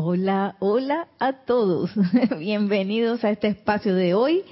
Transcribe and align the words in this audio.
Hola, 0.00 0.54
hola 0.60 1.08
a 1.18 1.32
todos. 1.44 1.90
Bienvenidos 2.38 3.24
a 3.24 3.30
este 3.30 3.48
espacio 3.48 3.96
de 3.96 4.14
hoy, 4.14 4.44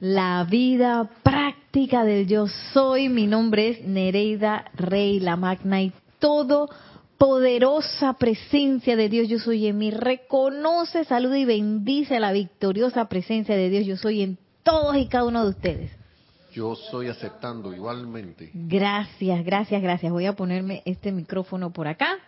la 0.00 0.44
vida 0.50 1.08
práctica 1.22 2.02
del 2.02 2.26
yo 2.26 2.48
soy. 2.72 3.08
Mi 3.08 3.28
nombre 3.28 3.68
es 3.68 3.84
Nereida 3.84 4.72
Rey, 4.74 5.20
la 5.20 5.36
magna 5.36 5.80
y 5.80 5.92
todo 6.18 6.68
poderosa 7.16 8.14
presencia 8.14 8.96
de 8.96 9.08
Dios 9.08 9.28
yo 9.28 9.38
soy 9.38 9.68
en 9.68 9.78
mí. 9.78 9.92
Reconoce, 9.92 11.04
saluda 11.04 11.38
y 11.38 11.44
bendice 11.44 12.18
la 12.18 12.32
victoriosa 12.32 13.08
presencia 13.08 13.54
de 13.54 13.70
Dios 13.70 13.86
yo 13.86 13.96
soy 13.96 14.22
en 14.22 14.36
todos 14.64 14.96
y 14.96 15.06
cada 15.06 15.26
uno 15.26 15.44
de 15.44 15.50
ustedes. 15.50 15.92
Yo 16.52 16.74
soy 16.74 17.06
aceptando 17.06 17.72
igualmente. 17.72 18.50
Gracias, 18.52 19.44
gracias, 19.44 19.80
gracias. 19.80 20.10
Voy 20.10 20.26
a 20.26 20.32
ponerme 20.32 20.82
este 20.86 21.12
micrófono 21.12 21.72
por 21.72 21.86
acá. 21.86 22.18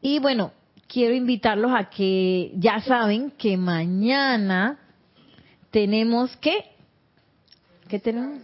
Y 0.00 0.18
bueno, 0.18 0.52
quiero 0.88 1.14
invitarlos 1.14 1.72
a 1.74 1.90
que 1.90 2.52
ya 2.56 2.80
saben 2.80 3.30
que 3.32 3.56
mañana 3.56 4.78
tenemos 5.70 6.36
que 6.36 6.64
¿qué 7.88 7.98
tenemos? 7.98 8.40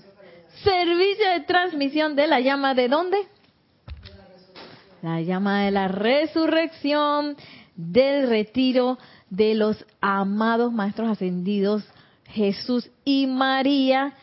Servicio 0.63 1.31
de 1.31 1.41
transmisión 1.41 2.17
de 2.17 2.27
la 2.27 2.41
llama 2.41 2.75
de 2.75 2.89
dónde? 2.89 3.19
La 5.03 5.21
llama 5.23 5.65
de 5.65 5.71
la 5.71 5.89
resurrección 5.89 7.37
del 7.77 8.29
retiro 8.29 8.99
de 9.31 9.55
los 9.55 9.87
amados 10.01 10.73
maestros 10.73 11.09
ascendidos 11.09 11.85
Jesús 12.27 12.91
y 13.05 13.27
María, 13.27 14.15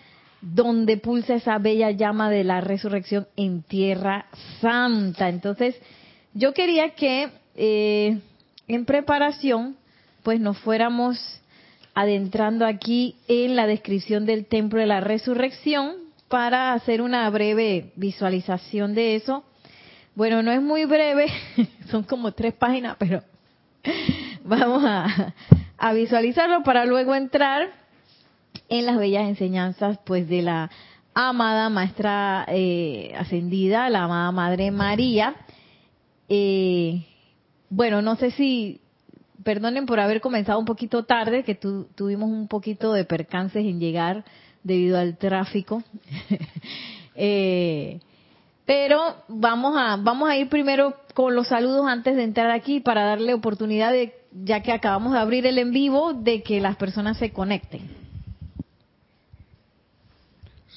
donde 0.41 0.97
pulsa 0.97 1.35
esa 1.35 1.57
bella 1.57 1.91
llama 1.91 2.29
de 2.29 2.43
la 2.43 2.61
resurrección 2.61 3.27
en 3.35 3.63
tierra 3.63 4.27
santa. 4.61 5.29
Entonces, 5.29 5.75
yo 6.33 6.53
quería 6.53 6.91
que 6.91 7.29
eh, 7.57 8.19
en 8.67 8.85
preparación, 8.85 9.75
pues 10.23 10.39
nos 10.39 10.57
fuéramos 10.59 11.17
adentrando 11.95 12.65
aquí 12.65 13.15
en 13.27 13.55
la 13.55 13.65
descripción 13.65 14.27
del 14.27 14.45
templo 14.45 14.79
de 14.79 14.85
la 14.85 14.99
resurrección 14.99 15.95
para 16.27 16.73
hacer 16.73 17.01
una 17.01 17.27
breve 17.29 17.91
visualización 17.95 18.93
de 18.93 19.15
eso. 19.15 19.43
Bueno, 20.13 20.43
no 20.43 20.51
es 20.51 20.61
muy 20.61 20.85
breve, 20.85 21.27
son 21.89 22.03
como 22.03 22.33
tres 22.33 22.53
páginas, 22.53 22.97
pero 22.99 23.23
vamos 24.43 24.83
a, 24.85 25.33
visualizarlo 25.93 26.63
para 26.63 26.85
luego 26.85 27.15
entrar 27.15 27.69
en 28.69 28.85
las 28.85 28.97
bellas 28.97 29.27
enseñanzas 29.27 29.97
pues 30.05 30.27
de 30.27 30.41
la 30.41 30.69
amada 31.13 31.69
maestra 31.69 32.45
eh, 32.49 33.13
ascendida, 33.17 33.89
la 33.89 34.03
amada 34.03 34.31
Madre 34.31 34.69
María. 34.69 35.35
Eh, 36.29 37.05
bueno, 37.69 38.01
no 38.01 38.15
sé 38.15 38.31
si, 38.31 38.81
perdonen 39.43 39.85
por 39.85 39.99
haber 39.99 40.21
comenzado 40.21 40.59
un 40.59 40.65
poquito 40.65 41.03
tarde, 41.03 41.43
que 41.43 41.55
tuvimos 41.55 42.29
un 42.29 42.47
poquito 42.47 42.93
de 42.93 43.05
percances 43.05 43.65
en 43.65 43.79
llegar 43.79 44.25
debido 44.63 44.97
al 44.97 45.17
tráfico. 45.17 45.83
eh, 47.15 47.99
pero 48.65 49.15
vamos 49.29 49.75
a, 49.77 49.95
vamos 49.95 50.29
a 50.29 50.35
ir 50.35 50.49
primero 50.49 50.95
con 51.13 51.33
los 51.33 51.47
saludos 51.47 51.87
antes 51.87 52.17
de 52.17 52.23
entrar 52.23 52.51
aquí 52.51 52.81
para 52.81 53.05
darle 53.05 53.33
oportunidad 53.33 53.93
de, 53.93 54.13
ya 54.43 54.61
que 54.61 54.73
acabamos 54.73 55.13
de 55.13 55.19
abrir 55.19 55.45
el 55.47 55.57
en 55.57 55.71
vivo, 55.71 56.13
de 56.13 56.43
que 56.43 56.59
las 56.59 56.75
personas 56.75 57.17
se 57.17 57.31
conecten. 57.31 57.89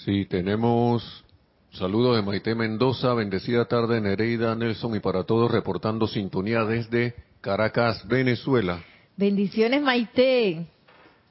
Sí, 0.05 0.25
tenemos 0.27 1.25
saludos 1.73 2.17
de 2.17 2.23
Maite 2.23 2.55
Mendoza, 2.55 3.15
bendecida 3.15 3.65
tarde 3.67 4.01
Nereida 4.01 4.55
Nelson 4.55 4.97
y 4.97 5.01
para 5.01 5.25
todos 5.25 5.51
reportando 5.51 6.07
sintonía 6.07 6.65
desde 6.65 7.15
Caracas, 7.41 8.07
Venezuela. 8.07 8.83
Bendiciones 9.17 9.83
Maite. 9.83 10.67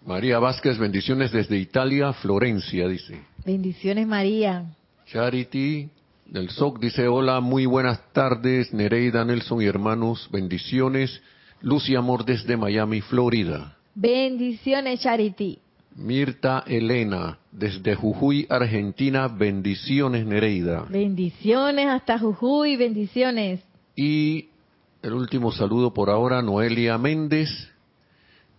María 0.05 0.39
Vázquez, 0.39 0.77
bendiciones 0.77 1.31
desde 1.31 1.57
Italia, 1.57 2.13
Florencia, 2.13 2.87
dice. 2.87 3.19
Bendiciones 3.45 4.07
María. 4.07 4.65
Charity 5.07 5.89
del 6.25 6.49
SOC 6.49 6.79
dice, 6.79 7.07
hola, 7.07 7.39
muy 7.41 7.65
buenas 7.65 8.13
tardes 8.13 8.73
Nereida 8.73 9.25
Nelson 9.25 9.61
y 9.61 9.65
hermanos, 9.65 10.29
bendiciones. 10.31 11.21
Lucy 11.61 11.95
Amor 11.95 12.23
desde 12.23 12.55
Miami, 12.55 13.01
Florida. 13.01 13.75
Bendiciones 13.93 15.01
Charity. 15.01 15.59
Mirta 15.99 16.63
Elena, 16.65 17.39
desde 17.51 17.93
Jujuy, 17.93 18.47
Argentina, 18.49 19.27
bendiciones 19.27 20.25
Nereida. 20.25 20.85
Bendiciones 20.89 21.87
hasta 21.87 22.17
Jujuy, 22.17 22.77
bendiciones. 22.77 23.59
Y 23.97 24.47
el 25.01 25.13
último 25.13 25.51
saludo 25.51 25.93
por 25.93 26.09
ahora, 26.09 26.41
Noelia 26.41 26.97
Méndez. 26.97 27.49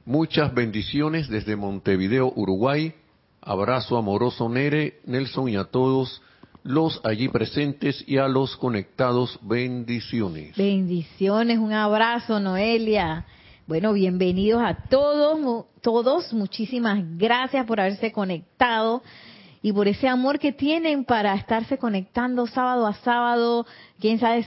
Muchas 0.04 0.52
bendiciones 0.52 1.28
desde 1.28 1.56
Montevideo, 1.56 2.30
Uruguay. 2.36 2.92
Abrazo 3.40 3.96
amoroso 3.96 4.50
Nere, 4.50 4.98
Nelson 5.06 5.48
y 5.48 5.56
a 5.56 5.64
todos 5.64 6.20
los 6.62 7.00
allí 7.04 7.28
presentes 7.28 8.04
y 8.06 8.18
a 8.18 8.28
los 8.28 8.54
conectados, 8.58 9.38
bendiciones. 9.42 10.56
Bendiciones, 10.56 11.58
un 11.58 11.72
abrazo 11.72 12.38
Noelia. 12.38 13.24
Bueno, 13.70 13.92
bienvenidos 13.92 14.60
a 14.64 14.74
todos, 14.88 15.66
todos. 15.80 16.32
Muchísimas 16.32 17.04
gracias 17.16 17.64
por 17.66 17.78
haberse 17.78 18.10
conectado 18.10 19.00
y 19.62 19.72
por 19.72 19.86
ese 19.86 20.08
amor 20.08 20.40
que 20.40 20.50
tienen 20.50 21.04
para 21.04 21.36
estarse 21.36 21.78
conectando 21.78 22.48
sábado 22.48 22.84
a 22.84 22.94
sábado. 22.94 23.66
Quién 24.00 24.18
sabe, 24.18 24.44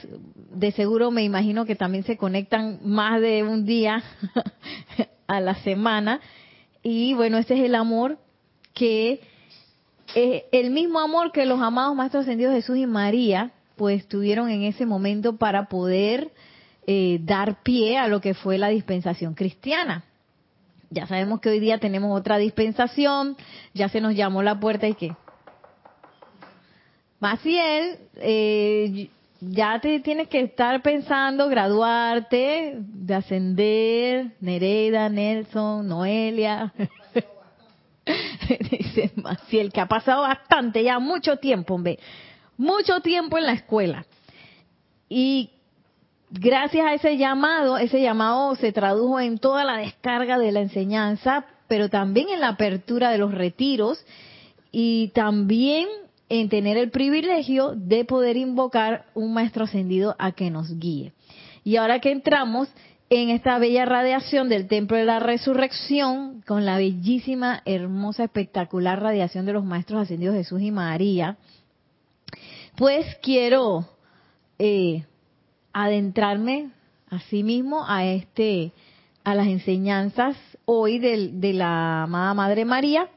de 0.51 0.73
seguro 0.73 1.09
me 1.09 1.23
imagino 1.23 1.63
que 1.63 1.77
también 1.77 2.03
se 2.03 2.17
conectan 2.17 2.81
más 2.83 3.21
de 3.21 3.43
un 3.43 3.63
día 3.63 4.03
a 5.27 5.39
la 5.39 5.55
semana. 5.55 6.19
Y 6.81 7.13
bueno, 7.13 7.37
ese 7.37 7.53
es 7.53 7.61
el 7.61 7.75
amor 7.75 8.17
que, 8.73 9.21
eh, 10.15 10.47
el 10.51 10.69
mismo 10.71 10.99
amor 10.99 11.31
que 11.31 11.45
los 11.45 11.61
amados 11.61 11.95
Maestros 11.95 12.23
Ascendidos 12.23 12.55
Jesús 12.55 12.75
y 12.75 12.87
María, 12.87 13.53
pues 13.77 14.05
tuvieron 14.05 14.49
en 14.49 14.63
ese 14.63 14.85
momento 14.85 15.37
para 15.37 15.69
poder 15.69 16.29
eh, 16.87 17.19
dar 17.21 17.61
pie 17.63 17.97
a 17.97 18.07
lo 18.07 18.21
que 18.21 18.33
fue 18.33 18.57
la 18.57 18.69
dispensación 18.69 19.33
cristiana. 19.33 20.03
Ya 20.89 21.07
sabemos 21.07 21.39
que 21.39 21.49
hoy 21.49 21.59
día 21.59 21.79
tenemos 21.79 22.17
otra 22.17 22.37
dispensación, 22.37 23.35
ya 23.73 23.89
se 23.89 23.99
nos 23.99 24.15
llamó 24.15 24.43
la 24.43 24.59
puerta 24.59 24.87
y 24.87 24.93
qué. 24.93 25.15
Maciel, 27.19 27.97
eh, 28.17 29.09
ya 29.39 29.79
te 29.79 29.99
tienes 30.01 30.27
que 30.27 30.41
estar 30.41 30.81
pensando 30.81 31.49
graduarte, 31.49 32.75
de 32.77 33.15
ascender, 33.15 34.31
Nereida, 34.39 35.09
Nelson, 35.09 35.87
Noelia. 35.87 36.73
Dice 38.69 39.11
Maciel, 39.15 39.71
que 39.71 39.81
ha 39.81 39.87
pasado 39.87 40.21
bastante, 40.21 40.83
ya 40.83 40.99
mucho 40.99 41.37
tiempo, 41.37 41.75
hombre, 41.75 41.97
mucho 42.57 42.99
tiempo 42.99 43.37
en 43.37 43.45
la 43.45 43.53
escuela. 43.53 44.05
Y 45.09 45.49
gracias 46.33 46.85
a 46.85 46.93
ese 46.93 47.17
llamado, 47.17 47.77
ese 47.77 48.01
llamado 48.01 48.55
se 48.55 48.71
tradujo 48.71 49.19
en 49.19 49.37
toda 49.37 49.63
la 49.63 49.77
descarga 49.77 50.37
de 50.39 50.51
la 50.51 50.61
enseñanza, 50.61 51.45
pero 51.67 51.89
también 51.89 52.29
en 52.29 52.41
la 52.41 52.49
apertura 52.49 53.11
de 53.11 53.19
los 53.19 53.33
retiros 53.33 54.03
y 54.71 55.09
también 55.09 55.87
en 56.29 56.49
tener 56.49 56.77
el 56.77 56.89
privilegio 56.89 57.73
de 57.75 58.05
poder 58.05 58.37
invocar 58.37 59.05
un 59.13 59.33
maestro 59.33 59.65
ascendido 59.65 60.15
a 60.17 60.31
que 60.31 60.49
nos 60.49 60.79
guíe. 60.79 61.13
Y 61.63 61.75
ahora 61.75 61.99
que 61.99 62.11
entramos 62.11 62.67
en 63.09 63.29
esta 63.29 63.59
bella 63.59 63.85
radiación 63.85 64.49
del 64.49 64.67
Templo 64.67 64.97
de 64.97 65.05
la 65.05 65.19
Resurrección, 65.19 66.41
con 66.47 66.65
la 66.65 66.77
bellísima, 66.77 67.61
hermosa, 67.65 68.23
espectacular 68.23 69.01
radiación 69.01 69.45
de 69.45 69.53
los 69.53 69.63
maestros 69.63 70.01
ascendidos 70.01 70.35
Jesús 70.35 70.61
y 70.61 70.71
María, 70.71 71.37
pues 72.75 73.05
quiero 73.21 73.87
eh, 74.57 75.05
adentrarme 75.73 76.69
a 77.09 77.19
sí 77.21 77.43
mismo 77.43 77.85
a 77.87 78.05
este 78.05 78.71
a 79.23 79.35
las 79.35 79.47
enseñanzas 79.47 80.35
hoy 80.65 80.99
de, 80.99 81.29
de 81.33 81.53
la 81.53 82.03
amada 82.03 82.33
Madre 82.33 82.65
María, 82.65 83.07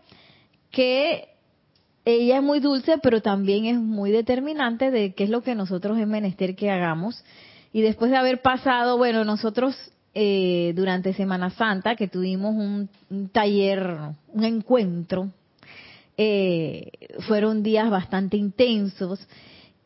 que 0.70 1.28
ella 2.04 2.36
es 2.36 2.42
muy 2.42 2.60
dulce, 2.60 2.98
pero 3.02 3.20
también 3.20 3.64
es 3.66 3.78
muy 3.78 4.12
determinante 4.12 4.90
de 4.90 5.14
qué 5.14 5.24
es 5.24 5.30
lo 5.30 5.42
que 5.42 5.56
nosotros 5.56 5.98
es 5.98 6.06
menester 6.06 6.54
que 6.54 6.70
hagamos. 6.70 7.24
Y 7.72 7.82
después 7.82 8.10
de 8.10 8.16
haber 8.16 8.42
pasado, 8.42 8.96
bueno, 8.96 9.24
nosotros 9.24 9.76
eh, 10.14 10.72
durante 10.76 11.12
Semana 11.14 11.50
Santa, 11.50 11.96
que 11.96 12.08
tuvimos 12.08 12.54
un, 12.54 12.88
un 13.10 13.28
taller, 13.28 13.98
un 14.32 14.44
encuentro, 14.44 15.30
eh, 16.16 16.90
fueron 17.26 17.62
días 17.62 17.90
bastante 17.90 18.36
intensos. 18.36 19.26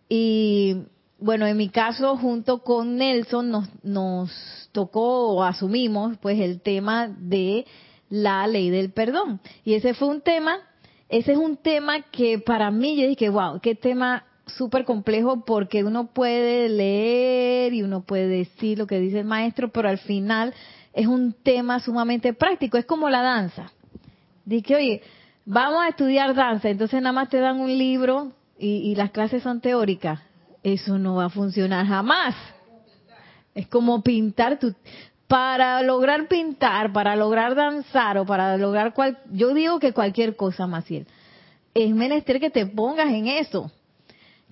Y 0.08 0.76
bueno, 1.20 1.46
en 1.46 1.56
mi 1.56 1.69
caso, 1.69 2.17
junto 2.17 2.62
con 2.62 2.96
Nelson, 2.96 3.50
nos, 3.50 3.69
nos 3.84 4.69
tocó 4.72 5.28
o 5.34 5.43
asumimos 5.43 6.17
pues 6.19 6.40
el 6.40 6.61
tema 6.61 7.08
de 7.08 7.67
la 8.08 8.46
ley 8.46 8.70
del 8.70 8.90
perdón. 8.93 9.40
Y 9.64 9.75
ese 9.75 9.94
fue 9.94 10.08
un 10.08 10.20
tema, 10.20 10.58
ese 11.08 11.32
es 11.32 11.38
un 11.38 11.56
tema 11.56 12.02
que 12.11 12.38
para 12.38 12.70
mí 12.70 12.96
yo 12.96 13.06
dije, 13.06 13.28
wow, 13.28 13.61
qué 13.61 13.75
tema 13.75 14.25
súper 14.46 14.84
complejo 14.84 15.44
porque 15.44 15.84
uno 15.84 16.08
puede 16.08 16.69
leer 16.69 17.73
y 17.73 17.82
uno 17.82 18.02
puede 18.02 18.26
decir 18.26 18.78
lo 18.78 18.87
que 18.87 18.99
dice 18.99 19.20
el 19.20 19.26
maestro, 19.26 19.70
pero 19.70 19.88
al 19.88 19.99
final 19.99 20.55
es 20.93 21.06
un 21.06 21.32
tema 21.32 21.81
sumamente 21.81 22.32
práctico. 22.32 22.76
Es 22.78 22.84
como 22.84 23.08
la 23.08 23.23
danza. 23.23 23.73
Dice, 24.44 24.75
oye, 24.75 25.02
vamos 25.44 25.82
a 25.82 25.88
estudiar 25.88 26.34
danza, 26.34 26.69
entonces 26.69 27.00
nada 27.00 27.12
más 27.12 27.28
te 27.28 27.38
dan 27.38 27.61
un 27.61 27.76
libro 27.76 28.32
y, 28.58 28.94
las 28.94 29.11
clases 29.11 29.43
son 29.43 29.61
teóricas. 29.61 30.20
Eso 30.62 30.99
no 30.99 31.17
va 31.17 31.27
a 31.27 31.31
funcionar 31.31 31.87
jamás. 31.87 32.35
Es 33.55 33.67
como 33.67 34.03
pintar 34.03 34.59
tu, 34.59 34.75
para 35.27 35.81
lograr 35.83 36.29
pintar, 36.29 36.93
para 36.93 37.17
lograr 37.17 37.55
danzar 37.55 38.19
o 38.19 38.27
para 38.27 38.57
lograr 38.57 38.93
cual, 38.95 39.19
yo 39.31 39.55
digo 39.55 39.79
que 39.79 39.93
cualquier 39.93 40.37
cosa, 40.37 40.67
Maciel, 40.67 41.07
es 41.73 41.95
menester 41.95 42.41
que 42.41 42.51
te 42.51 42.67
pongas 42.67 43.09
en 43.09 43.29
eso. 43.29 43.71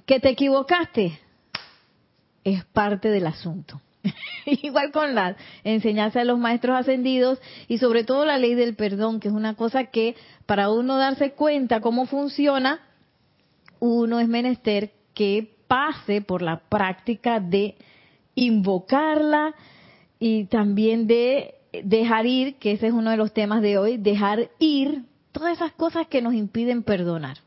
Que 0.07 0.21
te 0.21 0.31
equivocaste, 0.31 1.19
es 2.45 2.65
parte 2.67 3.11
del 3.11 3.27
asunto. 3.27 3.81
Igual 4.47 4.93
con 4.93 5.15
la 5.15 5.37
enseñanza 5.65 6.21
de 6.21 6.25
los 6.25 6.39
maestros 6.39 6.77
ascendidos 6.77 7.41
y 7.67 7.79
sobre 7.79 8.05
todo 8.05 8.25
la 8.25 8.39
ley 8.39 8.55
del 8.55 8.75
perdón, 8.75 9.21
que 9.21 9.29
es 9.29 9.35
una 9.35 9.55
cosa 9.55 9.85
que 9.85 10.17
para 10.47 10.71
uno 10.71 10.97
darse 10.97 11.33
cuenta 11.33 11.81
cómo 11.81 12.07
funciona, 12.07 12.81
uno 13.81 14.21
es 14.21 14.29
menester 14.29 14.93
que 15.13 15.58
pase 15.69 16.21
por 16.23 16.43
la 16.43 16.59
práctica 16.69 17.39
de 17.39 17.77
invocarla, 18.35 19.55
y 20.19 20.45
también 20.47 21.07
de 21.07 21.55
dejar 21.85 22.27
ir, 22.27 22.57
que 22.57 22.73
ese 22.73 22.89
es 22.89 22.93
uno 22.93 23.11
de 23.11 23.17
los 23.17 23.33
temas 23.33 23.63
de 23.63 23.79
hoy, 23.79 23.97
dejar 23.97 24.51
ir 24.59 25.05
todas 25.33 25.57
esas 25.57 25.73
cosas 25.73 26.07
que 26.09 26.23
nos 26.23 26.35
impiden 26.35 26.83
perdonar. 26.83 27.39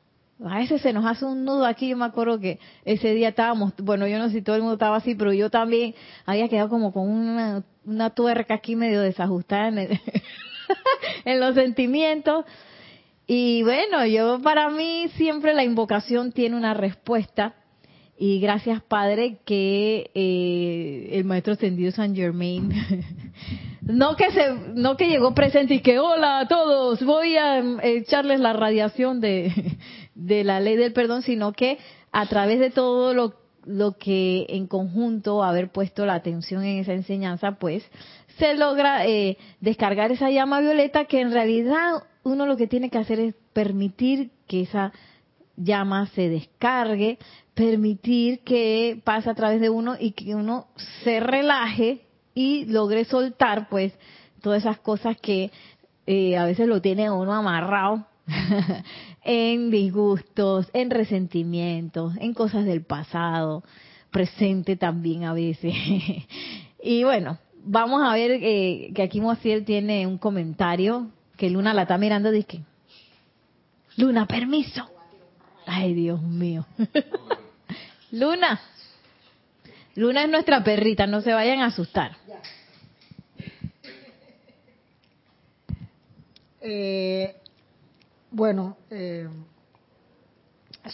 A 0.43 0.57
veces 0.57 0.81
se 0.81 0.93
nos 0.93 1.05
hace 1.05 1.25
un 1.25 1.45
nudo 1.45 1.65
aquí, 1.65 1.89
yo 1.89 1.97
me 1.97 2.05
acuerdo 2.05 2.39
que 2.39 2.59
ese 2.83 3.13
día 3.13 3.29
estábamos, 3.29 3.73
bueno, 3.77 4.07
yo 4.07 4.17
no 4.17 4.27
sé 4.27 4.35
si 4.35 4.41
todo 4.41 4.55
el 4.55 4.61
mundo 4.61 4.75
estaba 4.75 4.97
así, 4.97 5.13
pero 5.13 5.33
yo 5.33 5.49
también 5.49 5.93
había 6.25 6.47
quedado 6.47 6.69
como 6.69 6.91
con 6.91 7.09
una, 7.09 8.09
tuerca 8.11 8.55
aquí 8.55 8.75
medio 8.75 9.01
desajustada 9.01 9.67
en, 9.67 9.77
en 11.25 11.39
los 11.39 11.53
sentimientos. 11.53 12.45
Y 13.27 13.61
bueno, 13.63 14.05
yo 14.05 14.41
para 14.41 14.69
mí 14.69 15.09
siempre 15.15 15.53
la 15.53 15.63
invocación 15.63 16.31
tiene 16.31 16.55
una 16.55 16.73
respuesta 16.73 17.53
y 18.21 18.39
gracias, 18.39 18.83
Padre, 18.83 19.39
que 19.45 20.11
eh, 20.13 21.09
el 21.13 21.23
Maestro 21.23 21.53
Ascendido 21.53 21.91
San 21.91 22.15
Germain, 22.15 22.71
no 23.81 24.15
que 24.15 24.29
se, 24.29 24.53
no 24.75 24.95
que 24.95 25.07
llegó 25.09 25.33
presente 25.33 25.73
y 25.73 25.79
que 25.79 25.97
hola 25.97 26.41
a 26.41 26.47
todos, 26.47 27.03
voy 27.03 27.35
a 27.37 27.57
em, 27.57 27.79
echarles 27.81 28.39
la 28.39 28.53
radiación 28.53 29.21
de, 29.21 29.51
de 30.13 30.43
la 30.43 30.59
ley 30.59 30.75
del 30.75 30.93
perdón, 30.93 31.23
sino 31.23 31.51
que 31.53 31.79
a 32.11 32.27
través 32.27 32.59
de 32.59 32.69
todo 32.69 33.15
lo, 33.15 33.33
lo 33.65 33.97
que 33.97 34.45
en 34.49 34.67
conjunto 34.67 35.43
haber 35.43 35.71
puesto 35.71 36.05
la 36.05 36.13
atención 36.13 36.63
en 36.63 36.77
esa 36.77 36.93
enseñanza, 36.93 37.53
pues 37.53 37.83
se 38.37 38.53
logra 38.53 39.03
eh, 39.07 39.39
descargar 39.61 40.11
esa 40.11 40.29
llama 40.29 40.61
violeta 40.61 41.05
que 41.05 41.21
en 41.21 41.31
realidad 41.31 42.03
uno 42.21 42.45
lo 42.45 42.55
que 42.55 42.67
tiene 42.67 42.91
que 42.91 42.99
hacer 42.99 43.19
es 43.19 43.33
permitir 43.51 44.29
que 44.45 44.61
esa 44.61 44.93
llama 45.57 46.07
se 46.07 46.29
descargue, 46.29 47.17
permitir 47.53 48.39
que 48.39 49.01
pase 49.03 49.29
a 49.29 49.35
través 49.35 49.61
de 49.61 49.69
uno 49.69 49.95
y 49.99 50.11
que 50.11 50.35
uno 50.35 50.67
se 51.03 51.19
relaje 51.19 52.01
y 52.33 52.65
logre 52.65 53.05
soltar 53.05 53.67
pues 53.69 53.93
todas 54.41 54.63
esas 54.63 54.79
cosas 54.79 55.17
que 55.17 55.51
eh, 56.07 56.37
a 56.37 56.45
veces 56.45 56.67
lo 56.67 56.81
tiene 56.81 57.11
uno 57.11 57.33
amarrado 57.33 58.05
en 59.23 59.69
disgustos, 59.69 60.69
en 60.73 60.89
resentimientos, 60.89 62.13
en 62.19 62.33
cosas 62.33 62.65
del 62.65 62.83
pasado, 62.83 63.63
presente 64.11 64.75
también 64.75 65.25
a 65.25 65.33
veces. 65.33 65.73
y 66.83 67.03
bueno, 67.03 67.37
vamos 67.63 68.01
a 68.03 68.13
ver 68.13 68.31
eh, 68.41 68.91
que 68.95 69.03
aquí 69.03 69.21
Mociel 69.21 69.65
tiene 69.65 70.07
un 70.07 70.17
comentario 70.17 71.07
que 71.37 71.49
Luna 71.49 71.73
la 71.73 71.83
está 71.83 71.97
mirando 71.97 72.31
dice, 72.31 72.61
Luna, 73.97 74.25
permiso. 74.25 74.89
Ay, 75.65 75.93
Dios 75.93 76.21
mío. 76.21 76.65
Luna. 78.11 78.59
Luna 79.95 80.23
es 80.23 80.29
nuestra 80.29 80.63
perrita, 80.63 81.07
no 81.07 81.21
se 81.21 81.33
vayan 81.33 81.59
a 81.59 81.67
asustar. 81.67 82.17
Eh, 86.61 87.35
bueno, 88.29 88.77
eh, 88.89 89.27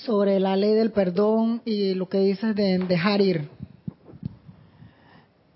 sobre 0.05 0.39
la 0.39 0.55
ley 0.55 0.73
del 0.73 0.91
perdón 0.91 1.61
y 1.65 1.93
lo 1.93 2.07
que 2.07 2.19
dices 2.19 2.55
de 2.55 2.77
dejar 2.79 3.21
ir. 3.21 3.49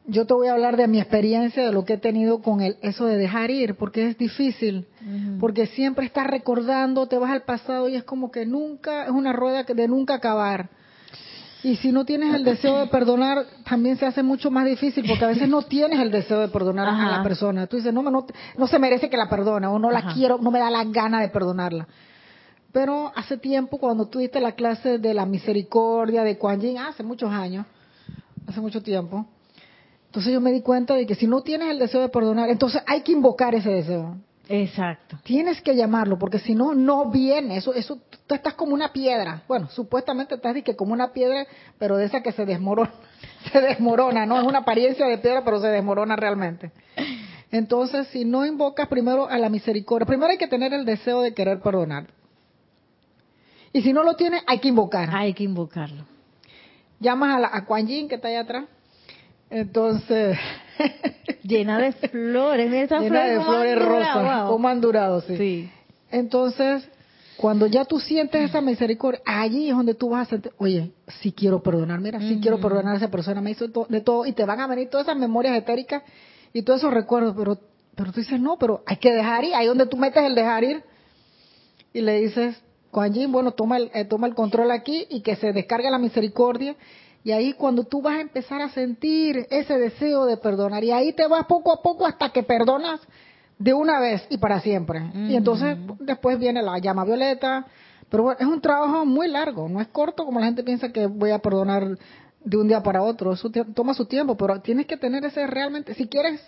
Yo 0.06 0.26
te 0.26 0.34
voy 0.34 0.48
a 0.48 0.54
hablar 0.54 0.78
de 0.78 0.88
mi 0.88 1.00
experiencia, 1.00 1.66
de 1.66 1.72
lo 1.72 1.86
que 1.86 1.94
he 1.94 1.98
tenido 1.98 2.42
con 2.42 2.62
el, 2.62 2.76
eso 2.82 3.06
de 3.06 3.18
dejar 3.18 3.50
ir, 3.50 3.76
porque 3.76 4.08
es 4.08 4.18
difícil, 4.18 4.86
porque 5.40 5.68
siempre 5.68 6.06
estás 6.06 6.28
recordando, 6.28 7.08
te 7.08 7.18
vas 7.18 7.32
al 7.32 7.44
pasado 7.44 7.88
y 7.88 7.96
es 7.96 8.04
como 8.04 8.30
que 8.30 8.46
nunca, 8.46 9.06
es 9.06 9.12
una 9.12 9.32
rueda 9.32 9.64
de 9.64 9.88
nunca 9.88 10.16
acabar. 10.16 10.70
Y 11.64 11.76
si 11.76 11.92
no 11.92 12.06
tienes 12.06 12.34
el 12.34 12.44
deseo 12.44 12.80
de 12.80 12.88
perdonar, 12.88 13.46
también 13.64 13.96
se 13.98 14.06
hace 14.06 14.24
mucho 14.24 14.50
más 14.50 14.66
difícil, 14.66 15.06
porque 15.08 15.26
a 15.26 15.28
veces 15.28 15.48
no 15.48 15.62
tienes 15.62 16.00
el 16.00 16.10
deseo 16.10 16.40
de 16.40 16.48
perdonar 16.48 16.88
a 16.88 17.18
la 17.18 17.24
persona. 17.24 17.68
Tú 17.68 17.78
dices, 17.78 17.94
no, 17.94 18.02
no, 18.02 18.26
no 18.58 18.68
se 18.68 18.80
merece 18.80 19.10
que 19.10 19.18
la 19.18 19.30
perdone, 19.30 19.68
o 19.68 19.78
no 19.78 19.92
la 19.92 20.14
quiero, 20.14 20.40
no 20.40 20.50
me 20.50 20.60
da 20.60 20.72
la 20.72 20.84
gana 20.86 21.22
de 21.22 21.30
perdonarla. 21.30 21.88
Pero 22.72 23.12
hace 23.16 23.38
tiempo, 23.38 23.78
cuando 23.78 24.08
tuviste 24.08 24.40
la 24.40 24.54
clase 24.54 24.98
de 24.98 25.14
la 25.14 25.26
misericordia 25.26 26.24
de 26.24 26.38
Kuan 26.38 26.62
Yin, 26.62 26.80
hace 26.80 27.04
muchos 27.04 27.32
años, 27.32 27.66
hace 28.48 28.60
mucho 28.60 28.82
tiempo, 28.82 29.28
entonces 30.08 30.34
yo 30.34 30.42
me 30.42 30.52
di 30.52 30.62
cuenta 30.62 30.96
de 30.96 31.06
que 31.06 31.16
si 31.16 31.28
no 31.28 31.42
tienes 31.42 31.70
el 31.70 31.80
deseo 31.80 32.02
de 32.02 32.10
perdonar, 32.10 32.50
entonces 32.50 32.82
hay 32.88 33.02
que 33.02 33.12
invocar 33.12 33.54
ese 33.56 33.70
deseo. 33.70 34.18
Exacto. 34.52 35.18
Tienes 35.24 35.62
que 35.62 35.76
llamarlo, 35.76 36.20
porque 36.20 36.40
si 36.40 36.54
no, 36.54 36.74
no 36.74 37.10
viene. 37.10 37.58
Eso, 37.58 37.74
eso, 37.74 38.00
tú 38.28 38.36
estás 38.36 38.54
como 38.56 38.74
una 38.74 38.92
piedra. 38.92 39.44
Bueno, 39.48 39.70
supuestamente 39.70 40.36
estás 40.36 40.56
que 40.64 40.76
como 40.76 40.92
una 40.92 41.14
piedra, 41.14 41.48
pero 41.80 41.96
de 41.96 42.06
esa 42.06 42.22
que 42.22 42.34
se 42.34 42.46
desmorona. 42.46 42.92
Se 43.52 43.60
desmorona, 43.60 44.26
¿no? 44.26 44.40
Es 44.40 44.46
una 44.46 44.60
apariencia 44.60 45.08
de 45.08 45.18
piedra, 45.18 45.44
pero 45.44 45.60
se 45.60 45.68
desmorona 45.68 46.16
realmente. 46.16 46.72
Entonces, 47.52 48.08
si 48.10 48.24
no 48.24 48.46
invocas 48.46 48.88
primero 48.88 49.28
a 49.28 49.38
la 49.40 49.50
misericordia, 49.50 50.06
primero 50.06 50.32
hay 50.32 50.38
que 50.38 50.48
tener 50.48 50.74
el 50.74 50.86
deseo 50.86 51.22
de 51.22 51.34
querer 51.34 51.60
perdonar. 51.60 52.08
Y 53.74 53.82
si 53.82 53.94
no 53.94 54.04
lo 54.04 54.16
tienes, 54.16 54.44
hay 54.46 54.60
que 54.60 54.68
invocar. 54.68 55.10
Hay 55.12 55.34
que 55.34 55.44
invocarlo. 55.44 56.06
Llamas 57.00 57.36
a, 57.36 57.40
la, 57.40 57.50
a 57.52 57.66
Kuan 57.66 57.88
Yin, 57.88 58.08
que 58.08 58.16
está 58.16 58.28
allá 58.28 58.42
atrás. 58.42 58.66
Entonces, 59.52 60.38
llena 61.44 61.78
de 61.78 61.92
flores, 61.92 62.72
mira 62.72 63.00
llena 63.00 63.26
de 63.26 63.42
flores 63.42 63.86
rosas, 63.86 64.50
como 64.50 64.68
han 64.68 64.80
durado, 64.80 65.22
sí. 65.22 65.70
Entonces, 66.10 66.88
cuando 67.36 67.68
ya 67.68 67.84
tú 67.84 68.00
sientes 68.00 68.50
esa 68.50 68.62
misericordia, 68.62 69.22
allí 69.26 69.70
es 69.70 69.76
donde 69.76 69.94
tú 69.94 70.12
vas 70.12 70.28
a 70.28 70.30
sentir, 70.30 70.54
oye, 70.58 70.92
sí 71.22 71.34
quiero 71.34 71.62
perdonar, 71.62 72.00
mira, 72.00 72.20
sí 72.20 72.40
quiero 72.42 72.62
perdonar 72.62 72.94
a 72.94 72.98
esa 72.98 73.12
persona, 73.12 73.42
me 73.42 73.52
hizo 73.52 73.68
de 73.68 74.02
todo, 74.02 74.26
y 74.26 74.32
te 74.32 74.46
van 74.46 74.62
a 74.62 74.68
venir 74.68 74.90
todas 74.90 75.08
esas 75.08 75.18
memorias 75.18 75.58
etéricas 75.58 76.02
y 76.54 76.62
todos 76.62 76.80
esos 76.80 76.94
recuerdos, 76.94 77.36
pero, 77.38 77.58
pero 77.96 78.14
tú 78.14 78.22
dices, 78.22 78.40
no, 78.40 78.58
pero 78.58 78.84
hay 78.86 78.98
que 78.98 79.12
dejar 79.12 79.44
ir, 79.44 79.54
ahí 79.54 79.68
donde 79.68 79.86
tú 79.86 79.98
metes 79.98 80.24
el 80.24 80.34
dejar 80.34 80.64
ir, 80.64 80.84
y 81.94 82.00
le 82.00 82.22
dices, 82.22 82.56
Juan 82.92 83.14
bueno, 83.30 83.52
toma 83.52 83.78
el, 83.78 83.92
eh, 83.94 84.06
toma 84.06 84.28
el 84.28 84.36
control 84.36 84.72
aquí 84.72 85.08
y 85.10 85.22
que 85.22 85.36
se 85.36 85.52
descargue 85.52 85.90
la 85.90 85.98
misericordia 85.98 86.76
y 87.24 87.32
ahí 87.32 87.54
cuando 87.54 87.84
tú 87.84 88.02
vas 88.02 88.16
a 88.16 88.22
empezar 88.22 88.62
a 88.62 88.70
sentir 88.70 89.46
ese 89.50 89.78
deseo 89.78 90.26
de 90.26 90.38
perdonar, 90.38 90.84
y 90.84 90.92
ahí 90.92 91.14
te 91.14 91.28
vas 91.28 91.46
poco 91.46 91.72
a 91.72 91.82
poco 91.82 92.06
hasta 92.06 92.30
que 92.30 92.44
perdonas 92.44 93.00
de 93.60 93.74
una 93.74 94.00
vez 94.00 94.26
y 94.30 94.38
para 94.38 94.60
siempre. 94.60 95.04
Y 95.14 95.36
entonces 95.36 95.78
después 96.00 96.40
viene 96.40 96.64
la 96.64 96.80
llama 96.80 97.06
violeta, 97.06 97.68
pero 98.10 98.24
bueno, 98.24 98.40
es 98.40 98.48
un 98.48 98.60
trabajo 98.60 99.06
muy 99.06 99.28
largo, 99.28 99.70
no 99.70 99.80
es 99.80 99.88
corto 99.90 100.26
como 100.26 100.40
la 100.40 100.48
gente 100.48 100.64
piensa 100.64 100.92
que 100.92 101.06
voy 101.06 101.32
a 101.32 101.40
perdonar 101.40 101.98
de 102.44 102.58
un 102.58 102.68
día 102.68 102.82
para 102.82 103.04
otro, 103.04 103.34
eso 103.34 103.52
toma 103.76 103.94
su 103.94 104.06
tiempo, 104.06 104.36
pero 104.36 104.60
tienes 104.62 104.88
que 104.88 104.98
tener 104.98 105.24
ese 105.24 105.46
realmente, 105.46 105.94
si 105.94 106.08
quieres 106.08 106.42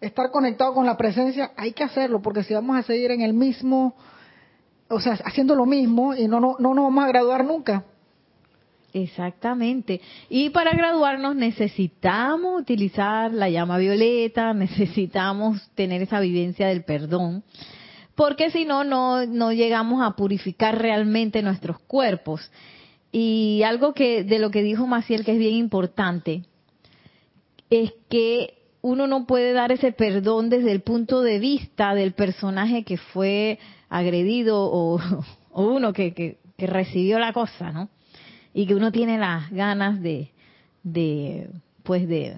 estar 0.00 0.30
conectado 0.30 0.74
con 0.74 0.86
la 0.86 0.96
presencia, 0.96 1.52
hay 1.56 1.72
que 1.72 1.84
hacerlo, 1.84 2.20
porque 2.20 2.42
si 2.42 2.52
vamos 2.52 2.76
a 2.76 2.82
seguir 2.82 3.12
en 3.12 3.20
el 3.20 3.32
mismo, 3.32 3.94
o 4.88 5.00
sea, 5.00 5.18
haciendo 5.24 5.54
lo 5.54 5.66
mismo 5.66 6.14
y 6.14 6.26
no, 6.26 6.40
no, 6.40 6.56
no 6.58 6.74
nos 6.74 6.84
vamos 6.84 7.04
a 7.04 7.08
graduar 7.08 7.44
nunca. 7.44 7.84
Exactamente. 8.92 10.00
Y 10.30 10.50
para 10.50 10.72
graduarnos 10.72 11.36
necesitamos 11.36 12.62
utilizar 12.62 13.32
la 13.32 13.50
llama 13.50 13.78
violeta, 13.78 14.52
necesitamos 14.54 15.70
tener 15.74 16.02
esa 16.02 16.20
vivencia 16.20 16.68
del 16.68 16.84
perdón, 16.84 17.44
porque 18.14 18.50
si 18.50 18.64
no, 18.64 18.84
no 18.84 19.52
llegamos 19.52 20.02
a 20.02 20.16
purificar 20.16 20.80
realmente 20.80 21.42
nuestros 21.42 21.78
cuerpos. 21.80 22.50
Y 23.12 23.62
algo 23.64 23.94
que 23.94 24.24
de 24.24 24.38
lo 24.38 24.50
que 24.50 24.62
dijo 24.62 24.86
Maciel 24.86 25.24
que 25.24 25.32
es 25.32 25.38
bien 25.38 25.54
importante 25.54 26.42
es 27.70 27.92
que 28.10 28.54
uno 28.82 29.06
no 29.06 29.26
puede 29.26 29.52
dar 29.52 29.72
ese 29.72 29.92
perdón 29.92 30.50
desde 30.50 30.72
el 30.72 30.80
punto 30.80 31.22
de 31.22 31.38
vista 31.38 31.94
del 31.94 32.12
personaje 32.12 32.84
que 32.84 32.96
fue 32.96 33.58
agredido 33.88 34.58
o, 34.60 35.00
uno 35.52 35.92
que, 35.92 36.12
que 36.12 36.66
recibió 36.66 37.18
la 37.18 37.32
cosa, 37.32 37.70
¿no? 37.70 37.88
Y 38.58 38.66
que 38.66 38.74
uno 38.74 38.90
tiene 38.90 39.18
las 39.18 39.48
ganas 39.52 40.02
de, 40.02 40.32
de, 40.82 41.48
pues 41.84 42.08
de, 42.08 42.34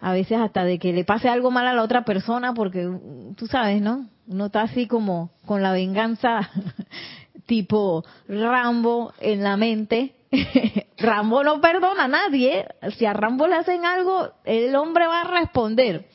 a 0.00 0.14
veces 0.14 0.38
hasta 0.38 0.64
de 0.64 0.78
que 0.78 0.94
le 0.94 1.04
pase 1.04 1.28
algo 1.28 1.50
mal 1.50 1.66
a 1.66 1.74
la 1.74 1.82
otra 1.82 2.02
persona 2.02 2.54
porque 2.54 2.88
tú 3.36 3.46
sabes, 3.46 3.82
¿no? 3.82 4.08
Uno 4.26 4.46
está 4.46 4.62
así 4.62 4.86
como 4.86 5.32
con 5.44 5.60
la 5.60 5.72
venganza 5.72 6.48
tipo 7.46 8.06
Rambo 8.26 9.12
en 9.20 9.42
la 9.42 9.58
mente. 9.58 10.14
Rambo 10.96 11.44
no 11.44 11.60
perdona 11.60 12.04
a 12.04 12.08
nadie. 12.08 12.64
Si 12.96 13.04
a 13.04 13.12
Rambo 13.12 13.46
le 13.46 13.56
hacen 13.56 13.84
algo, 13.84 14.30
el 14.46 14.74
hombre 14.74 15.06
va 15.06 15.20
a 15.20 15.40
responder. 15.40 16.06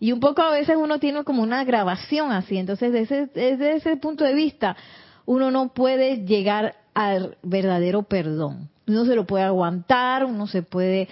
Y 0.00 0.10
un 0.10 0.18
poco 0.18 0.42
a 0.42 0.50
veces 0.50 0.76
uno 0.76 0.98
tiene 0.98 1.22
como 1.22 1.40
una 1.44 1.62
grabación 1.62 2.32
así. 2.32 2.58
Entonces, 2.58 2.92
desde, 2.92 3.26
desde 3.26 3.76
ese 3.76 3.96
punto 3.96 4.24
de 4.24 4.34
vista, 4.34 4.76
uno 5.24 5.52
no 5.52 5.72
puede 5.72 6.26
llegar 6.26 6.74
al 6.96 7.36
verdadero 7.42 8.04
perdón. 8.04 8.70
Uno 8.88 9.04
se 9.04 9.14
lo 9.14 9.26
puede 9.26 9.44
aguantar, 9.44 10.24
uno 10.24 10.46
se 10.46 10.62
puede 10.62 11.08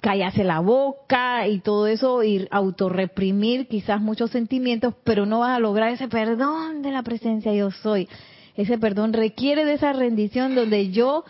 callarse 0.00 0.42
la 0.42 0.60
boca 0.60 1.46
y 1.46 1.60
todo 1.60 1.86
eso, 1.86 2.24
y 2.24 2.48
autorreprimir 2.50 3.68
quizás 3.68 4.00
muchos 4.00 4.30
sentimientos, 4.30 4.94
pero 5.04 5.26
no 5.26 5.40
vas 5.40 5.54
a 5.54 5.60
lograr 5.60 5.92
ese 5.92 6.08
perdón 6.08 6.80
de 6.80 6.92
la 6.92 7.02
presencia 7.02 7.52
yo 7.52 7.70
soy. 7.70 8.08
Ese 8.56 8.78
perdón 8.78 9.12
requiere 9.12 9.66
de 9.66 9.74
esa 9.74 9.92
rendición 9.92 10.54
donde 10.54 10.90
yo 10.90 11.24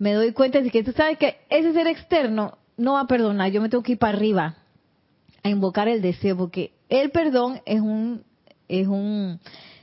me 0.00 0.14
doy 0.14 0.32
cuenta 0.32 0.60
de 0.60 0.70
que 0.70 0.82
tú 0.82 0.90
sabes 0.90 1.16
que 1.18 1.36
ese 1.48 1.72
ser 1.72 1.86
externo 1.86 2.58
no 2.76 2.94
va 2.94 3.02
a 3.02 3.06
perdonar, 3.06 3.52
yo 3.52 3.62
me 3.62 3.68
tengo 3.68 3.84
que 3.84 3.92
ir 3.92 3.98
para 3.98 4.18
arriba 4.18 4.56
a 5.44 5.48
invocar 5.48 5.86
el 5.86 6.02
deseo, 6.02 6.36
porque 6.36 6.72
el 6.88 7.12
perdón 7.12 7.60
es 7.66 7.80
un, 7.80 8.24
es 8.66 8.88
un, 8.88 9.38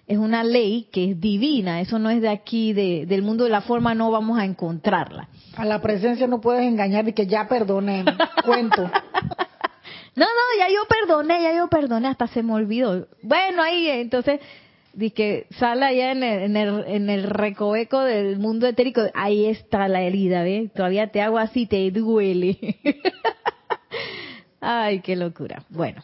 es 0.08 0.18
una 0.18 0.44
ley 0.44 0.88
que 0.92 1.12
es 1.12 1.22
divina, 1.22 1.82
eso 1.82 2.00
no 2.00 2.10
es 2.10 2.22
de 2.22 2.30
aquí, 2.30 2.74
de, 2.74 3.06
del 3.06 3.22
mundo 3.22 3.44
de 3.46 3.50
la 3.50 3.62
forma, 3.62 3.96
no 3.96 4.12
vamos 4.12 4.38
a 4.40 4.46
encontrarla. 4.46 5.30
A 5.56 5.66
la 5.66 5.82
presencia 5.82 6.28
no 6.28 6.42
puedes 6.42 6.64
engañar 6.64 7.08
y 7.08 7.14
que 7.14 7.28
ya 7.28 7.48
perdoné, 7.48 8.04
cuento. 8.46 8.84
No, 10.14 10.26
no, 10.26 10.58
ya 10.58 10.68
yo 10.68 10.82
perdoné, 10.90 11.42
ya 11.42 11.56
yo 11.56 11.68
perdoné, 11.70 12.10
hasta 12.10 12.28
se 12.28 12.44
me 12.44 12.54
olvidó. 12.54 13.08
Bueno, 13.22 13.64
ahí 13.64 13.88
entonces, 13.88 14.42
que 15.16 15.48
sale 15.52 15.86
allá 15.86 16.12
en 16.12 16.24
el, 16.24 16.42
en 16.44 16.58
el, 16.58 16.84
en 16.88 17.10
el 17.10 17.24
recoveco 17.24 18.02
del 18.02 18.38
mundo 18.38 18.68
etérico, 18.68 19.02
ahí 19.14 19.46
está 19.46 19.88
la 19.88 20.02
herida, 20.02 20.44
¿ves? 20.44 20.74
Todavía 20.74 21.08
te 21.08 21.22
hago 21.22 21.38
así, 21.38 21.66
te 21.66 21.90
duele. 21.92 22.58
Ay, 24.62 25.00
qué 25.00 25.16
locura. 25.16 25.64
Bueno, 25.70 26.04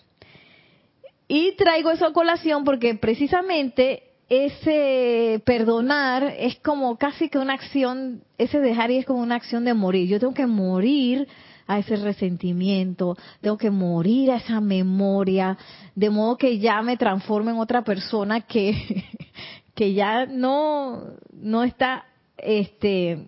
y 1.28 1.56
traigo 1.56 1.92
eso 1.92 2.06
a 2.06 2.14
colación 2.14 2.64
porque 2.64 2.96
precisamente 2.96 4.04
ese 4.30 5.42
perdonar 5.46 6.36
es 6.38 6.58
como 6.60 6.98
casi 6.98 7.30
que 7.30 7.38
una 7.38 7.54
acción, 7.54 8.24
ese 8.38 8.60
dejar 8.60 8.92
y 8.92 8.98
es 8.98 9.06
como 9.06 9.22
una 9.22 9.36
acción 9.36 9.64
de 9.66 9.74
morir. 9.74 10.08
Yo 10.08 10.20
tengo 10.20 10.34
que 10.34 10.48
morir 10.48 11.28
a 11.66 11.80
ese 11.80 11.98
resentimiento, 11.98 13.18
tengo 13.42 13.58
que 13.58 13.70
morir 13.70 14.32
a 14.32 14.38
esa 14.38 14.62
memoria, 14.62 15.58
de 15.96 16.10
modo 16.10 16.38
que 16.38 16.60
ya 16.60 16.82
me 16.82 16.98
transforme 16.98 17.52
en 17.52 17.58
otra 17.58 17.84
persona 17.84 18.42
que, 18.42 19.06
que 19.76 19.94
ya 19.94 20.26
no, 20.26 21.04
no 21.34 21.64
está 21.64 22.06
este, 22.38 23.28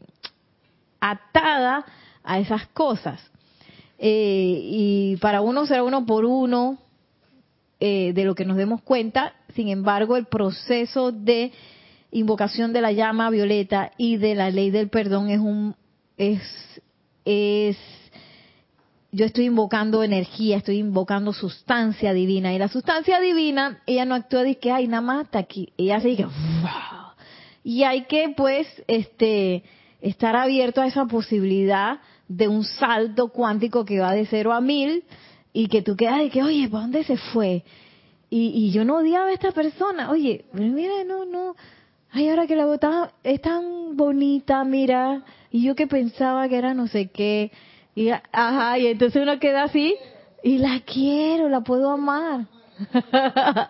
atada 1.02 1.86
a 2.24 2.40
esas 2.40 2.68
cosas. 2.68 3.22
Eh, 3.98 4.62
y 4.64 5.18
para 5.18 5.42
uno 5.42 5.66
será 5.66 5.84
uno 5.84 6.06
por 6.06 6.24
uno, 6.24 6.78
eh, 7.80 8.12
de 8.14 8.24
lo 8.26 8.36
que 8.36 8.46
nos 8.46 8.58
demos 8.58 8.82
cuenta. 8.82 9.34
Sin 9.56 9.70
embargo, 9.70 10.18
el 10.18 10.26
proceso 10.26 11.12
de 11.12 11.52
invocación 12.12 12.74
de 12.74 12.82
la 12.82 12.92
llama 12.92 13.30
violeta 13.30 13.92
y 13.98 14.18
de 14.18 14.36
la 14.36 14.50
ley 14.50 14.70
del 14.70 14.90
perdón 14.90 15.30
es 15.30 15.40
un 15.40 15.76
es 16.18 16.42
es 17.26 17.78
yo 19.12 19.26
estoy 19.26 19.46
invocando 19.46 20.04
energía, 20.04 20.58
estoy 20.58 20.78
invocando 20.78 21.34
sustancia 21.34 22.14
divina. 22.14 22.54
Y 22.54 22.60
la 22.60 22.68
sustancia 22.68 23.20
divina 23.20 23.82
ella 23.86 24.06
no 24.06 24.16
actúa 24.16 24.44
de 24.44 24.58
que 24.58 24.72
ay 24.72 24.88
nada 24.88 25.02
más 25.02 25.28
aquí, 25.34 25.74
ella 25.78 26.00
se 26.00 26.10
dice 26.10 26.26
y 27.64 27.84
hay 27.84 28.06
que 28.06 28.34
pues 28.36 28.68
este 28.88 29.64
estar 30.02 30.36
abierto 30.36 30.82
a 30.82 30.88
esa 30.88 31.06
posibilidad 31.06 32.00
de 32.28 32.48
un 32.48 32.64
salto 32.64 33.30
cuántico 33.30 33.86
que 33.86 34.00
va 34.00 34.14
de 34.14 34.26
cero 34.26 34.54
a 34.54 34.62
mil 34.62 35.04
y 35.54 35.68
que 35.68 35.82
tú 35.82 35.96
quedas 35.96 36.20
de 36.20 36.30
que, 36.30 36.44
oye, 36.44 36.68
¿para 36.70 36.84
dónde 36.84 37.04
se 37.04 37.18
fue? 37.18 37.64
Y, 38.30 38.52
y 38.54 38.72
yo 38.72 38.86
no 38.86 38.98
odiaba 38.98 39.28
a 39.28 39.34
esta 39.34 39.52
persona, 39.52 40.12
oye, 40.12 40.46
mira, 40.54 41.04
no, 41.04 41.26
no, 41.26 41.56
ay, 42.12 42.30
ahora 42.30 42.48
que 42.48 42.56
la 42.56 42.66
botaba 42.66 43.12
es 43.24 43.42
tan 43.42 43.98
bonita, 43.98 44.64
mira, 44.64 45.24
y 45.52 45.64
yo 45.64 45.76
que 45.76 45.88
pensaba 45.88 46.48
que 46.48 46.58
era 46.58 46.74
no 46.74 46.88
sé 46.88 47.08
qué, 47.08 47.52
y 47.96 48.10
ajá, 48.10 48.78
y 48.78 48.88
entonces 48.88 49.22
uno 49.22 49.40
queda 49.40 49.64
así, 49.64 49.96
y 50.44 50.60
la 50.60 50.82
quiero, 50.82 51.50
la 51.50 51.62
puedo 51.62 51.90
amar. 51.90 52.46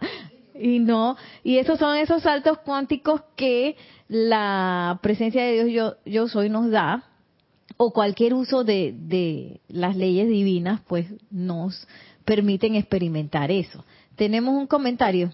y 0.59 0.79
no, 0.79 1.15
y 1.43 1.57
esos 1.57 1.79
son 1.79 1.97
esos 1.97 2.21
saltos 2.21 2.59
cuánticos 2.59 3.21
que 3.35 3.75
la 4.07 4.99
presencia 5.01 5.43
de 5.43 5.63
Dios 5.63 5.97
yo, 6.05 6.11
yo 6.11 6.27
soy 6.27 6.49
nos 6.49 6.69
da, 6.69 7.03
o 7.81 7.91
cualquier 7.93 8.33
uso 8.33 8.65
de, 8.65 8.93
de 8.93 9.61
las 9.69 9.95
leyes 9.95 10.27
divinas, 10.27 10.81
pues 10.85 11.05
nos 11.31 11.87
permiten 12.25 12.75
experimentar 12.75 13.51
eso. 13.51 13.85
Tenemos 14.17 14.53
un 14.53 14.67
comentario. 14.67 15.31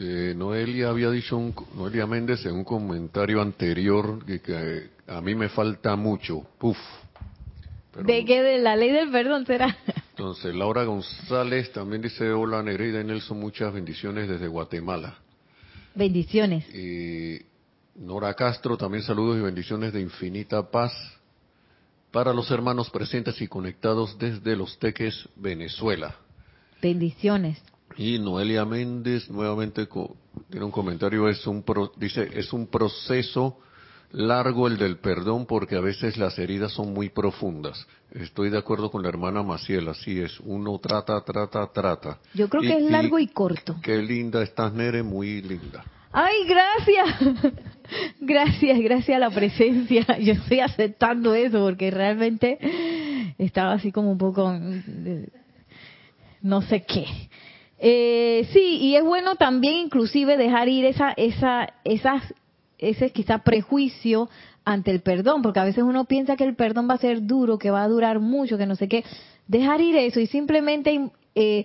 Eh, 0.00 0.34
Noelia 0.36 0.90
había 0.90 1.10
dicho, 1.10 1.38
un, 1.38 1.54
Noelia 1.74 2.06
Méndez 2.06 2.44
en 2.44 2.56
un 2.56 2.64
comentario 2.64 3.40
anterior 3.40 4.22
que, 4.26 4.90
a 5.06 5.22
mí 5.22 5.34
me 5.34 5.48
falta 5.48 5.96
mucho. 5.96 6.42
Puf. 6.58 6.76
¿De 8.04 8.26
qué? 8.26 8.42
¿De 8.42 8.58
la 8.58 8.76
ley 8.76 8.90
del 8.92 9.10
perdón 9.10 9.46
será? 9.46 9.74
Entonces, 10.10 10.54
Laura 10.54 10.84
González 10.84 11.72
también 11.72 12.02
dice, 12.02 12.30
hola 12.32 12.62
Nereida 12.62 13.00
y 13.00 13.04
Nelson, 13.04 13.40
muchas 13.40 13.72
bendiciones 13.72 14.28
desde 14.28 14.46
Guatemala. 14.46 15.16
Bendiciones. 15.94 16.68
Y 16.74 17.47
Nora 17.98 18.32
Castro, 18.34 18.76
también 18.76 19.02
saludos 19.02 19.38
y 19.38 19.40
bendiciones 19.40 19.92
de 19.92 20.00
infinita 20.00 20.70
paz 20.70 20.92
para 22.12 22.32
los 22.32 22.48
hermanos 22.52 22.90
presentes 22.90 23.40
y 23.42 23.48
conectados 23.48 24.16
desde 24.18 24.54
Los 24.54 24.78
Teques, 24.78 25.28
Venezuela. 25.34 26.14
Bendiciones. 26.80 27.60
Y 27.96 28.20
Noelia 28.20 28.64
Méndez 28.64 29.28
nuevamente 29.28 29.88
tiene 30.48 30.64
un 30.64 30.70
comentario, 30.70 31.28
es 31.28 31.44
un 31.48 31.64
dice, 31.96 32.28
es 32.34 32.52
un 32.52 32.68
proceso 32.68 33.58
largo 34.12 34.68
el 34.68 34.78
del 34.78 34.98
perdón 34.98 35.44
porque 35.46 35.74
a 35.74 35.80
veces 35.80 36.16
las 36.16 36.38
heridas 36.38 36.72
son 36.72 36.92
muy 36.92 37.08
profundas. 37.08 37.84
Estoy 38.12 38.50
de 38.50 38.58
acuerdo 38.58 38.92
con 38.92 39.02
la 39.02 39.08
hermana 39.08 39.42
Maciel, 39.42 39.88
así 39.88 40.20
es, 40.20 40.38
uno 40.40 40.78
trata, 40.78 41.20
trata, 41.22 41.66
trata. 41.72 42.20
Yo 42.32 42.48
creo 42.48 42.62
que 42.62 42.76
es 42.76 42.88
largo 42.88 43.18
y 43.18 43.26
corto. 43.26 43.76
Qué 43.82 44.00
linda 44.00 44.40
estás, 44.44 44.72
Nere, 44.72 45.02
muy 45.02 45.42
linda. 45.42 45.84
Ay, 46.12 46.44
gracias. 46.46 47.54
Gracias, 48.20 48.78
gracias 48.80 49.16
a 49.16 49.18
la 49.18 49.30
presencia. 49.30 50.04
Yo 50.20 50.34
estoy 50.34 50.60
aceptando 50.60 51.34
eso 51.34 51.60
porque 51.60 51.90
realmente 51.90 52.58
estaba 53.38 53.72
así 53.72 53.92
como 53.92 54.12
un 54.12 54.18
poco 54.18 54.52
no 56.42 56.62
sé 56.62 56.82
qué. 56.82 57.06
Eh, 57.78 58.46
sí, 58.52 58.78
y 58.80 58.96
es 58.96 59.04
bueno 59.04 59.36
también 59.36 59.76
inclusive 59.76 60.36
dejar 60.36 60.68
ir 60.68 60.84
esa, 60.84 61.12
esa, 61.16 61.72
esas, 61.84 62.22
ese 62.76 63.10
quizá 63.10 63.38
prejuicio 63.38 64.28
ante 64.66 64.90
el 64.90 65.00
perdón, 65.00 65.40
porque 65.40 65.60
a 65.60 65.64
veces 65.64 65.82
uno 65.82 66.04
piensa 66.04 66.36
que 66.36 66.44
el 66.44 66.56
perdón 66.56 66.90
va 66.90 66.94
a 66.94 66.98
ser 66.98 67.26
duro, 67.26 67.58
que 67.58 67.70
va 67.70 67.82
a 67.82 67.88
durar 67.88 68.20
mucho, 68.20 68.58
que 68.58 68.66
no 68.66 68.76
sé 68.76 68.86
qué. 68.88 69.02
Dejar 69.46 69.80
ir 69.80 69.96
eso 69.96 70.20
y 70.20 70.26
simplemente 70.26 71.10
eh, 71.34 71.64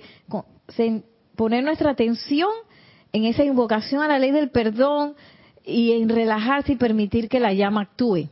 poner 1.36 1.64
nuestra 1.66 1.90
atención 1.90 2.50
en 3.14 3.26
esa 3.26 3.44
invocación 3.44 4.02
a 4.02 4.08
la 4.08 4.20
ley 4.20 4.32
del 4.32 4.50
perdón 4.50 5.14
y 5.64 5.94
en 5.94 6.10
relajarse 6.10 6.74
y 6.74 6.76
permitir 6.76 7.30
que 7.30 7.40
la 7.40 7.54
llama 7.54 7.82
actúe. 7.82 8.30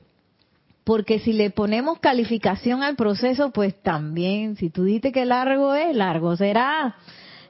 Porque 0.84 1.20
si 1.20 1.34
le 1.34 1.52
ponemos 1.52 2.00
calificación 2.00 2.82
al 2.82 2.96
proceso, 2.96 3.52
pues 3.52 3.80
también, 3.82 4.58
si 4.58 4.70
tú 4.70 4.84
dices 4.84 5.14
que 5.14 5.26
largo 5.26 5.76
es, 5.76 5.96
largo 5.96 6.36
será. 6.36 6.96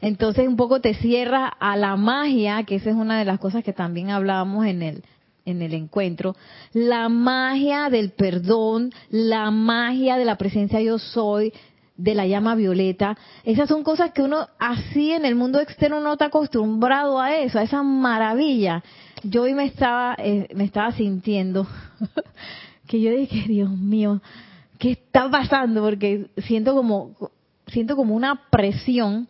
Entonces 0.01 0.47
un 0.47 0.57
poco 0.57 0.81
te 0.81 0.93
cierra 0.95 1.47
a 1.47 1.77
la 1.77 1.95
magia, 1.95 2.63
que 2.63 2.75
esa 2.75 2.89
es 2.89 2.95
una 2.95 3.17
de 3.17 3.25
las 3.25 3.39
cosas 3.39 3.63
que 3.63 3.71
también 3.71 4.09
hablábamos 4.09 4.65
en 4.65 4.81
el, 4.81 5.03
en 5.45 5.61
el 5.61 5.73
encuentro, 5.73 6.35
la 6.73 7.07
magia 7.07 7.89
del 7.89 8.11
perdón, 8.11 8.91
la 9.09 9.51
magia 9.51 10.17
de 10.17 10.25
la 10.25 10.37
presencia 10.37 10.81
yo 10.81 10.99
soy, 10.99 11.53
de 12.01 12.15
la 12.15 12.25
llama 12.25 12.55
violeta. 12.55 13.15
Esas 13.43 13.69
son 13.69 13.83
cosas 13.83 14.11
que 14.11 14.23
uno 14.23 14.47
así 14.57 15.11
en 15.11 15.23
el 15.23 15.35
mundo 15.35 15.59
externo 15.59 15.99
no 15.99 16.13
está 16.13 16.25
acostumbrado 16.25 17.19
a 17.19 17.35
eso, 17.35 17.59
a 17.59 17.63
esa 17.63 17.83
maravilla. 17.83 18.83
Yo 19.23 19.43
hoy 19.43 19.53
me 19.53 19.65
estaba, 19.65 20.15
eh, 20.17 20.47
me 20.55 20.63
estaba 20.63 20.91
sintiendo 20.93 21.67
que 22.87 22.99
yo 22.99 23.11
dije, 23.11 23.47
Dios 23.47 23.69
mío, 23.69 24.19
¿qué 24.79 24.91
está 24.91 25.29
pasando? 25.29 25.81
Porque 25.81 26.31
siento 26.37 26.73
como, 26.73 27.11
siento 27.67 27.95
como 27.95 28.15
una 28.15 28.49
presión 28.49 29.27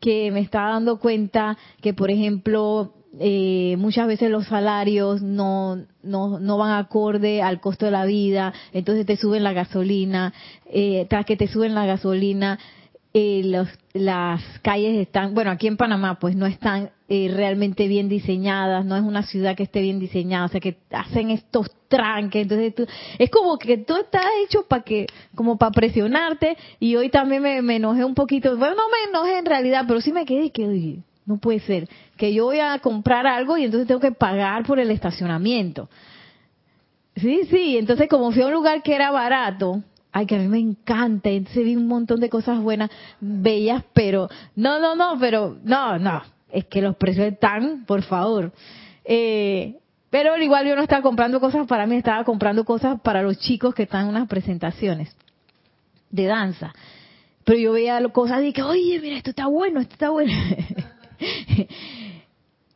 que 0.00 0.30
me 0.32 0.40
está 0.40 0.62
dando 0.62 0.98
cuenta 0.98 1.58
que, 1.82 1.92
por 1.92 2.10
ejemplo, 2.10 2.94
eh, 3.18 3.76
muchas 3.78 4.06
veces 4.06 4.30
los 4.30 4.46
salarios 4.46 5.22
no, 5.22 5.76
no, 6.02 6.38
no 6.38 6.58
van 6.58 6.78
acorde 6.78 7.42
al 7.42 7.60
costo 7.60 7.86
de 7.86 7.92
la 7.92 8.04
vida, 8.04 8.52
entonces 8.72 9.06
te 9.06 9.16
suben 9.16 9.44
la 9.44 9.52
gasolina, 9.52 10.32
eh, 10.66 11.06
tras 11.08 11.26
que 11.26 11.36
te 11.36 11.48
suben 11.48 11.74
la 11.74 11.86
gasolina, 11.86 12.58
eh, 13.14 13.42
los, 13.44 13.68
las 13.92 14.42
calles 14.62 14.98
están, 14.98 15.34
bueno, 15.34 15.50
aquí 15.50 15.66
en 15.66 15.76
Panamá 15.76 16.18
pues 16.18 16.34
no 16.34 16.46
están 16.46 16.92
eh, 17.08 17.30
realmente 17.30 17.86
bien 17.86 18.08
diseñadas, 18.08 18.86
no 18.86 18.96
es 18.96 19.02
una 19.02 19.22
ciudad 19.22 19.54
que 19.54 19.64
esté 19.64 19.82
bien 19.82 19.98
diseñada, 19.98 20.46
o 20.46 20.48
sea 20.48 20.62
que 20.62 20.78
hacen 20.90 21.30
estos 21.30 21.70
tranques, 21.88 22.44
entonces 22.44 22.74
tú, 22.74 22.86
es 23.18 23.28
como 23.28 23.58
que 23.58 23.76
todo 23.76 24.00
está 24.00 24.22
hecho 24.42 24.66
para 24.66 24.82
que, 24.82 25.06
como 25.34 25.58
para 25.58 25.72
presionarte, 25.72 26.56
y 26.80 26.96
hoy 26.96 27.10
también 27.10 27.42
me, 27.42 27.76
enojé 27.76 28.02
un 28.02 28.14
poquito, 28.14 28.56
bueno, 28.56 28.76
no 28.76 28.84
me 28.88 29.10
enojé 29.10 29.38
en 29.38 29.44
realidad, 29.44 29.84
pero 29.86 30.00
sí 30.00 30.10
me 30.10 30.24
quedé 30.24 30.50
que, 30.50 31.00
no 31.26 31.38
puede 31.38 31.60
ser, 31.60 31.88
que 32.16 32.32
yo 32.34 32.46
voy 32.46 32.58
a 32.58 32.78
comprar 32.80 33.26
algo 33.26 33.56
y 33.56 33.64
entonces 33.64 33.86
tengo 33.86 34.00
que 34.00 34.12
pagar 34.12 34.64
por 34.64 34.78
el 34.78 34.90
estacionamiento. 34.90 35.88
Sí, 37.16 37.42
sí, 37.50 37.76
entonces 37.76 38.08
como 38.08 38.32
fui 38.32 38.42
a 38.42 38.46
un 38.46 38.52
lugar 38.52 38.82
que 38.82 38.94
era 38.94 39.10
barato, 39.10 39.82
ay, 40.12 40.26
que 40.26 40.36
a 40.36 40.38
mí 40.38 40.48
me 40.48 40.58
encanta, 40.58 41.30
entonces 41.30 41.64
vi 41.64 41.76
un 41.76 41.86
montón 41.86 42.20
de 42.20 42.28
cosas 42.28 42.60
buenas, 42.60 42.90
bellas, 43.20 43.84
pero, 43.92 44.28
no, 44.56 44.78
no, 44.78 44.94
no, 44.96 45.18
pero, 45.18 45.58
no, 45.62 45.98
no, 45.98 46.22
es 46.50 46.66
que 46.66 46.82
los 46.82 46.96
precios 46.96 47.26
están, 47.26 47.84
por 47.86 48.02
favor. 48.02 48.52
Eh, 49.04 49.76
pero 50.10 50.36
igual 50.36 50.66
yo 50.66 50.76
no 50.76 50.82
estaba 50.82 51.02
comprando 51.02 51.40
cosas 51.40 51.66
para 51.66 51.86
mí, 51.86 51.96
estaba 51.96 52.24
comprando 52.24 52.64
cosas 52.64 53.00
para 53.00 53.22
los 53.22 53.38
chicos 53.38 53.74
que 53.74 53.84
están 53.84 54.02
en 54.02 54.08
unas 54.08 54.28
presentaciones 54.28 55.14
de 56.10 56.26
danza. 56.26 56.74
Pero 57.44 57.58
yo 57.58 57.72
veía 57.72 58.00
cosas 58.10 58.44
y 58.44 58.52
que, 58.52 58.62
oye, 58.62 59.00
mira, 59.00 59.16
esto 59.16 59.30
está 59.30 59.46
bueno, 59.46 59.80
esto 59.80 59.94
está 59.94 60.10
bueno. 60.10 60.32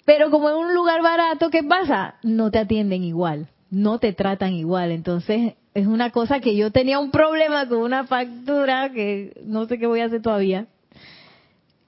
Pero 0.05 0.31
como 0.31 0.51
en 0.51 0.57
un 0.57 0.75
lugar 0.75 1.03
barato, 1.03 1.51
¿qué 1.51 1.63
pasa? 1.63 2.15
No 2.23 2.51
te 2.51 2.59
atienden 2.59 3.03
igual, 3.03 3.49
no 3.71 3.99
te 3.99 4.13
tratan 4.13 4.53
igual. 4.53 4.93
Entonces, 4.93 5.55
es 5.75 5.87
una 5.87 6.11
cosa 6.11 6.41
que 6.41 6.57
yo 6.57 6.71
tenía 6.71 6.99
un 6.99 7.11
problema 7.11 7.69
con 7.69 7.79
una 7.79 8.05
factura 8.05 8.91
que 8.93 9.43
no 9.45 9.67
sé 9.67 9.79
qué 9.79 9.87
voy 9.87 10.01
a 10.01 10.07
hacer 10.07 10.23
todavía. 10.23 10.69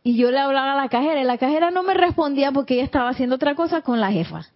Y 0.03 0.17
yo 0.17 0.31
le 0.31 0.38
hablaba 0.38 0.73
a 0.73 0.77
la 0.77 0.88
cajera 0.88 1.21
y 1.21 1.25
la 1.25 1.38
cajera 1.38 1.71
no 1.71 1.83
me 1.83 1.95
respondía 1.95 2.53
porque 2.53 2.75
ella 2.75 2.85
estaba 2.85 3.09
haciendo 3.09 3.37
otra 3.37 3.55
cosa 3.55 3.83
con 3.83 4.00
la 4.00 4.11
jefa. 4.11 4.47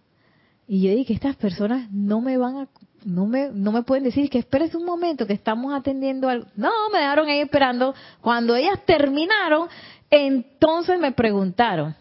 Y 0.67 0.81
yo 0.81 0.95
dije, 0.95 1.13
estas 1.13 1.35
personas 1.35 1.91
no 1.91 2.21
me 2.21 2.37
van 2.37 2.57
a, 2.57 2.67
no 3.05 3.25
me, 3.25 3.49
no 3.51 3.71
me 3.71 3.83
pueden 3.83 4.03
decir 4.03 4.29
que 4.29 4.39
esperes 4.39 4.75
un 4.75 4.85
momento 4.85 5.27
que 5.27 5.33
estamos 5.33 5.73
atendiendo 5.73 6.29
algo. 6.29 6.47
No, 6.55 6.71
me 6.91 6.99
dejaron 6.99 7.27
ahí 7.27 7.39
esperando. 7.39 7.93
Cuando 8.21 8.55
ellas 8.55 8.79
terminaron, 8.85 9.67
entonces 10.13 10.99
me 10.99 11.11
preguntaron. 11.11 11.95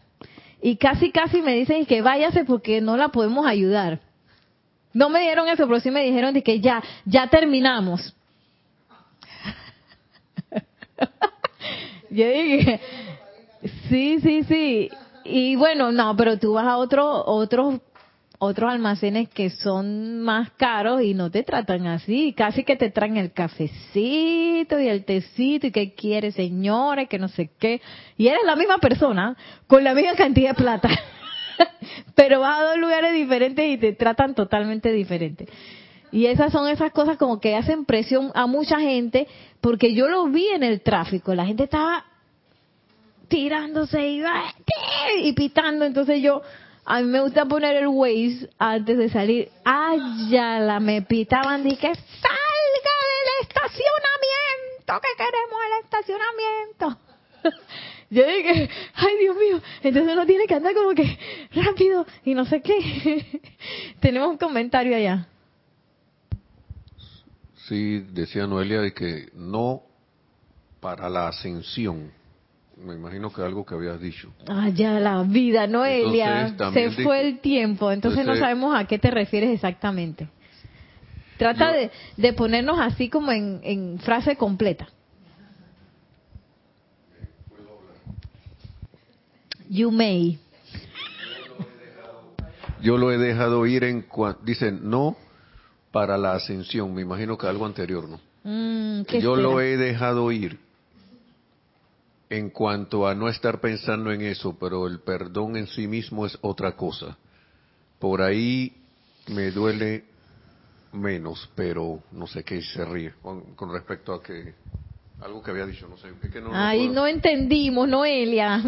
Y 0.60 0.76
casi, 0.76 1.10
casi 1.10 1.42
me 1.42 1.54
dicen 1.54 1.86
que 1.86 2.02
váyase 2.02 2.44
porque 2.44 2.80
no 2.80 2.96
la 2.96 3.08
podemos 3.08 3.46
ayudar. 3.46 4.00
No 4.92 5.08
me 5.08 5.20
dieron 5.22 5.48
eso, 5.48 5.66
pero 5.66 5.80
sí 5.80 5.90
me 5.90 6.04
dijeron 6.04 6.34
de 6.34 6.42
que 6.42 6.60
ya, 6.60 6.82
ya 7.04 7.28
terminamos. 7.28 8.14
Yo 12.10 12.28
dije, 12.28 12.80
sí, 13.88 14.20
sí, 14.20 14.42
sí. 14.44 14.90
Y 15.24 15.56
bueno, 15.56 15.90
no, 15.90 16.14
pero 16.16 16.38
tú 16.38 16.52
vas 16.52 16.66
a 16.66 16.76
otro, 16.76 17.24
otros 17.24 17.80
otros 18.44 18.72
almacenes 18.72 19.28
que 19.28 19.50
son 19.50 20.20
más 20.20 20.50
caros 20.56 21.00
y 21.00 21.14
no 21.14 21.30
te 21.30 21.44
tratan 21.44 21.86
así, 21.86 22.32
casi 22.32 22.64
que 22.64 22.74
te 22.74 22.90
traen 22.90 23.16
el 23.16 23.32
cafecito 23.32 24.80
y 24.80 24.88
el 24.88 25.04
tecito 25.04 25.68
y 25.68 25.70
que 25.70 25.94
quieres, 25.94 26.34
señores, 26.34 27.08
que 27.08 27.20
no 27.20 27.28
sé 27.28 27.50
qué, 27.60 27.80
y 28.16 28.26
eres 28.26 28.42
la 28.44 28.56
misma 28.56 28.78
persona 28.78 29.36
con 29.68 29.84
la 29.84 29.94
misma 29.94 30.16
cantidad 30.16 30.50
de 30.50 30.54
plata. 30.56 30.88
pero 32.16 32.40
vas 32.40 32.58
a 32.58 32.64
dos 32.70 32.78
lugares 32.78 33.14
diferentes 33.14 33.64
y 33.64 33.78
te 33.78 33.92
tratan 33.92 34.34
totalmente 34.34 34.90
diferente. 34.90 35.46
Y 36.10 36.26
esas 36.26 36.50
son 36.50 36.68
esas 36.68 36.90
cosas 36.90 37.18
como 37.18 37.38
que 37.38 37.54
hacen 37.54 37.84
presión 37.84 38.32
a 38.34 38.48
mucha 38.48 38.80
gente, 38.80 39.28
porque 39.60 39.94
yo 39.94 40.08
lo 40.08 40.26
vi 40.26 40.48
en 40.48 40.64
el 40.64 40.80
tráfico, 40.80 41.32
la 41.32 41.46
gente 41.46 41.62
estaba 41.62 42.06
tirándose 43.28 44.04
y, 44.04 44.20
y 45.22 45.32
pitando, 45.32 45.84
entonces 45.84 46.20
yo, 46.20 46.42
a 46.84 47.00
mí 47.00 47.08
me 47.08 47.20
gusta 47.20 47.44
poner 47.44 47.76
el 47.76 47.86
Waze 47.88 48.50
antes 48.58 48.98
de 48.98 49.08
salir. 49.08 49.50
Ay, 49.64 50.00
ya 50.30 50.58
la 50.58 50.80
me 50.80 51.02
pitaban, 51.02 51.62
dije, 51.62 51.86
salga 51.86 52.94
del 53.06 53.48
estacionamiento, 53.48 55.00
que 55.00 55.16
queremos 55.16 55.60
el 55.66 55.84
estacionamiento. 55.84 56.98
Yo 58.10 58.26
dije, 58.26 58.68
ay 58.94 59.16
Dios 59.20 59.36
mío, 59.36 59.62
entonces 59.82 60.12
uno 60.12 60.26
tiene 60.26 60.46
que 60.46 60.54
andar 60.54 60.74
como 60.74 60.94
que 60.94 61.18
rápido 61.54 62.04
y 62.24 62.34
no 62.34 62.44
sé 62.44 62.60
qué. 62.60 63.40
Tenemos 64.00 64.28
un 64.28 64.36
comentario 64.36 64.94
allá. 64.94 65.28
Sí, 67.68 68.00
decía 68.10 68.46
Noelia 68.46 68.80
de 68.80 68.92
que 68.92 69.30
no 69.34 69.82
para 70.80 71.08
la 71.08 71.28
ascensión. 71.28 72.12
Me 72.84 72.94
imagino 72.94 73.32
que 73.32 73.42
algo 73.42 73.64
que 73.64 73.74
habías 73.74 74.00
dicho. 74.00 74.32
Ah, 74.48 74.68
ya 74.68 74.98
la 74.98 75.22
vida, 75.22 75.66
Noelia. 75.66 76.54
se 76.72 76.90
fue 76.90 77.20
el 77.20 77.38
tiempo, 77.38 77.92
entonces 77.92 78.26
no 78.26 78.36
sabemos 78.36 78.74
a 78.76 78.86
qué 78.86 78.98
te 78.98 79.10
refieres 79.10 79.50
exactamente. 79.50 80.28
Trata 81.38 81.72
de, 81.72 81.90
de, 82.16 82.32
ponernos 82.32 82.78
así 82.78 83.08
como 83.08 83.32
en, 83.32 83.60
en 83.62 83.98
frase 83.98 84.36
completa. 84.36 84.88
You 89.68 89.90
may. 89.90 90.38
Yo 92.82 92.98
lo 92.98 93.12
he 93.12 93.18
dejado 93.18 93.64
ir 93.66 93.84
en 93.84 94.04
dicen 94.42 94.80
no 94.90 95.16
para 95.92 96.18
la 96.18 96.34
ascensión, 96.34 96.92
me 96.94 97.02
imagino 97.02 97.38
que 97.38 97.46
algo 97.46 97.64
anterior, 97.64 98.08
¿no? 98.08 98.20
Mm, 98.44 99.02
Yo 99.20 99.36
lo 99.36 99.60
he 99.60 99.76
dejado 99.76 100.30
ir 100.32 100.58
en 102.32 102.50
cuanto 102.50 103.06
a 103.06 103.14
no 103.14 103.28
estar 103.28 103.60
pensando 103.60 104.10
en 104.10 104.22
eso, 104.22 104.56
pero 104.58 104.86
el 104.86 105.00
perdón 105.00 105.56
en 105.56 105.66
sí 105.66 105.86
mismo 105.86 106.24
es 106.24 106.38
otra 106.40 106.76
cosa. 106.76 107.18
Por 107.98 108.22
ahí 108.22 108.72
me 109.28 109.50
duele 109.50 110.04
menos, 110.92 111.50
pero 111.54 112.02
no 112.12 112.26
sé 112.26 112.42
qué 112.42 112.62
se 112.62 112.84
ríe 112.84 113.12
con 113.22 113.72
respecto 113.72 114.14
a 114.14 114.22
que 114.22 114.54
algo 115.22 115.42
que 115.42 115.50
había 115.50 115.66
dicho, 115.66 115.86
no 115.88 115.96
sé. 115.96 116.08
Es 116.22 116.30
que 116.30 116.40
no, 116.40 116.50
Ay, 116.52 116.88
no, 116.88 117.06
entendimos, 117.06 117.86
Noelia. 117.88 118.58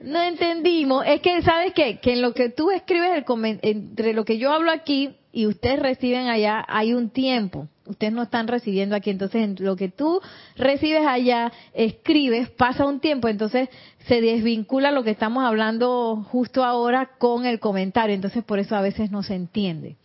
no 0.00 0.22
entendimos. 0.22 1.04
Es 1.06 1.20
que, 1.20 1.42
¿sabes 1.42 1.74
qué? 1.74 1.98
Que 1.98 2.14
en 2.14 2.22
lo 2.22 2.32
que 2.32 2.48
tú 2.50 2.70
escribes, 2.70 3.10
el 3.12 3.24
entre 3.62 4.14
lo 4.14 4.24
que 4.24 4.38
yo 4.38 4.52
hablo 4.52 4.70
aquí 4.70 5.17
y 5.32 5.46
ustedes 5.46 5.80
reciben 5.80 6.28
allá, 6.28 6.64
hay 6.68 6.94
un 6.94 7.10
tiempo. 7.10 7.68
Ustedes 7.86 8.12
no 8.12 8.22
están 8.22 8.48
recibiendo 8.48 8.96
aquí. 8.96 9.10
Entonces, 9.10 9.42
en 9.42 9.56
lo 9.60 9.76
que 9.76 9.88
tú 9.88 10.20
recibes 10.56 11.06
allá, 11.06 11.52
escribes, 11.74 12.50
pasa 12.50 12.86
un 12.86 13.00
tiempo. 13.00 13.28
Entonces, 13.28 13.68
se 14.06 14.20
desvincula 14.20 14.90
lo 14.90 15.04
que 15.04 15.10
estamos 15.10 15.44
hablando 15.44 16.24
justo 16.30 16.64
ahora 16.64 17.10
con 17.18 17.46
el 17.46 17.60
comentario. 17.60 18.14
Entonces, 18.14 18.44
por 18.44 18.58
eso 18.58 18.76
a 18.76 18.80
veces 18.80 19.10
no 19.10 19.22
se 19.22 19.34
entiende. 19.34 19.96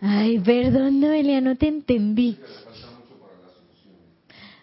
Ay, 0.00 0.38
perdón, 0.38 1.00
Noelia, 1.00 1.40
no 1.40 1.56
te 1.56 1.68
entendí. 1.68 2.36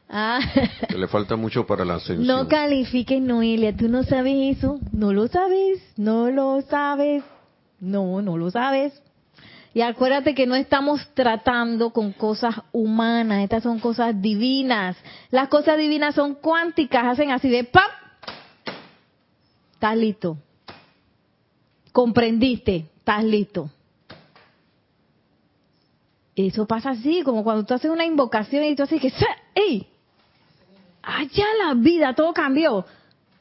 Ah. 0.10 0.39
Que 0.88 0.97
le 0.97 1.08
falta 1.08 1.36
mucho 1.36 1.67
para 1.67 1.86
la 1.86 1.95
ascensión. 1.95 2.25
No 2.25 2.47
califiques, 2.47 3.21
Noelia. 3.21 3.75
¿Tú 3.75 3.88
no 3.89 4.04
sabes 4.04 4.58
eso? 4.58 4.80
¿No 4.91 5.13
lo 5.13 5.28
sabes? 5.28 5.82
¿No 5.97 6.32
lo 6.32 6.62
sabes? 6.62 7.23
No, 7.80 8.21
no 8.21 8.38
lo 8.38 8.49
sabes. 8.49 9.02
Y 9.73 9.82
acuérdate 9.82 10.34
que 10.34 10.47
no 10.47 10.55
estamos 10.55 11.08
tratando 11.13 11.91
con 11.91 12.12
cosas 12.12 12.55
humanas, 12.71 13.43
estas 13.43 13.63
son 13.63 13.79
cosas 13.79 14.19
divinas. 14.19 14.97
Las 15.29 15.47
cosas 15.47 15.77
divinas 15.77 16.15
son 16.15 16.36
cuánticas, 16.36 17.05
hacen 17.05 17.32
así 17.32 17.49
de 17.49 17.63
¡pap! 17.63 17.91
Estás 19.73 19.95
listo. 19.95 20.38
Comprendiste, 21.91 22.88
estás 22.97 23.23
listo. 23.23 23.69
Eso 26.36 26.65
pasa 26.65 26.91
así, 26.91 27.21
como 27.23 27.43
cuando 27.43 27.65
tú 27.65 27.73
haces 27.73 27.91
una 27.91 28.05
invocación 28.05 28.63
y 28.63 28.75
tú 28.75 28.84
haces 28.84 29.01
que 29.01 29.12
¡ey! 29.55 29.88
allá 31.01 31.45
la 31.65 31.73
vida, 31.73 32.13
todo 32.13 32.34
cambió. 32.34 32.86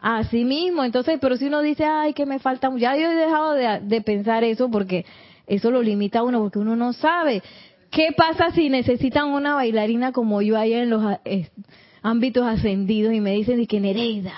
Así 0.01 0.45
mismo, 0.45 0.85
entonces, 0.85 1.19
pero 1.21 1.37
si 1.37 1.47
uno 1.47 1.61
dice, 1.61 1.85
ay, 1.85 2.14
que 2.14 2.25
me 2.25 2.38
falta, 2.38 2.71
ya 2.77 2.97
yo 2.97 3.11
he 3.11 3.14
dejado 3.14 3.53
de, 3.55 4.01
pensar 4.03 4.45
eso 4.45 4.71
porque 4.71 5.05
eso 5.49 5.71
lo 5.71 5.83
limita 5.83 6.21
a 6.21 6.23
uno, 6.23 6.41
porque 6.41 6.59
uno 6.59 6.77
no 6.77 6.93
sabe. 6.93 7.43
¿Qué 7.91 8.09
pasa 8.17 8.51
si 8.51 8.69
necesitan 8.69 9.29
una 9.29 9.55
bailarina 9.55 10.13
como 10.13 10.43
yo 10.43 10.59
ahí 10.59 10.75
en 10.75 10.91
los 10.91 11.03
eh, 11.25 11.49
ámbitos 12.03 12.47
ascendidos 12.47 13.15
y 13.15 13.21
me 13.21 13.33
dicen, 13.33 13.61
y 13.61 13.67
que 13.67 13.81
Nereida, 13.81 14.35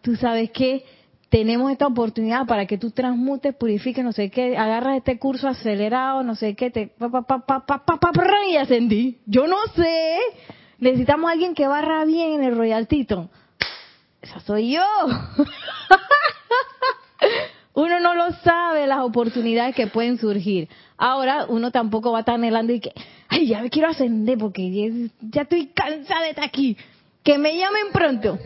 tú 0.00 0.16
sabes 0.16 0.50
que 0.50 0.84
tenemos 1.28 1.72
esta 1.72 1.86
oportunidad 1.86 2.46
para 2.46 2.66
que 2.66 2.76
tú 2.76 2.90
transmutes, 2.90 3.54
purifiques, 3.54 4.04
no 4.04 4.12
sé 4.12 4.30
qué, 4.30 4.56
agarras 4.56 4.98
este 4.98 5.18
curso 5.18 5.48
acelerado, 5.48 6.22
no 6.22 6.34
sé 6.34 6.54
qué, 6.54 6.70
te 6.70 6.88
pa, 6.88 7.08
pa, 7.10 7.22
pa, 7.22 7.38
pa, 7.46 7.64
pa, 7.64 7.84
pa, 7.84 7.96
pa, 7.98 8.12
y 8.50 8.56
ascendí. 8.56 9.18
Yo 9.26 9.46
no 9.46 9.56
sé. 9.74 10.18
Necesitamos 10.78 11.28
a 11.28 11.32
alguien 11.32 11.54
que 11.54 11.66
barra 11.66 12.04
bien 12.04 12.34
en 12.34 12.44
el 12.44 12.56
Royal 12.56 12.86
Tito. 12.86 13.30
Esa 14.20 14.40
soy 14.40 14.72
yo. 14.72 14.82
uno 17.74 18.00
no 18.00 18.14
lo 18.14 18.32
sabe 18.44 18.86
las 18.86 19.00
oportunidades 19.00 19.74
que 19.74 19.86
pueden 19.86 20.18
surgir. 20.18 20.68
Ahora 20.98 21.46
uno 21.48 21.70
tampoco 21.70 22.12
va 22.12 22.18
a 22.18 22.20
estar 22.20 22.34
anhelando 22.34 22.72
y 22.72 22.80
que, 22.80 22.92
ay, 23.28 23.46
ya 23.46 23.62
me 23.62 23.70
quiero 23.70 23.88
ascender 23.88 24.36
porque 24.38 25.08
ya, 25.20 25.42
estoy 25.42 25.68
cansada 25.68 26.22
de 26.24 26.30
estar 26.30 26.44
aquí. 26.44 26.76
Que 27.22 27.38
me 27.38 27.56
llamen 27.56 27.86
pronto. 27.92 28.38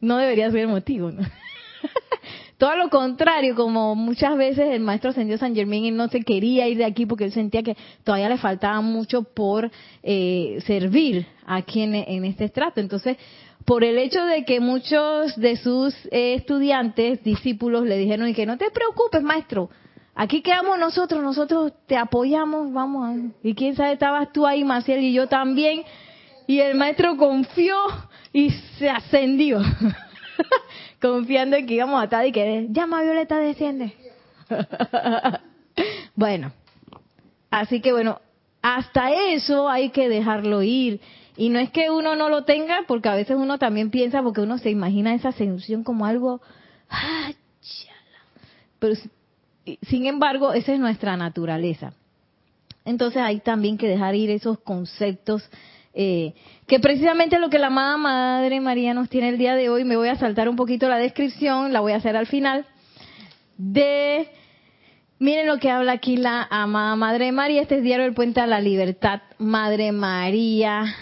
No 0.00 0.16
debería 0.16 0.50
ser 0.50 0.60
el 0.60 0.68
motivo, 0.68 1.10
¿no? 1.10 1.22
Todo 2.58 2.76
lo 2.76 2.88
contrario, 2.90 3.54
como 3.54 3.94
muchas 3.94 4.36
veces 4.36 4.66
el 4.70 4.80
maestro 4.80 5.10
ascendió 5.10 5.36
San 5.36 5.54
Germán 5.54 5.84
y 5.84 5.90
no 5.90 6.08
se 6.08 6.20
quería 6.22 6.68
ir 6.68 6.78
de 6.78 6.84
aquí 6.84 7.06
porque 7.06 7.24
él 7.24 7.32
sentía 7.32 7.62
que 7.62 7.76
todavía 8.04 8.28
le 8.28 8.38
faltaba 8.38 8.80
mucho 8.80 9.24
por 9.24 9.70
eh, 10.02 10.58
servir 10.66 11.26
aquí 11.44 11.82
en, 11.82 11.94
en 11.96 12.24
este 12.24 12.44
estrato. 12.44 12.80
Entonces, 12.80 13.16
por 13.64 13.84
el 13.84 13.98
hecho 13.98 14.24
de 14.24 14.44
que 14.44 14.60
muchos 14.60 15.36
de 15.36 15.56
sus 15.56 15.94
eh, 16.06 16.34
estudiantes, 16.34 17.22
discípulos, 17.22 17.84
le 17.84 17.96
dijeron 17.96 18.28
y 18.28 18.34
que 18.34 18.46
no 18.46 18.58
te 18.58 18.70
preocupes, 18.70 19.22
maestro, 19.22 19.70
aquí 20.14 20.42
quedamos 20.42 20.78
nosotros, 20.78 21.22
nosotros 21.22 21.72
te 21.86 21.96
apoyamos, 21.96 22.72
vamos 22.72 23.08
a... 23.08 23.46
Y 23.46 23.54
quién 23.54 23.76
sabe, 23.76 23.92
estabas 23.92 24.32
tú 24.32 24.46
ahí, 24.46 24.64
Maciel, 24.64 25.04
y 25.04 25.12
yo 25.12 25.28
también. 25.28 25.82
Y 26.46 26.60
el 26.60 26.76
maestro 26.76 27.16
confió 27.16 27.76
y 28.32 28.50
se 28.78 28.90
ascendió, 28.90 29.60
confiando 31.00 31.56
en 31.56 31.66
que 31.66 31.74
íbamos 31.74 32.00
a 32.00 32.04
estar 32.04 32.26
y 32.26 32.32
que 32.32 32.66
llama 32.70 33.02
Violeta, 33.02 33.38
desciende. 33.38 33.94
bueno, 36.16 36.52
así 37.50 37.80
que 37.80 37.92
bueno, 37.92 38.20
hasta 38.60 39.12
eso 39.12 39.68
hay 39.68 39.90
que 39.90 40.08
dejarlo 40.08 40.62
ir 40.62 41.00
y 41.36 41.48
no 41.48 41.58
es 41.58 41.70
que 41.70 41.90
uno 41.90 42.16
no 42.16 42.28
lo 42.28 42.44
tenga, 42.44 42.80
porque 42.86 43.08
a 43.08 43.14
veces 43.14 43.36
uno 43.36 43.58
también 43.58 43.90
piensa, 43.90 44.22
porque 44.22 44.40
uno 44.40 44.58
se 44.58 44.70
imagina 44.70 45.14
esa 45.14 45.32
sensación 45.32 45.84
como 45.84 46.06
algo, 46.06 46.40
ah, 46.90 47.32
pero 48.78 48.94
sin 49.82 50.06
embargo, 50.06 50.52
esa 50.52 50.72
es 50.72 50.80
nuestra 50.80 51.16
naturaleza. 51.16 51.94
Entonces 52.84 53.22
hay 53.22 53.38
también 53.40 53.78
que 53.78 53.86
dejar 53.86 54.16
ir 54.16 54.30
esos 54.30 54.58
conceptos 54.58 55.48
eh, 55.94 56.32
que 56.66 56.80
precisamente 56.80 57.38
lo 57.38 57.50
que 57.50 57.58
la 57.58 57.66
amada 57.66 57.98
Madre 57.98 58.60
María 58.60 58.94
nos 58.94 59.10
tiene 59.10 59.28
el 59.28 59.38
día 59.38 59.54
de 59.54 59.68
hoy, 59.68 59.84
me 59.84 59.96
voy 59.96 60.08
a 60.08 60.16
saltar 60.16 60.48
un 60.48 60.56
poquito 60.56 60.88
la 60.88 60.96
descripción, 60.96 61.72
la 61.72 61.80
voy 61.80 61.92
a 61.92 61.96
hacer 61.96 62.16
al 62.16 62.26
final, 62.26 62.64
de, 63.58 64.26
miren 65.18 65.46
lo 65.46 65.58
que 65.58 65.70
habla 65.70 65.92
aquí 65.92 66.16
la 66.16 66.48
amada 66.50 66.96
Madre 66.96 67.30
María, 67.30 67.60
este 67.60 67.76
es 67.76 67.82
Diario 67.82 68.06
del 68.06 68.14
Puente 68.14 68.40
a 68.40 68.46
la 68.46 68.60
Libertad, 68.60 69.20
Madre 69.36 69.92
María, 69.92 70.94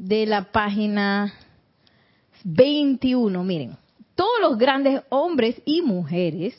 de 0.00 0.24
la 0.24 0.50
página 0.50 1.34
21. 2.44 3.44
Miren, 3.44 3.76
todos 4.14 4.40
los 4.40 4.56
grandes 4.56 5.02
hombres 5.10 5.60
y 5.66 5.82
mujeres 5.82 6.58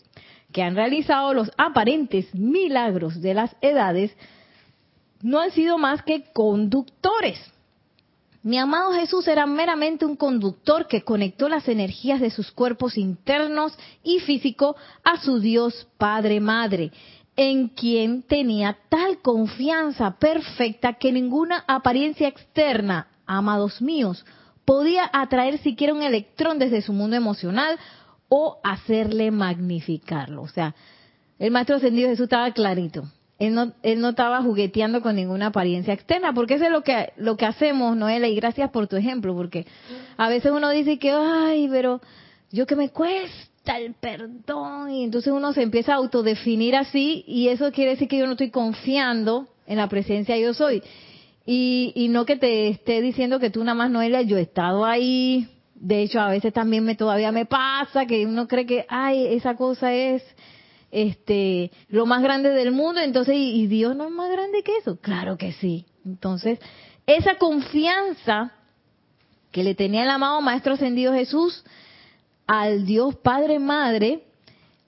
que 0.54 0.62
han 0.62 0.76
realizado 0.76 1.34
los 1.34 1.52
aparentes 1.58 2.34
milagros 2.36 3.20
de 3.20 3.34
las 3.34 3.56
edades 3.62 4.16
no 5.24 5.40
han 5.40 5.50
sido 5.52 5.80
más 5.80 6.04
que 6.04 6.26
conductores. 6.34 7.40
Mi 8.44 8.60
amado 8.60 8.94
Jesús 8.94 9.28
era 9.28 9.48
meramente 9.48 10.06
un 10.06 10.18
conductor 10.18 10.88
que 10.88 11.02
conectó 11.02 11.50
las 11.50 11.68
energías 11.68 12.22
de 12.22 12.30
sus 12.30 12.52
cuerpos 12.52 12.96
internos 12.96 13.76
y 14.04 14.20
físico 14.20 14.76
a 15.04 15.20
su 15.20 15.40
Dios 15.40 15.88
Padre 15.98 16.40
Madre, 16.40 16.92
en 17.36 17.70
quien 17.70 18.22
tenía 18.22 18.78
tal 18.90 19.20
confianza 19.22 20.20
perfecta 20.20 20.94
que 20.94 21.12
ninguna 21.12 21.64
apariencia 21.68 22.28
externa 22.28 23.08
amados 23.26 23.82
míos, 23.82 24.26
podía 24.66 25.10
atraer 25.12 25.58
siquiera 25.60 25.94
un 25.94 26.04
electrón 26.04 26.60
desde 26.60 26.82
su 26.82 26.94
mundo 26.94 27.16
emocional 27.16 27.78
o 28.30 28.60
hacerle 28.64 29.32
magnificarlo. 29.32 30.42
O 30.42 30.48
sea, 30.48 30.76
el 31.40 31.52
maestro 31.52 31.76
ascendido 31.76 32.10
Jesús 32.10 32.24
estaba 32.24 32.52
clarito. 32.52 33.04
Él 33.40 33.56
no, 33.56 33.74
él 33.82 34.00
no 34.00 34.10
estaba 34.10 34.44
jugueteando 34.44 35.02
con 35.02 35.16
ninguna 35.16 35.48
apariencia 35.48 35.94
externa, 35.94 36.32
porque 36.32 36.54
eso 36.54 36.66
es 36.66 36.72
lo 36.72 36.84
que, 36.84 37.12
lo 37.18 37.38
que 37.38 37.48
hacemos, 37.48 37.98
Noela, 37.98 38.28
y 38.28 38.36
gracias 38.36 38.70
por 38.70 38.88
tu 38.88 38.96
ejemplo, 38.96 39.36
porque 39.36 39.66
a 40.16 40.30
veces 40.30 40.52
uno 40.52 40.70
dice 40.70 41.00
que, 41.00 41.12
ay, 41.12 41.68
pero 41.72 42.00
yo 42.52 42.68
que 42.68 42.76
me 42.76 42.90
cuesta 42.90 43.80
el 43.80 43.96
perdón, 43.96 44.92
y 44.92 45.04
entonces 45.04 45.34
uno 45.34 45.54
se 45.54 45.64
empieza 45.64 45.94
a 45.94 45.96
autodefinir 45.96 46.76
así, 46.76 47.24
y 47.26 47.48
eso 47.48 47.72
quiere 47.72 47.92
decir 47.92 48.08
que 48.08 48.20
yo 48.20 48.28
no 48.28 48.34
estoy 48.34 48.52
confiando 48.52 49.48
en 49.66 49.78
la 49.78 49.90
presencia 49.90 50.38
yo 50.38 50.54
soy. 50.54 50.84
Y, 51.46 51.92
y 51.96 52.08
no 52.10 52.26
que 52.26 52.36
te 52.36 52.70
esté 52.70 53.02
diciendo 53.02 53.40
que 53.40 53.50
tú 53.50 53.64
nada 53.64 53.76
más, 53.76 53.90
Noelia, 53.90 54.22
yo 54.22 54.38
he 54.38 54.42
estado 54.42 54.86
ahí. 54.86 55.50
De 55.76 56.04
hecho, 56.04 56.20
a 56.20 56.30
veces 56.30 56.54
también 56.54 56.84
me 56.84 56.96
todavía 56.96 57.32
me 57.32 57.46
pasa 57.46 58.06
que 58.06 58.26
uno 58.26 58.48
cree 58.48 58.66
que, 58.66 58.86
ay, 58.88 59.28
esa 59.28 59.56
cosa 59.56 59.94
es 59.94 60.24
este 60.92 61.72
lo 61.88 62.06
más 62.06 62.22
grande 62.22 62.50
del 62.50 62.72
mundo, 62.72 63.02
entonces, 63.02 63.36
¿y, 63.38 63.66
Dios 63.68 63.96
no 63.96 64.06
es 64.06 64.12
más 64.12 64.30
grande 64.30 64.62
que 64.62 64.78
eso? 64.78 65.00
Claro 65.00 65.38
que 65.38 65.54
sí. 65.54 65.86
Entonces, 66.06 66.60
esa 67.08 67.36
confianza 67.36 68.54
que 69.52 69.64
le 69.64 69.76
tenía 69.76 70.04
el 70.04 70.10
amado 70.10 70.42
Maestro 70.42 70.74
Ascendido 70.74 71.14
Jesús 71.14 71.64
al 72.48 72.86
Dios 72.86 73.16
Padre 73.16 73.60
Madre 73.60 74.24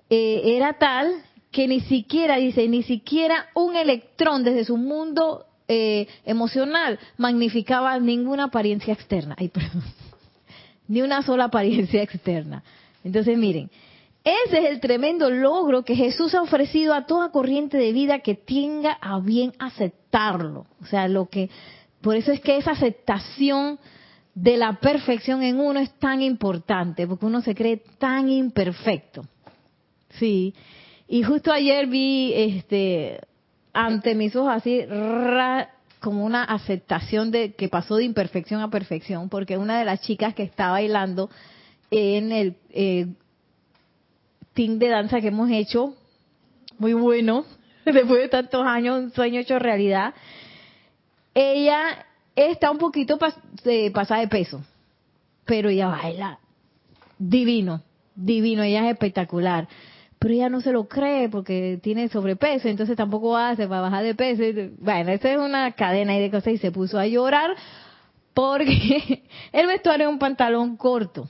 eh, 0.09 0.41
era 0.45 0.73
tal 0.73 1.11
que 1.51 1.67
ni 1.67 1.81
siquiera, 1.81 2.37
dice, 2.37 2.67
ni 2.67 2.83
siquiera 2.83 3.47
un 3.53 3.75
electrón 3.75 4.43
desde 4.43 4.65
su 4.65 4.77
mundo 4.77 5.45
eh, 5.73 6.07
emocional 6.25 6.99
magnificaba 7.17 7.97
ninguna 7.99 8.45
apariencia 8.45 8.93
externa. 8.93 9.35
Ay, 9.37 9.49
perdón. 9.49 9.83
Ni 10.87 11.01
una 11.01 11.23
sola 11.23 11.45
apariencia 11.45 12.01
externa. 12.03 12.63
Entonces, 13.03 13.37
miren, 13.37 13.69
ese 14.23 14.59
es 14.59 14.69
el 14.71 14.79
tremendo 14.79 15.29
logro 15.29 15.83
que 15.83 15.95
Jesús 15.95 16.33
ha 16.35 16.41
ofrecido 16.41 16.93
a 16.93 17.05
toda 17.05 17.31
corriente 17.31 17.77
de 17.77 17.91
vida 17.91 18.19
que 18.19 18.35
tenga 18.35 18.93
a 19.01 19.19
bien 19.19 19.53
aceptarlo. 19.59 20.65
O 20.81 20.85
sea, 20.85 21.07
lo 21.07 21.27
que, 21.27 21.49
por 22.01 22.15
eso 22.15 22.31
es 22.31 22.39
que 22.39 22.57
esa 22.57 22.71
aceptación 22.71 23.79
de 24.35 24.57
la 24.57 24.79
perfección 24.79 25.43
en 25.43 25.59
uno 25.59 25.79
es 25.79 25.91
tan 25.99 26.21
importante, 26.21 27.07
porque 27.07 27.25
uno 27.25 27.41
se 27.41 27.53
cree 27.55 27.83
tan 27.97 28.29
imperfecto. 28.29 29.23
Sí. 30.11 30.53
Y 31.07 31.23
justo 31.23 31.51
ayer 31.51 31.87
vi 31.87 32.33
este 32.33 33.19
ante 33.73 34.15
mis 34.15 34.35
ojos 34.35 34.53
así 34.53 34.81
como 35.99 36.25
una 36.25 36.43
aceptación 36.43 37.31
de 37.31 37.53
que 37.53 37.69
pasó 37.69 37.95
de 37.95 38.03
imperfección 38.03 38.61
a 38.61 38.69
perfección, 38.69 39.29
porque 39.29 39.57
una 39.57 39.79
de 39.79 39.85
las 39.85 40.01
chicas 40.01 40.33
que 40.33 40.43
está 40.43 40.69
bailando 40.71 41.29
en 41.89 42.31
el 42.31 42.55
eh, 42.71 43.07
team 44.53 44.79
de 44.79 44.89
danza 44.89 45.21
que 45.21 45.29
hemos 45.29 45.49
hecho, 45.49 45.95
muy 46.77 46.93
bueno, 46.93 47.45
después 47.85 48.21
de 48.21 48.29
tantos 48.29 48.65
años, 48.65 49.01
un 49.01 49.11
sueño 49.13 49.39
hecho 49.39 49.59
realidad, 49.59 50.13
ella 51.33 52.05
está 52.35 52.69
un 52.69 52.77
poquito 52.77 53.17
pasada 53.17 54.19
de 54.19 54.27
peso, 54.27 54.61
pero 55.45 55.69
ella 55.69 55.87
baila 55.87 56.39
divino, 57.17 57.81
divino, 58.15 58.63
ella 58.63 58.85
es 58.85 58.93
espectacular 58.93 59.67
pero 60.23 60.35
ella 60.35 60.47
no 60.47 60.61
se 60.61 60.71
lo 60.71 60.87
cree 60.87 61.27
porque 61.27 61.81
tiene 61.83 62.07
sobrepeso, 62.07 62.69
entonces 62.69 62.95
tampoco 62.95 63.35
hace 63.35 63.67
para 63.67 63.81
bajar 63.81 64.05
de 64.05 64.15
peso. 64.15 64.41
Bueno, 64.79 65.11
esa 65.11 65.33
es 65.33 65.37
una 65.37 65.69
cadena 65.73 66.13
de 66.13 66.31
cosas 66.31 66.53
y 66.53 66.57
se 66.59 66.71
puso 66.71 66.97
a 66.97 67.05
llorar 67.05 67.57
porque 68.33 69.21
el 69.51 69.67
vestuario 69.67 70.07
es 70.07 70.13
un 70.13 70.19
pantalón 70.19 70.77
corto. 70.77 71.27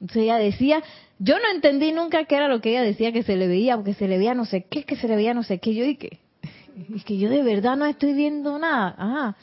Entonces 0.00 0.22
ella 0.22 0.38
decía, 0.38 0.82
yo 1.18 1.38
no 1.40 1.50
entendí 1.54 1.92
nunca 1.92 2.24
qué 2.24 2.36
era 2.36 2.48
lo 2.48 2.62
que 2.62 2.70
ella 2.70 2.80
decía 2.80 3.12
que 3.12 3.22
se 3.22 3.36
le 3.36 3.48
veía, 3.48 3.76
porque 3.76 3.92
se 3.92 4.08
le 4.08 4.16
veía 4.16 4.32
no 4.32 4.46
sé 4.46 4.64
qué, 4.64 4.84
que 4.84 4.96
se 4.96 5.06
le 5.06 5.16
veía 5.16 5.34
no 5.34 5.42
sé 5.42 5.58
qué. 5.58 5.74
Yo 5.74 5.84
dije, 5.84 6.20
es 6.96 7.04
que 7.04 7.18
yo 7.18 7.28
de 7.28 7.42
verdad 7.42 7.76
no 7.76 7.84
estoy 7.84 8.14
viendo 8.14 8.58
nada. 8.58 8.94
Ajá. 8.96 9.36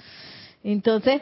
Entonces, 0.63 1.22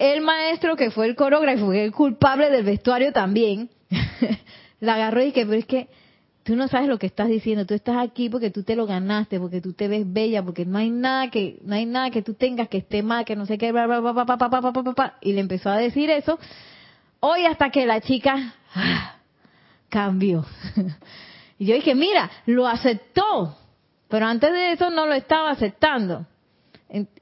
el 0.00 0.20
maestro 0.22 0.74
que 0.74 0.90
fue 0.90 1.06
el 1.06 1.14
coreógrafo, 1.14 1.70
que 1.70 1.84
el 1.84 1.92
culpable 1.92 2.50
del 2.50 2.64
vestuario 2.64 3.12
también, 3.12 3.70
la 4.80 4.94
agarró 4.94 5.22
y 5.22 5.26
dije, 5.26 5.46
pero 5.46 5.58
es 5.58 5.66
que 5.66 6.01
Tú 6.42 6.56
no 6.56 6.66
sabes 6.66 6.88
lo 6.88 6.98
que 6.98 7.06
estás 7.06 7.28
diciendo, 7.28 7.66
tú 7.66 7.74
estás 7.74 7.96
aquí 7.98 8.28
porque 8.28 8.50
tú 8.50 8.64
te 8.64 8.74
lo 8.74 8.86
ganaste, 8.86 9.38
porque 9.38 9.60
tú 9.60 9.74
te 9.74 9.86
ves 9.86 10.10
bella, 10.12 10.42
porque 10.42 10.66
no 10.66 10.78
hay 10.78 10.90
nada 10.90 11.30
que 11.30 11.60
no 11.64 11.74
hay 11.74 11.86
nada 11.86 12.10
que 12.10 12.22
tú 12.22 12.34
tengas 12.34 12.68
que 12.68 12.78
esté 12.78 13.02
mal, 13.02 13.24
que 13.24 13.36
no 13.36 13.46
sé 13.46 13.58
qué, 13.58 13.70
bla, 13.70 13.86
bla, 13.86 14.00
bla, 14.00 14.12
bla, 14.12 14.24
bla, 14.24 14.60
bla, 14.60 14.82
bla, 14.82 15.18
y 15.20 15.32
le 15.34 15.40
empezó 15.40 15.70
a 15.70 15.76
decir 15.76 16.10
eso. 16.10 16.38
Hoy 17.20 17.44
hasta 17.44 17.70
que 17.70 17.86
la 17.86 18.00
chica 18.00 18.54
cambió. 19.88 20.44
y 21.58 21.66
yo 21.66 21.76
dije, 21.76 21.94
mira, 21.94 22.28
lo 22.46 22.66
aceptó, 22.66 23.56
pero 24.08 24.26
antes 24.26 24.52
de 24.52 24.72
eso 24.72 24.90
no 24.90 25.06
lo 25.06 25.14
estaba 25.14 25.50
aceptando. 25.50 26.26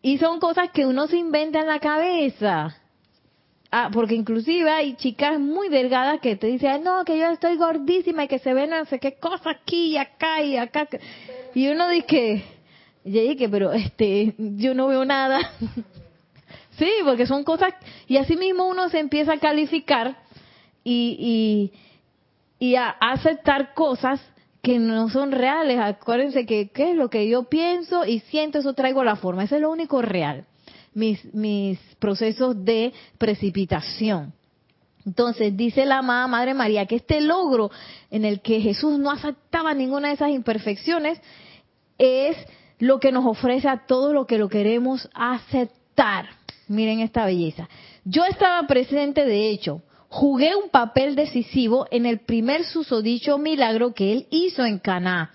Y 0.03 0.19
son 0.19 0.41
cosas 0.41 0.71
que 0.71 0.87
uno 0.87 1.07
se 1.07 1.17
inventa 1.17 1.61
en 1.61 1.67
la 1.67 1.79
cabeza. 1.79 2.80
Ah, 3.73 3.89
porque 3.93 4.17
inclusive 4.17 4.69
hay 4.69 4.95
chicas 4.97 5.39
muy 5.39 5.69
delgadas 5.69 6.21
que 6.21 6.35
te 6.35 6.49
dicen, 6.49 6.83
no, 6.83 7.05
que 7.05 7.17
yo 7.17 7.29
estoy 7.29 7.57
gordísima 7.57 8.25
y 8.25 8.29
que 8.29 8.41
se 8.41 8.53
ven 8.53 8.71
no 8.71 8.85
sé 8.87 8.99
qué 8.99 9.13
cosa 9.13 9.51
aquí 9.51 9.93
y 9.93 9.97
acá 9.97 10.43
y 10.43 10.57
acá. 10.57 10.89
Y 11.55 11.69
uno 11.69 11.89
dice, 11.89 12.43
y 13.05 13.13
yo 13.13 13.23
dije, 13.23 13.49
pero 13.49 13.73
este, 13.73 14.35
yo 14.39 14.75
no 14.75 14.89
veo 14.89 15.05
nada. 15.05 15.53
sí, 16.79 16.91
porque 17.05 17.27
son 17.27 17.45
cosas, 17.45 17.75
y 18.09 18.17
así 18.17 18.37
mismo 18.37 18.67
uno 18.67 18.89
se 18.89 18.99
empieza 18.99 19.35
a 19.35 19.39
calificar 19.39 20.17
y, 20.83 21.71
y 22.59 22.75
a 22.75 22.89
aceptar 22.89 23.75
cosas 23.75 24.21
que 24.63 24.81
no 24.81 25.09
son 25.11 25.31
reales. 25.31 25.79
Acuérdense 25.79 26.45
que 26.45 26.71
qué 26.71 26.91
es 26.91 26.97
lo 26.97 27.09
que 27.09 27.29
yo 27.29 27.45
pienso 27.45 28.05
y 28.05 28.19
siento, 28.19 28.59
eso 28.59 28.75
traigo 28.75 29.05
la 29.05 29.15
forma. 29.15 29.45
Eso 29.45 29.55
es 29.55 29.63
lo 29.63 29.71
único 29.71 30.03
real. 30.03 30.45
Mis, 30.93 31.25
mis 31.35 31.79
procesos 31.99 32.65
de 32.65 32.93
precipitación. 33.19 34.33
Entonces 35.07 35.57
dice 35.57 35.87
la 35.87 35.99
amada 35.99 36.27
Madre 36.27 36.55
María 36.55 36.87
que 36.87 36.97
este 36.97 37.21
logro 37.21 37.71
en 38.11 38.25
el 38.25 38.41
que 38.41 38.61
Jesús 38.61 38.99
no 38.99 39.11
aceptaba 39.11 39.73
ninguna 39.73 40.09
de 40.09 40.15
esas 40.15 40.31
imperfecciones 40.31 41.21
es 41.99 42.37
lo 42.79 42.99
que 42.99 43.13
nos 43.13 43.25
ofrece 43.27 43.69
a 43.69 43.87
todo 43.87 44.13
lo 44.13 44.27
que 44.27 44.39
lo 44.39 44.49
queremos 44.49 45.09
aceptar. 45.15 46.27
Miren 46.69 47.01
esta 47.01 47.25
belleza. 47.25 47.69
Yo 48.05 48.25
estaba 48.25 48.67
presente, 48.67 49.25
de 49.25 49.51
hecho, 49.51 49.83
jugué 50.09 50.55
un 50.57 50.71
papel 50.71 51.15
decisivo 51.15 51.87
en 51.91 52.07
el 52.07 52.21
primer 52.21 52.65
susodicho 52.65 53.39
milagro 53.39 53.95
que 53.95 54.13
él 54.13 54.27
hizo 54.31 54.65
en 54.65 54.79
Caná, 54.79 55.33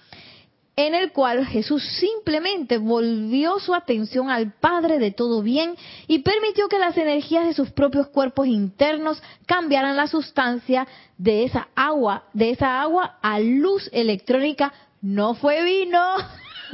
en 0.76 0.94
el 0.94 1.12
cual 1.12 1.46
Jesús 1.46 1.84
simplemente 2.00 2.78
volvió 2.78 3.60
su 3.60 3.74
atención 3.74 4.30
al 4.30 4.54
Padre 4.54 5.00
de 5.00 5.12
todo 5.12 5.42
bien 5.42 5.76
y 6.08 6.20
permitió 6.20 6.68
que 6.68 6.80
las 6.80 6.98
energías 6.98 7.46
de 7.46 7.54
sus 7.54 7.72
propios 7.72 8.08
cuerpos 8.08 8.48
internos 8.48 9.22
cambiaran 9.46 9.96
la 9.96 10.08
sustancia 10.08 10.88
de 11.18 11.46
esa 11.46 11.70
agua, 11.76 12.26
de 12.34 12.50
esa 12.50 12.82
agua 12.82 13.18
a 13.22 13.40
luz 13.40 13.90
electrónica. 13.94 14.74
No 15.02 15.36
fue 15.36 15.64
vino. 15.64 16.02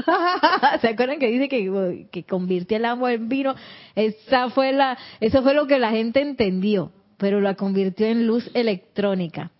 ¿Se 0.81 0.87
acuerdan 0.87 1.19
que 1.19 1.27
dice 1.27 1.49
que, 1.49 2.23
convirtió 2.23 2.77
el 2.77 2.85
agua 2.85 3.13
en 3.13 3.29
vino? 3.29 3.55
Esa 3.95 4.49
fue 4.49 4.71
la, 4.71 4.97
eso 5.19 5.43
fue 5.43 5.53
lo 5.53 5.67
que 5.67 5.79
la 5.79 5.91
gente 5.91 6.21
entendió 6.21 6.91
pero 7.21 7.39
la 7.39 7.53
convirtió 7.53 8.07
en 8.07 8.25
luz 8.25 8.49
electrónica. 8.55 9.51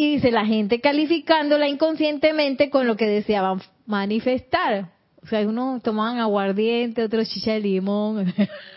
Y 0.00 0.14
dice 0.14 0.30
la 0.30 0.46
gente 0.46 0.80
calificándola 0.80 1.68
inconscientemente 1.68 2.70
con 2.70 2.86
lo 2.86 2.96
que 2.96 3.04
deseaban 3.04 3.60
manifestar. 3.84 4.88
O 5.22 5.26
sea, 5.26 5.46
unos 5.46 5.82
tomaban 5.82 6.16
aguardiente, 6.16 7.04
otros 7.04 7.28
chicha 7.28 7.52
de 7.52 7.60
limón. 7.60 8.32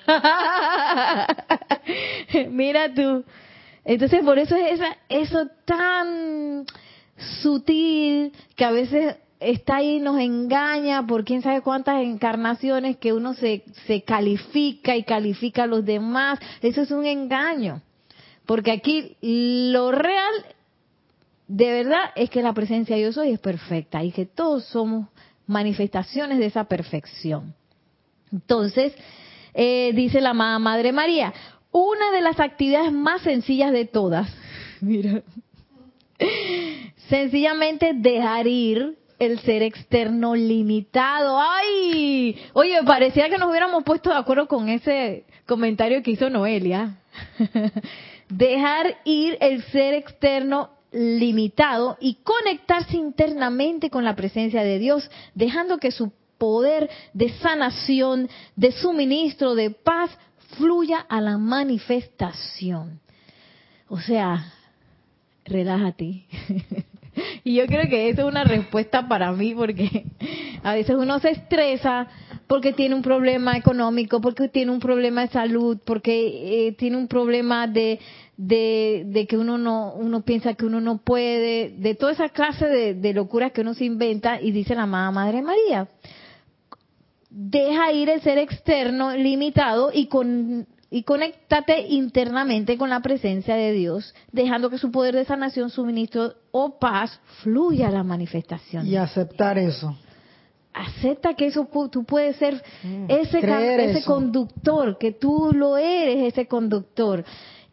Mira 2.49 2.93
tú. 2.93 3.23
Entonces, 3.86 4.21
por 4.21 4.38
eso 4.38 4.57
es 4.57 4.73
esa, 4.73 4.97
eso 5.07 5.47
tan 5.63 6.65
sutil 7.41 8.33
que 8.57 8.65
a 8.65 8.71
veces 8.71 9.15
está 9.39 9.77
ahí 9.77 9.95
y 9.95 9.99
nos 10.01 10.19
engaña 10.19 11.07
por 11.07 11.23
quién 11.23 11.41
sabe 11.41 11.62
cuántas 11.62 12.03
encarnaciones 12.03 12.97
que 12.97 13.13
uno 13.13 13.33
se, 13.33 13.63
se 13.88 14.01
califica 14.01 14.97
y 14.97 15.03
califica 15.03 15.63
a 15.63 15.67
los 15.67 15.86
demás. 15.86 16.38
Eso 16.62 16.81
es 16.81 16.91
un 16.91 17.05
engaño. 17.05 17.81
Porque 18.45 18.73
aquí 18.73 19.15
lo 19.21 19.93
real, 19.93 20.33
de 21.55 21.71
verdad, 21.71 22.09
es 22.15 22.31
que 22.31 22.41
la 22.41 22.51
presencia 22.51 22.95
de 22.95 23.03
yo 23.03 23.13
soy 23.13 23.29
es 23.29 23.39
perfecta 23.39 24.03
y 24.03 24.11
que 24.11 24.25
todos 24.25 24.65
somos 24.65 25.07
manifestaciones 25.45 26.39
de 26.39 26.47
esa 26.47 26.63
perfección. 26.63 27.53
Entonces, 28.31 28.91
eh, 29.53 29.91
dice 29.93 30.19
la 30.19 30.33
Madre 30.33 30.91
María, 30.91 31.31
una 31.71 32.09
de 32.11 32.21
las 32.21 32.39
actividades 32.39 32.91
más 32.91 33.21
sencillas 33.21 33.71
de 33.71 33.85
todas, 33.85 34.35
mira, 34.81 35.21
sencillamente 37.07 37.93
dejar 37.93 38.47
ir 38.47 38.97
el 39.19 39.37
ser 39.41 39.61
externo 39.61 40.35
limitado. 40.35 41.39
¡Ay! 41.39 42.35
Oye, 42.53 42.81
parecía 42.83 43.29
que 43.29 43.37
nos 43.37 43.51
hubiéramos 43.51 43.83
puesto 43.83 44.09
de 44.09 44.15
acuerdo 44.15 44.47
con 44.47 44.69
ese 44.69 45.25
comentario 45.45 46.01
que 46.01 46.11
hizo 46.11 46.31
Noelia. 46.31 46.97
dejar 48.29 48.97
ir 49.05 49.37
el 49.39 49.61
ser 49.65 49.93
externo 49.93 50.71
limitado 50.93 51.97
y 51.99 52.15
conectarse 52.23 52.95
internamente 52.95 53.89
con 53.89 54.03
la 54.03 54.15
presencia 54.15 54.63
de 54.63 54.79
Dios, 54.79 55.10
dejando 55.34 55.77
que 55.79 55.91
su 55.91 56.12
poder 56.38 56.89
de 57.13 57.29
sanación, 57.39 58.29
de 58.56 58.71
suministro, 58.71 59.56
de 59.56 59.71
paz, 59.71 60.12
fluya 60.58 60.99
a 61.10 61.19
la 61.21 61.38
manifestación. 61.38 62.99
O 63.88 63.99
sea, 63.99 64.53
relájate. 65.45 66.25
y 67.43 67.56
yo 67.56 67.65
creo 67.65 67.89
que 67.89 68.10
eso 68.10 68.21
es 68.21 68.27
una 68.27 68.43
respuesta 68.43 69.08
para 69.08 69.32
mí 69.32 69.53
porque 69.53 70.06
a 70.63 70.73
veces 70.73 70.95
uno 70.95 71.19
se 71.19 71.32
estresa 71.32 72.08
porque 72.47 72.73
tiene 72.73 72.95
un 72.95 73.01
problema 73.01 73.58
económico, 73.58 74.21
porque 74.21 74.49
tiene 74.49 74.71
un 74.71 74.79
problema 74.79 75.21
de 75.21 75.27
salud, 75.29 75.77
porque 75.86 76.67
eh, 76.67 76.71
tiene 76.73 76.97
un 76.97 77.08
problema 77.08 77.67
de, 77.67 77.99
de, 78.38 79.25
que 79.27 79.38
uno 79.38 79.58
no 79.58 79.93
uno 79.93 80.21
piensa 80.21 80.53
que 80.53 80.65
uno 80.65 80.82
no 80.82 80.97
puede, 80.97 81.69
de 81.77 81.95
toda 81.95 82.12
esa 82.12 82.29
clase 82.29 82.65
de, 82.67 82.93
de 82.93 83.13
locuras 83.13 83.51
que 83.51 83.62
uno 83.62 83.73
se 83.73 83.86
inventa 83.86 84.41
y 84.41 84.51
dice 84.51 84.75
la 84.75 84.84
amada 84.84 85.12
Madre 85.12 85.41
María. 85.41 85.88
Deja 87.29 87.91
ir 87.91 88.10
el 88.10 88.21
ser 88.21 88.38
externo 88.38 89.15
limitado 89.15 89.91
y 89.93 90.06
con 90.08 90.67
y 90.91 91.01
conéctate 91.01 91.88
internamente 91.88 92.77
con 92.77 92.91
la 92.91 92.99
presencia 92.99 93.56
de 93.56 93.71
Dios, 93.71 94.13
dejando 94.32 94.69
que 94.69 94.77
su 94.77 94.91
poder 94.91 95.15
de 95.15 95.25
sanación, 95.25 95.71
suministro 95.71 96.36
o 96.51 96.77
paz 96.77 97.19
fluya 97.41 97.88
a 97.88 97.91
la 97.91 98.03
manifestación. 98.03 98.86
Y 98.86 98.95
aceptar 98.95 99.58
eso 99.58 99.97
acepta 100.73 101.36
que 101.36 101.47
eso 101.47 101.67
tú 101.91 102.03
puedes 102.03 102.36
ser 102.38 102.62
mm, 102.83 103.05
ese, 103.09 103.39
ese 103.39 104.03
conductor, 104.03 104.97
que 104.97 105.12
tú 105.12 105.51
lo 105.53 105.77
eres 105.77 106.33
ese 106.33 106.47
conductor 106.47 107.23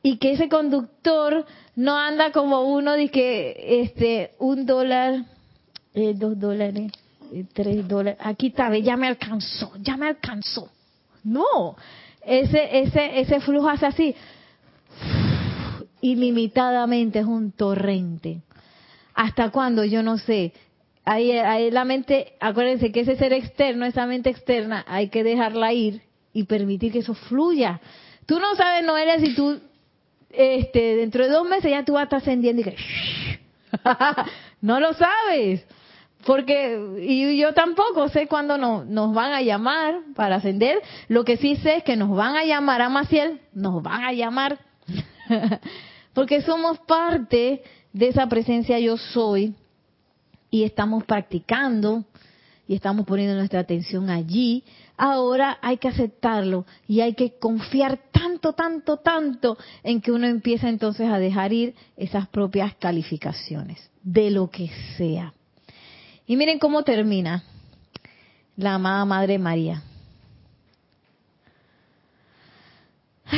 y 0.03 0.17
que 0.19 0.33
ese 0.33 0.49
conductor 0.49 1.45
no 1.77 1.97
anda 1.97 2.33
como 2.33 2.63
uno 2.63 2.93
de 2.93 3.09
que 3.09 3.81
este 3.83 4.33
un 4.39 4.67
dólar, 4.67 5.25
eh, 5.95 6.15
dos 6.15 6.39
dólares, 6.39 6.93
eh, 7.33 7.45
tres 7.53 7.87
dólares, 7.87 8.21
aquí 8.23 8.49
está, 8.49 8.77
ya 8.79 8.97
me 8.97 9.09
alcanzó, 9.09 9.73
ya 9.81 9.97
me 9.97 10.09
alcanzó. 10.09 10.71
No, 11.23 11.77
ese 12.25 12.81
ese 12.81 13.21
ese 13.21 13.41
flujo 13.41 13.69
hace 13.69 13.87
así 13.87 14.15
ilimitadamente 16.01 17.21
es 17.21 17.27
un 17.27 17.53
torrente. 17.53 18.41
¿Hasta 19.15 19.51
cuándo? 19.51 19.85
Yo 19.85 20.03
no 20.03 20.19
sé 20.19 20.53
ahí, 21.11 21.71
la 21.71 21.85
mente, 21.85 22.35
acuérdense 22.41 22.93
que 22.93 23.01
ese 23.01 23.17
ser 23.17 23.33
externo, 23.33 23.85
esa 23.85 24.07
mente 24.07 24.31
externa, 24.31 24.85
hay 24.87 25.09
que 25.09 25.25
dejarla 25.25 25.73
ir 25.73 26.03
y 26.33 26.45
permitir 26.45 26.93
que 26.93 27.01
eso 27.01 27.15
fluya. 27.15 27.81
Tú 28.27 28.39
no 28.39 28.55
sabes, 28.55 28.85
Noelia, 28.85 29.19
si 29.19 29.35
tú, 29.35 29.59
este, 30.31 30.97
dentro 30.97 31.25
de 31.25 31.31
dos 31.31 31.49
meses 31.49 31.71
ya 31.71 31.85
tú 31.85 31.95
vas 31.95 32.03
a 32.03 32.05
estar 32.05 32.21
ascendiendo 32.21 32.63
y 32.63 32.65
que, 32.65 32.77
no 34.61 34.79
lo 34.79 34.93
sabes. 34.95 35.65
Porque, 36.25 36.79
y 37.01 37.39
yo 37.39 37.55
tampoco 37.55 38.09
sé 38.11 38.29
cuándo 38.29 38.59
no, 38.59 38.85
nos 38.85 39.13
van 39.13 39.33
a 39.33 39.43
llamar 39.43 40.01
para 40.15 40.37
ascender. 40.37 40.81
Lo 41.09 41.25
que 41.25 41.39
sí 41.39 41.57
sé 41.57 41.79
es 41.79 41.83
que 41.83 41.97
nos 41.97 42.11
van 42.15 42.37
a 42.37 42.45
llamar 42.45 42.83
a 42.83 42.89
Maciel, 42.89 43.41
nos 43.53 43.83
van 43.83 44.05
a 44.05 44.13
llamar. 44.13 44.59
Porque 46.13 46.43
somos 46.43 46.79
parte 46.81 47.63
de 47.93 48.09
esa 48.09 48.29
presencia 48.29 48.79
yo 48.79 48.97
soy 48.97 49.55
y 50.51 50.65
estamos 50.65 51.05
practicando 51.05 52.05
y 52.67 52.75
estamos 52.75 53.05
poniendo 53.07 53.35
nuestra 53.35 53.61
atención 53.61 54.11
allí, 54.11 54.63
ahora 54.97 55.59
hay 55.61 55.79
que 55.79 55.89
aceptarlo 55.89 56.67
y 56.87 57.01
hay 57.01 57.15
que 57.15 57.37
confiar 57.39 57.99
tanto, 58.13 58.53
tanto, 58.53 58.99
tanto 58.99 59.59
en 59.83 60.01
que 60.01 60.13
uno 60.13 60.29
empieza 60.29 60.69
entonces 60.69 61.09
a 61.09 61.19
dejar 61.19 61.53
ir 61.53 61.75
esas 61.97 62.29
propias 62.29 62.75
calificaciones, 62.77 63.91
de 64.05 64.31
lo 64.31 64.51
que 64.51 64.71
sea. 64.97 65.35
Y 66.27 66.37
miren 66.37 66.61
cómo 66.61 66.85
termina 66.85 67.43
la 68.57 68.75
amada 68.75 69.05
Madre 69.05 69.39
María. 69.39 69.83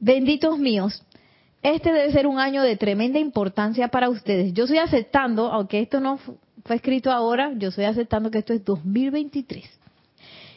Benditos 0.00 0.58
míos, 0.58 1.02
este 1.64 1.92
debe 1.92 2.12
ser 2.12 2.26
un 2.26 2.38
año 2.38 2.62
de 2.62 2.76
tremenda 2.76 3.18
importancia 3.18 3.88
para 3.88 4.10
ustedes. 4.10 4.52
Yo 4.52 4.64
estoy 4.64 4.78
aceptando, 4.78 5.50
aunque 5.50 5.80
esto 5.80 5.98
no 5.98 6.18
fue 6.18 6.76
escrito 6.76 7.10
ahora, 7.10 7.52
yo 7.56 7.70
estoy 7.70 7.86
aceptando 7.86 8.30
que 8.30 8.38
esto 8.38 8.52
es 8.52 8.62
2023. 8.64 9.64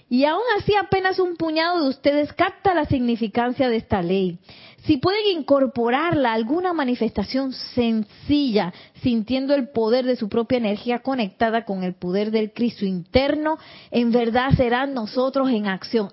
Y 0.09 0.25
aún 0.25 0.43
así 0.57 0.73
apenas 0.75 1.19
un 1.19 1.37
puñado 1.37 1.81
de 1.81 1.89
ustedes 1.89 2.33
capta 2.33 2.73
la 2.73 2.85
significancia 2.85 3.69
de 3.69 3.77
esta 3.77 4.01
ley. 4.01 4.37
Si 4.83 4.97
pueden 4.97 5.37
incorporarla 5.37 6.31
a 6.31 6.35
alguna 6.35 6.73
manifestación 6.73 7.53
sencilla, 7.53 8.73
sintiendo 9.01 9.55
el 9.55 9.69
poder 9.69 10.05
de 10.05 10.17
su 10.17 10.27
propia 10.27 10.57
energía 10.57 10.99
conectada 10.99 11.63
con 11.63 11.83
el 11.83 11.93
poder 11.93 12.31
del 12.31 12.51
Cristo 12.51 12.85
interno, 12.85 13.57
en 13.91 14.11
verdad 14.11 14.51
serán 14.57 14.93
nosotros 14.93 15.49
en 15.51 15.67
acción. 15.67 16.11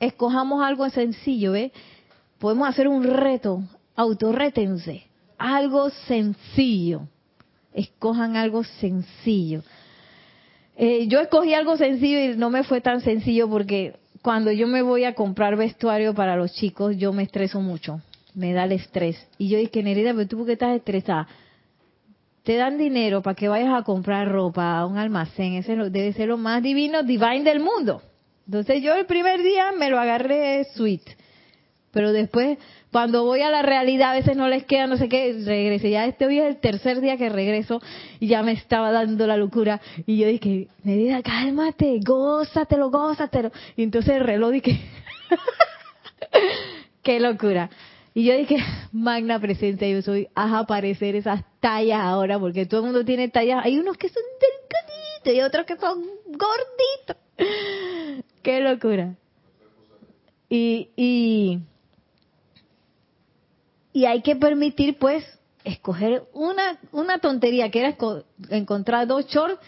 Escojamos 0.00 0.64
algo 0.64 0.88
sencillo, 0.90 1.54
¿eh? 1.54 1.70
Podemos 2.38 2.68
hacer 2.68 2.86
un 2.86 3.04
reto 3.04 3.62
autorrétense. 3.96 5.02
Algo 5.38 5.90
sencillo. 5.90 7.08
Escojan 7.72 8.36
algo 8.36 8.62
sencillo. 8.64 9.62
Eh, 10.76 11.08
yo 11.08 11.20
escogí 11.20 11.54
algo 11.54 11.76
sencillo 11.76 12.20
y 12.20 12.36
no 12.36 12.50
me 12.50 12.62
fue 12.62 12.80
tan 12.80 13.00
sencillo 13.00 13.48
porque 13.48 13.96
cuando 14.22 14.52
yo 14.52 14.66
me 14.66 14.82
voy 14.82 15.04
a 15.04 15.14
comprar 15.14 15.56
vestuario 15.56 16.14
para 16.14 16.36
los 16.36 16.52
chicos, 16.52 16.96
yo 16.96 17.12
me 17.12 17.22
estreso 17.22 17.60
mucho. 17.60 18.00
me 18.34 18.52
da 18.52 18.64
el 18.64 18.72
estrés. 18.72 19.16
Y 19.38 19.48
yo 19.48 19.58
dije, 19.58 19.82
Nerida, 19.82 20.12
pero 20.12 20.28
tú 20.28 20.36
por 20.36 20.46
qué 20.46 20.52
estás 20.52 20.76
estresada? 20.76 21.26
Te 22.42 22.56
dan 22.56 22.78
dinero 22.78 23.22
para 23.22 23.34
que 23.34 23.48
vayas 23.48 23.74
a 23.74 23.82
comprar 23.82 24.28
ropa 24.30 24.78
a 24.78 24.86
un 24.86 24.98
almacén, 24.98 25.54
ese 25.54 25.74
debe 25.74 26.12
ser 26.12 26.28
lo 26.28 26.36
más 26.36 26.62
divino, 26.62 27.02
divine 27.02 27.42
del 27.42 27.60
mundo. 27.60 28.02
Entonces 28.46 28.82
yo 28.82 28.94
el 28.94 29.06
primer 29.06 29.42
día 29.42 29.72
me 29.72 29.90
lo 29.90 29.98
agarré 29.98 30.64
sweet, 30.74 31.02
pero 31.90 32.12
después 32.12 32.58
cuando 32.96 33.24
voy 33.24 33.42
a 33.42 33.50
la 33.50 33.60
realidad 33.60 34.12
a 34.12 34.14
veces 34.14 34.38
no 34.38 34.48
les 34.48 34.64
queda, 34.64 34.86
no 34.86 34.96
sé 34.96 35.10
qué, 35.10 35.34
regresé. 35.44 35.90
Ya 35.90 36.06
este 36.06 36.24
hoy 36.24 36.38
es 36.38 36.46
el 36.46 36.56
tercer 36.56 37.02
día 37.02 37.18
que 37.18 37.28
regreso 37.28 37.82
y 38.20 38.28
ya 38.28 38.42
me 38.42 38.52
estaba 38.52 38.90
dando 38.90 39.26
la 39.26 39.36
locura. 39.36 39.82
Y 40.06 40.16
yo 40.16 40.26
dije, 40.26 40.68
Nerida, 40.82 41.22
cálmate, 41.22 42.00
gózatelo, 42.02 42.90
gózatelo. 42.90 43.52
Y 43.76 43.82
entonces 43.82 44.14
el 44.14 44.24
reloj 44.24 44.50
dije, 44.50 44.80
qué 47.02 47.20
locura. 47.20 47.68
Y 48.14 48.24
yo 48.24 48.34
dije, 48.34 48.56
magna 48.92 49.38
presencia, 49.38 49.86
yo 49.86 50.00
soy, 50.00 50.28
haz 50.34 50.54
aparecer 50.54 51.16
esas 51.16 51.44
tallas 51.60 52.00
ahora, 52.00 52.38
porque 52.38 52.64
todo 52.64 52.80
el 52.80 52.86
mundo 52.86 53.04
tiene 53.04 53.28
tallas. 53.28 53.62
Hay 53.62 53.78
unos 53.78 53.98
que 53.98 54.08
son 54.08 54.22
delgaditos 54.40 55.34
y 55.34 55.46
otros 55.46 55.66
que 55.66 55.76
son 55.76 56.02
gorditos. 56.28 57.16
Qué 58.42 58.60
locura. 58.60 59.16
Y, 60.48 60.88
y, 60.96 61.60
y 63.96 64.04
hay 64.04 64.20
que 64.20 64.36
permitir, 64.36 64.98
pues, 64.98 65.24
escoger 65.64 66.24
una, 66.34 66.78
una 66.92 67.18
tontería, 67.18 67.70
que 67.70 67.80
era 67.80 67.96
encontrar 68.50 69.06
dos 69.06 69.26
shorts. 69.26 69.58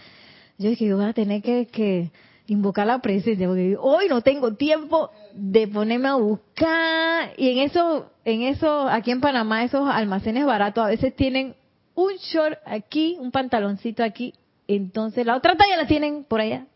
Yo 0.58 0.68
dije, 0.68 0.84
yo 0.84 0.98
voy 0.98 1.06
a 1.06 1.14
tener 1.14 1.40
que, 1.40 1.66
que 1.68 2.10
invocar 2.46 2.86
la 2.86 2.98
presencia, 2.98 3.48
porque 3.48 3.78
hoy 3.80 4.06
no 4.10 4.20
tengo 4.20 4.52
tiempo 4.52 5.10
de 5.32 5.66
ponerme 5.66 6.08
a 6.08 6.16
buscar. 6.16 7.32
Y 7.38 7.52
en 7.52 7.58
eso, 7.60 8.10
en 8.26 8.42
eso, 8.42 8.86
aquí 8.90 9.12
en 9.12 9.22
Panamá, 9.22 9.64
esos 9.64 9.88
almacenes 9.88 10.44
baratos 10.44 10.84
a 10.84 10.88
veces 10.88 11.16
tienen 11.16 11.54
un 11.94 12.12
short 12.16 12.58
aquí, 12.66 13.16
un 13.18 13.30
pantaloncito 13.30 14.04
aquí, 14.04 14.34
entonces 14.66 15.24
la 15.24 15.36
otra 15.36 15.56
talla 15.56 15.78
la 15.78 15.86
tienen 15.86 16.24
por 16.24 16.42
allá. 16.42 16.66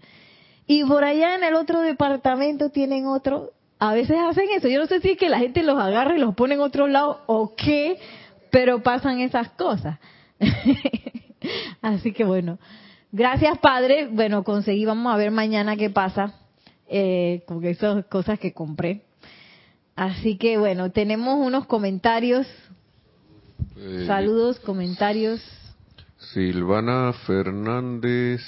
Y 0.66 0.84
por 0.84 1.04
allá 1.04 1.34
en 1.34 1.44
el 1.44 1.52
otro 1.52 1.82
departamento 1.82 2.70
tienen 2.70 3.06
otro. 3.06 3.50
A 3.82 3.94
veces 3.94 4.16
hacen 4.18 4.46
eso. 4.56 4.68
Yo 4.68 4.78
no 4.78 4.86
sé 4.86 5.00
si 5.00 5.10
es 5.10 5.18
que 5.18 5.28
la 5.28 5.38
gente 5.38 5.62
los 5.62 5.78
agarra 5.78 6.16
y 6.16 6.20
los 6.20 6.34
pone 6.34 6.54
en 6.54 6.60
otro 6.60 6.86
lado 6.86 7.22
o 7.26 7.54
qué, 7.56 7.98
pero 8.50 8.82
pasan 8.82 9.20
esas 9.20 9.48
cosas. 9.50 9.98
Así 11.82 12.12
que 12.12 12.24
bueno, 12.24 12.58
Gracias, 13.14 13.58
Padre. 13.58 14.08
Bueno, 14.10 14.42
conseguí, 14.42 14.86
vamos 14.86 15.12
a 15.12 15.18
ver 15.18 15.30
mañana 15.30 15.76
qué 15.76 15.90
pasa 15.90 16.34
eh, 16.88 17.42
con 17.46 17.62
esas 17.62 18.06
cosas 18.06 18.38
que 18.38 18.54
compré. 18.54 19.02
Así 19.94 20.38
que 20.38 20.56
bueno, 20.56 20.90
tenemos 20.90 21.38
unos 21.38 21.66
comentarios. 21.66 22.46
Eh, 23.76 24.04
Saludos, 24.06 24.60
comentarios. 24.60 25.42
Silvana 26.32 27.12
Fernández. 27.26 28.40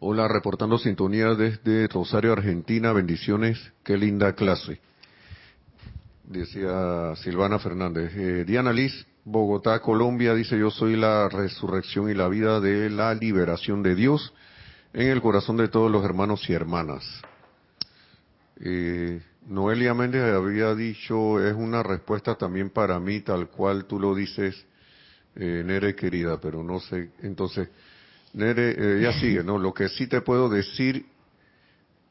Hola, 0.00 0.28
reportando 0.28 0.78
sintonía 0.78 1.34
desde 1.34 1.88
Rosario, 1.88 2.32
Argentina. 2.32 2.92
Bendiciones. 2.92 3.58
Qué 3.82 3.96
linda 3.96 4.32
clase. 4.32 4.80
Decía 6.22 7.16
Silvana 7.16 7.58
Fernández. 7.58 8.12
Eh, 8.14 8.44
Diana 8.46 8.72
Liz, 8.72 8.92
Bogotá, 9.24 9.80
Colombia, 9.80 10.34
dice 10.34 10.56
yo 10.56 10.70
soy 10.70 10.94
la 10.94 11.28
resurrección 11.28 12.08
y 12.08 12.14
la 12.14 12.28
vida 12.28 12.60
de 12.60 12.90
la 12.90 13.12
liberación 13.12 13.82
de 13.82 13.96
Dios 13.96 14.32
en 14.92 15.08
el 15.08 15.20
corazón 15.20 15.56
de 15.56 15.66
todos 15.66 15.90
los 15.90 16.04
hermanos 16.04 16.48
y 16.48 16.52
hermanas. 16.52 17.04
Eh, 18.60 19.20
Noelia 19.48 19.94
Méndez 19.94 20.32
había 20.32 20.76
dicho, 20.76 21.44
es 21.44 21.54
una 21.54 21.82
respuesta 21.82 22.36
también 22.36 22.70
para 22.70 23.00
mí, 23.00 23.22
tal 23.22 23.48
cual 23.48 23.86
tú 23.86 23.98
lo 23.98 24.14
dices, 24.14 24.64
eh, 25.34 25.64
Nere 25.66 25.96
querida, 25.96 26.40
pero 26.40 26.62
no 26.62 26.78
sé, 26.78 27.10
entonces, 27.20 27.68
Nere, 28.38 28.74
eh, 28.78 29.00
ya 29.02 29.12
sigue, 29.20 29.42
¿no? 29.42 29.58
Lo 29.58 29.74
que 29.74 29.88
sí 29.88 30.06
te 30.06 30.22
puedo 30.22 30.48
decir 30.48 31.04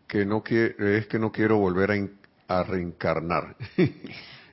que 0.08 0.26
no 0.26 0.44
es 0.46 1.08
que 1.08 1.20
no 1.20 1.32
quiero 1.32 1.58
volver 1.58 1.92
a, 1.92 2.60
a 2.60 2.64
reencarnar. 2.64 3.56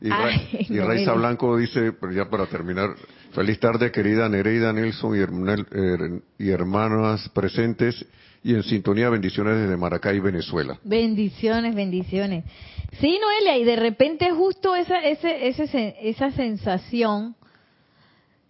Y, 0.00 0.80
Raiza 0.80 1.14
Blanco 1.14 1.56
dice, 1.56 1.92
pero 1.92 2.12
ya 2.12 2.28
para 2.28 2.44
terminar, 2.44 2.94
feliz 3.32 3.58
tarde 3.58 3.90
querida 3.90 4.28
Nereida 4.28 4.70
Nelson 4.70 5.14
er, 5.14 6.22
y, 6.36 6.50
hermanas 6.50 7.26
presentes 7.30 8.04
y 8.42 8.54
en 8.54 8.62
sintonía 8.64 9.08
bendiciones 9.08 9.56
desde 9.56 9.78
Maracay, 9.78 10.20
Venezuela. 10.20 10.78
Bendiciones, 10.84 11.74
bendiciones. 11.74 12.44
Sí, 13.00 13.18
Noelia, 13.18 13.56
y 13.56 13.64
de 13.64 13.76
repente 13.76 14.30
justo 14.32 14.76
esa, 14.76 14.98
ese, 14.98 15.48
ese, 15.48 15.96
esa 16.02 16.30
sensación, 16.32 17.34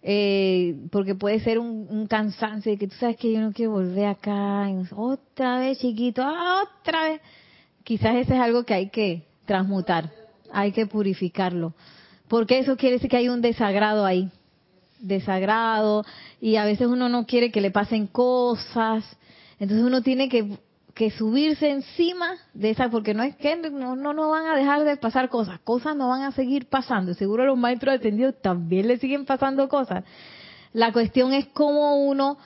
eh, 0.07 0.75
porque 0.91 1.15
puede 1.15 1.39
ser 1.39 1.57
un, 1.57 2.05
cansancio 2.07 2.71
de 2.71 2.77
que 2.77 2.87
tú 2.87 2.95
sabes 2.99 3.17
que 3.17 3.33
yo 3.33 3.41
no 3.41 3.51
quiero 3.51 3.71
volver 3.71 4.05
acá, 4.05 4.69
otra 4.95 5.59
vez 5.59 5.79
chiquito, 5.79 6.23
otra 6.23 7.09
vez. 7.09 7.21
Quizás 7.83 8.15
ese 8.15 8.35
es 8.35 8.39
algo 8.39 8.63
que 8.63 8.73
hay 8.75 8.89
que 8.89 9.23
transmutar 9.45 10.11
hay 10.55 10.71
que 10.71 10.87
purificarlo. 10.87 11.73
Porque 12.27 12.59
eso 12.59 12.77
quiere 12.77 12.95
decir 12.95 13.09
que 13.09 13.17
hay 13.17 13.29
un 13.29 13.41
desagrado 13.41 14.05
ahí. 14.05 14.29
Desagrado. 14.99 16.05
Y 16.41 16.55
a 16.55 16.65
veces 16.65 16.87
uno 16.87 17.09
no 17.09 17.25
quiere 17.25 17.51
que 17.51 17.61
le 17.61 17.71
pasen 17.71 18.07
cosas. 18.07 19.03
Entonces 19.59 19.85
uno 19.85 20.01
tiene 20.01 20.29
que, 20.29 20.57
que 20.95 21.11
subirse 21.11 21.69
encima 21.69 22.37
de 22.53 22.71
esa, 22.71 22.89
porque 22.89 23.13
no 23.13 23.21
es 23.21 23.35
que 23.35 23.57
no, 23.57 23.95
no, 23.95 24.13
no 24.13 24.29
van 24.29 24.47
a 24.47 24.55
dejar 24.55 24.85
de 24.85 24.95
pasar 24.95 25.29
cosas. 25.29 25.59
Cosas 25.59 25.95
no 25.95 26.07
van 26.07 26.23
a 26.23 26.31
seguir 26.31 26.67
pasando. 26.67 27.13
Seguro 27.13 27.45
los 27.45 27.57
maestros 27.57 27.95
atendidos 27.95 28.41
también 28.41 28.87
le 28.87 28.97
siguen 28.97 29.25
pasando 29.25 29.67
cosas. 29.67 30.05
La 30.71 30.93
cuestión 30.93 31.33
es 31.33 31.47
cómo 31.47 31.97
uno 31.97 32.37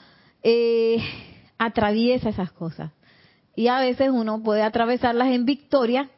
eh, 0.42 0.98
atraviesa 1.60 2.30
esas 2.30 2.52
cosas. 2.52 2.92
Y 3.56 3.68
a 3.68 3.80
veces 3.80 4.10
uno 4.12 4.42
puede 4.42 4.64
atravesarlas 4.64 5.30
en 5.30 5.46
victoria 5.46 6.10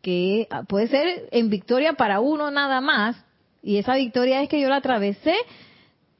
que 0.00 0.48
puede 0.68 0.86
ser 0.88 1.28
en 1.32 1.48
victoria 1.48 1.94
para 1.94 2.20
uno 2.20 2.50
nada 2.50 2.82
más, 2.82 3.16
y 3.62 3.78
esa 3.78 3.94
victoria 3.94 4.42
es 4.42 4.50
que 4.50 4.60
yo 4.60 4.68
la 4.68 4.76
atravesé 4.76 5.34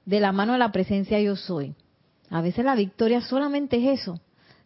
de 0.06 0.20
la 0.20 0.32
mano 0.32 0.54
de 0.54 0.58
la 0.58 0.72
presencia 0.72 1.20
yo 1.20 1.36
soy. 1.36 1.74
A 2.30 2.40
veces 2.40 2.64
la 2.64 2.74
victoria 2.74 3.20
solamente 3.20 3.76
es 3.76 4.00
eso, 4.00 4.18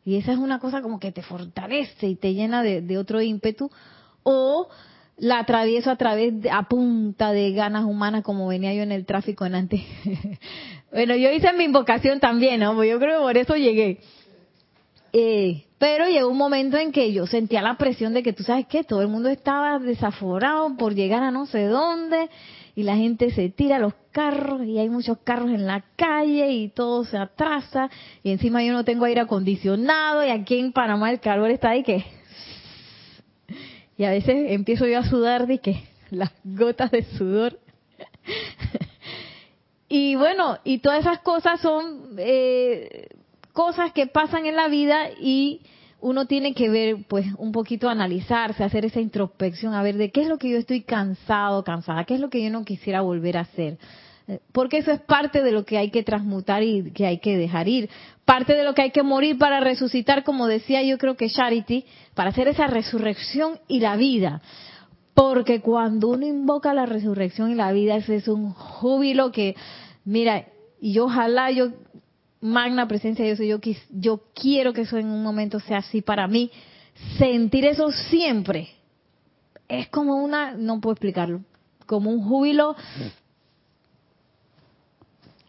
y 0.08 0.16
esa 0.16 0.32
es 0.32 0.38
una 0.38 0.58
cosa 0.58 0.80
como 0.80 0.98
que 0.98 1.12
te 1.12 1.20
fortalece 1.20 2.06
y 2.06 2.16
te 2.16 2.32
llena 2.32 2.62
de, 2.62 2.96
otro 2.96 3.20
ímpetu, 3.20 3.70
o 4.22 4.66
la 5.18 5.40
atravieso 5.40 5.90
a 5.90 5.96
través 5.96 6.40
de, 6.40 6.50
a 6.50 6.62
punta 6.62 7.30
de 7.32 7.52
ganas 7.52 7.84
humanas 7.84 8.22
como 8.22 8.48
venía 8.48 8.72
yo 8.72 8.82
en 8.82 8.90
el 8.92 9.04
tráfico 9.04 9.44
en 9.44 9.54
antes. 9.54 9.82
bueno, 10.92 11.14
yo 11.14 11.30
hice 11.30 11.52
mi 11.52 11.64
invocación 11.64 12.20
también, 12.20 12.60
¿no? 12.60 12.82
Yo 12.84 12.98
creo 12.98 13.18
que 13.18 13.22
por 13.22 13.36
eso 13.36 13.54
llegué. 13.56 14.00
Eh, 15.12 15.64
pero 15.76 16.06
llegó 16.06 16.30
un 16.30 16.38
momento 16.38 16.78
en 16.78 16.90
que 16.90 17.12
yo 17.12 17.26
sentía 17.26 17.60
la 17.60 17.76
presión 17.76 18.14
de 18.14 18.22
que 18.22 18.32
tú 18.32 18.44
sabes 18.44 18.66
que 18.66 18.84
todo 18.84 19.02
el 19.02 19.08
mundo 19.08 19.28
estaba 19.28 19.78
desaforado 19.78 20.74
por 20.78 20.94
llegar 20.94 21.22
a 21.22 21.30
no 21.30 21.44
sé 21.44 21.66
dónde 21.66 22.30
y 22.78 22.84
la 22.84 22.94
gente 22.94 23.32
se 23.32 23.48
tira 23.48 23.80
los 23.80 23.92
carros 24.12 24.64
y 24.64 24.78
hay 24.78 24.88
muchos 24.88 25.18
carros 25.24 25.50
en 25.50 25.66
la 25.66 25.84
calle 25.96 26.52
y 26.52 26.68
todo 26.68 27.02
se 27.02 27.18
atrasa 27.18 27.90
y 28.22 28.30
encima 28.30 28.62
yo 28.62 28.72
no 28.72 28.84
tengo 28.84 29.04
aire 29.04 29.20
acondicionado 29.20 30.24
y 30.24 30.30
aquí 30.30 30.60
en 30.60 30.70
Panamá 30.70 31.10
el 31.10 31.18
calor 31.18 31.50
está 31.50 31.70
ahí 31.70 31.82
que 31.82 32.04
y 33.96 34.04
a 34.04 34.10
veces 34.10 34.52
empiezo 34.52 34.86
yo 34.86 35.00
a 35.00 35.02
sudar 35.02 35.48
de 35.48 35.58
que 35.58 35.88
las 36.10 36.30
gotas 36.44 36.92
de 36.92 37.02
sudor. 37.02 37.58
Y 39.88 40.14
bueno 40.14 40.58
y 40.62 40.78
todas 40.78 41.00
esas 41.00 41.18
cosas 41.20 41.60
son 41.60 42.14
eh, 42.18 43.08
cosas 43.54 43.90
que 43.92 44.06
pasan 44.06 44.46
en 44.46 44.54
la 44.54 44.68
vida 44.68 45.08
y 45.18 45.62
uno 46.00 46.26
tiene 46.26 46.54
que 46.54 46.68
ver, 46.68 47.04
pues, 47.08 47.26
un 47.38 47.52
poquito 47.52 47.88
analizarse, 47.88 48.62
hacer 48.62 48.84
esa 48.84 49.00
introspección, 49.00 49.74
a 49.74 49.82
ver 49.82 49.96
de 49.96 50.10
qué 50.10 50.22
es 50.22 50.28
lo 50.28 50.38
que 50.38 50.50
yo 50.50 50.58
estoy 50.58 50.82
cansado, 50.82 51.64
cansada, 51.64 52.04
qué 52.04 52.14
es 52.14 52.20
lo 52.20 52.30
que 52.30 52.42
yo 52.42 52.50
no 52.50 52.64
quisiera 52.64 53.00
volver 53.00 53.36
a 53.36 53.40
hacer. 53.40 53.78
Eh, 54.28 54.40
porque 54.52 54.78
eso 54.78 54.92
es 54.92 55.00
parte 55.00 55.42
de 55.42 55.52
lo 55.52 55.64
que 55.64 55.78
hay 55.78 55.90
que 55.90 56.02
transmutar 56.02 56.62
y 56.62 56.92
que 56.92 57.06
hay 57.06 57.18
que 57.18 57.36
dejar 57.36 57.66
ir. 57.66 57.90
Parte 58.24 58.54
de 58.54 58.62
lo 58.62 58.74
que 58.74 58.82
hay 58.82 58.90
que 58.90 59.02
morir 59.02 59.38
para 59.38 59.58
resucitar, 59.58 60.22
como 60.22 60.46
decía 60.46 60.82
yo 60.82 60.98
creo 60.98 61.16
que 61.16 61.30
Charity, 61.30 61.84
para 62.14 62.30
hacer 62.30 62.46
esa 62.46 62.66
resurrección 62.66 63.58
y 63.66 63.80
la 63.80 63.96
vida. 63.96 64.42
Porque 65.14 65.60
cuando 65.60 66.08
uno 66.08 66.26
invoca 66.26 66.74
la 66.74 66.86
resurrección 66.86 67.50
y 67.50 67.54
la 67.56 67.72
vida, 67.72 67.96
ese 67.96 68.16
es 68.16 68.28
un 68.28 68.52
júbilo 68.52 69.32
que, 69.32 69.56
mira, 70.04 70.44
y 70.80 70.98
ojalá 71.00 71.50
yo 71.50 71.70
magna 72.40 72.86
presencia 72.86 73.24
de 73.24 73.34
Dios, 73.34 73.62
yo, 73.62 73.72
yo 73.90 74.20
quiero 74.34 74.72
que 74.72 74.82
eso 74.82 74.96
en 74.96 75.08
un 75.08 75.22
momento 75.22 75.60
sea 75.60 75.78
así 75.78 76.02
para 76.02 76.26
mí. 76.26 76.50
Sentir 77.18 77.64
eso 77.64 77.90
siempre 77.90 78.68
es 79.68 79.88
como 79.88 80.16
una, 80.16 80.52
no 80.54 80.80
puedo 80.80 80.94
explicarlo, 80.94 81.42
como 81.86 82.10
un 82.10 82.22
júbilo 82.22 82.74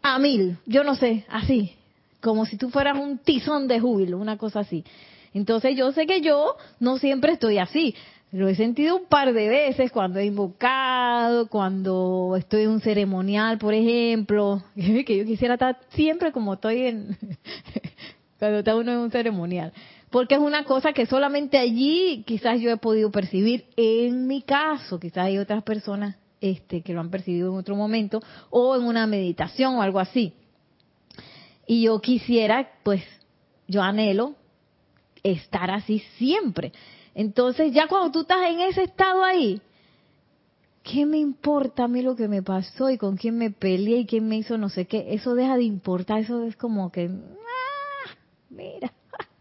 a 0.02 0.18
mil, 0.18 0.58
yo 0.66 0.84
no 0.84 0.94
sé, 0.94 1.24
así, 1.28 1.74
como 2.20 2.46
si 2.46 2.56
tú 2.56 2.70
fueras 2.70 2.98
un 2.98 3.18
tizón 3.18 3.68
de 3.68 3.80
júbilo, 3.80 4.18
una 4.18 4.36
cosa 4.36 4.60
así. 4.60 4.84
Entonces 5.32 5.76
yo 5.76 5.92
sé 5.92 6.06
que 6.06 6.20
yo 6.20 6.56
no 6.80 6.98
siempre 6.98 7.32
estoy 7.32 7.58
así. 7.58 7.94
Lo 8.32 8.46
he 8.46 8.54
sentido 8.54 8.96
un 8.96 9.06
par 9.06 9.32
de 9.32 9.48
veces 9.48 9.90
cuando 9.90 10.20
he 10.20 10.24
invocado, 10.24 11.48
cuando 11.48 12.36
estoy 12.38 12.62
en 12.62 12.70
un 12.70 12.80
ceremonial, 12.80 13.58
por 13.58 13.74
ejemplo, 13.74 14.62
que 14.76 15.18
yo 15.18 15.24
quisiera 15.24 15.54
estar 15.54 15.80
siempre 15.90 16.30
como 16.30 16.54
estoy 16.54 16.86
en 16.86 17.16
cuando 18.38 18.60
está 18.60 18.76
uno 18.76 18.92
en 18.92 18.98
un 18.98 19.10
ceremonial, 19.10 19.72
porque 20.10 20.36
es 20.36 20.40
una 20.40 20.64
cosa 20.64 20.92
que 20.92 21.06
solamente 21.06 21.58
allí 21.58 22.22
quizás 22.24 22.60
yo 22.60 22.70
he 22.70 22.76
podido 22.76 23.10
percibir 23.10 23.64
en 23.76 24.28
mi 24.28 24.42
caso, 24.42 25.00
quizás 25.00 25.26
hay 25.26 25.38
otras 25.38 25.64
personas 25.64 26.16
este 26.40 26.82
que 26.82 26.92
lo 26.92 27.00
han 27.00 27.10
percibido 27.10 27.52
en 27.52 27.58
otro 27.58 27.74
momento 27.74 28.22
o 28.48 28.76
en 28.76 28.84
una 28.84 29.08
meditación 29.08 29.74
o 29.74 29.82
algo 29.82 29.98
así. 29.98 30.34
Y 31.66 31.82
yo 31.82 32.00
quisiera, 32.00 32.70
pues, 32.82 33.02
yo 33.68 33.82
anhelo 33.82 34.34
estar 35.22 35.70
así 35.70 35.98
siempre. 36.16 36.72
Entonces, 37.14 37.72
ya 37.72 37.88
cuando 37.88 38.12
tú 38.12 38.20
estás 38.20 38.48
en 38.48 38.60
ese 38.60 38.84
estado 38.84 39.24
ahí, 39.24 39.60
¿qué 40.82 41.06
me 41.06 41.18
importa 41.18 41.84
a 41.84 41.88
mí 41.88 42.02
lo 42.02 42.16
que 42.16 42.28
me 42.28 42.42
pasó 42.42 42.90
y 42.90 42.98
con 42.98 43.16
quién 43.16 43.36
me 43.36 43.50
peleé 43.50 43.98
y 43.98 44.06
quién 44.06 44.28
me 44.28 44.36
hizo 44.36 44.58
no 44.58 44.68
sé 44.68 44.86
qué? 44.86 45.14
Eso 45.14 45.34
deja 45.34 45.56
de 45.56 45.64
importar, 45.64 46.20
eso 46.20 46.44
es 46.44 46.56
como 46.56 46.90
que, 46.92 47.10
ah, 47.10 48.10
mira, 48.48 48.92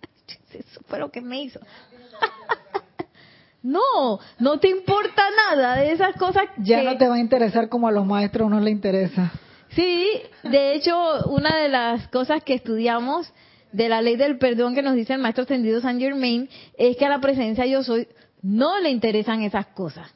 eso 0.54 0.82
fue 0.88 1.00
lo 1.00 1.12
que 1.12 1.22
me 1.22 1.44
hizo. 1.44 1.60
no, 3.64 4.20
no 4.40 4.60
te 4.60 4.70
importa 4.70 5.24
nada 5.50 5.76
de 5.76 5.92
esas 5.92 6.16
cosas. 6.16 6.46
Ya 6.58 6.84
no 6.84 6.98
te 6.98 7.08
va 7.08 7.16
a 7.16 7.20
interesar 7.20 7.70
como 7.70 7.88
a 7.88 7.92
los 7.92 8.06
maestros 8.06 8.50
no 8.50 8.60
les 8.60 8.74
interesa. 8.74 9.32
Sí, 9.70 10.08
de 10.44 10.74
hecho, 10.74 11.26
una 11.28 11.56
de 11.58 11.70
las 11.70 12.08
cosas 12.08 12.44
que 12.44 12.56
estudiamos 12.56 13.32
de 13.72 13.90
la 13.90 14.02
ley 14.02 14.16
del 14.16 14.38
perdón 14.38 14.76
que 14.76 14.82
nos 14.82 14.96
dice 14.96 15.14
el 15.14 15.20
maestro 15.20 15.44
ascendido 15.44 15.82
San 15.82 16.00
Germain 16.00 16.50
es 16.78 16.98
que 16.98 17.06
a 17.06 17.10
la 17.10 17.20
presencia 17.20 17.66
yo 17.66 17.84
soy 17.84 18.08
no 18.42 18.80
le 18.80 18.90
interesan 18.90 19.42
esas 19.44 19.68
cosas. 19.68 20.10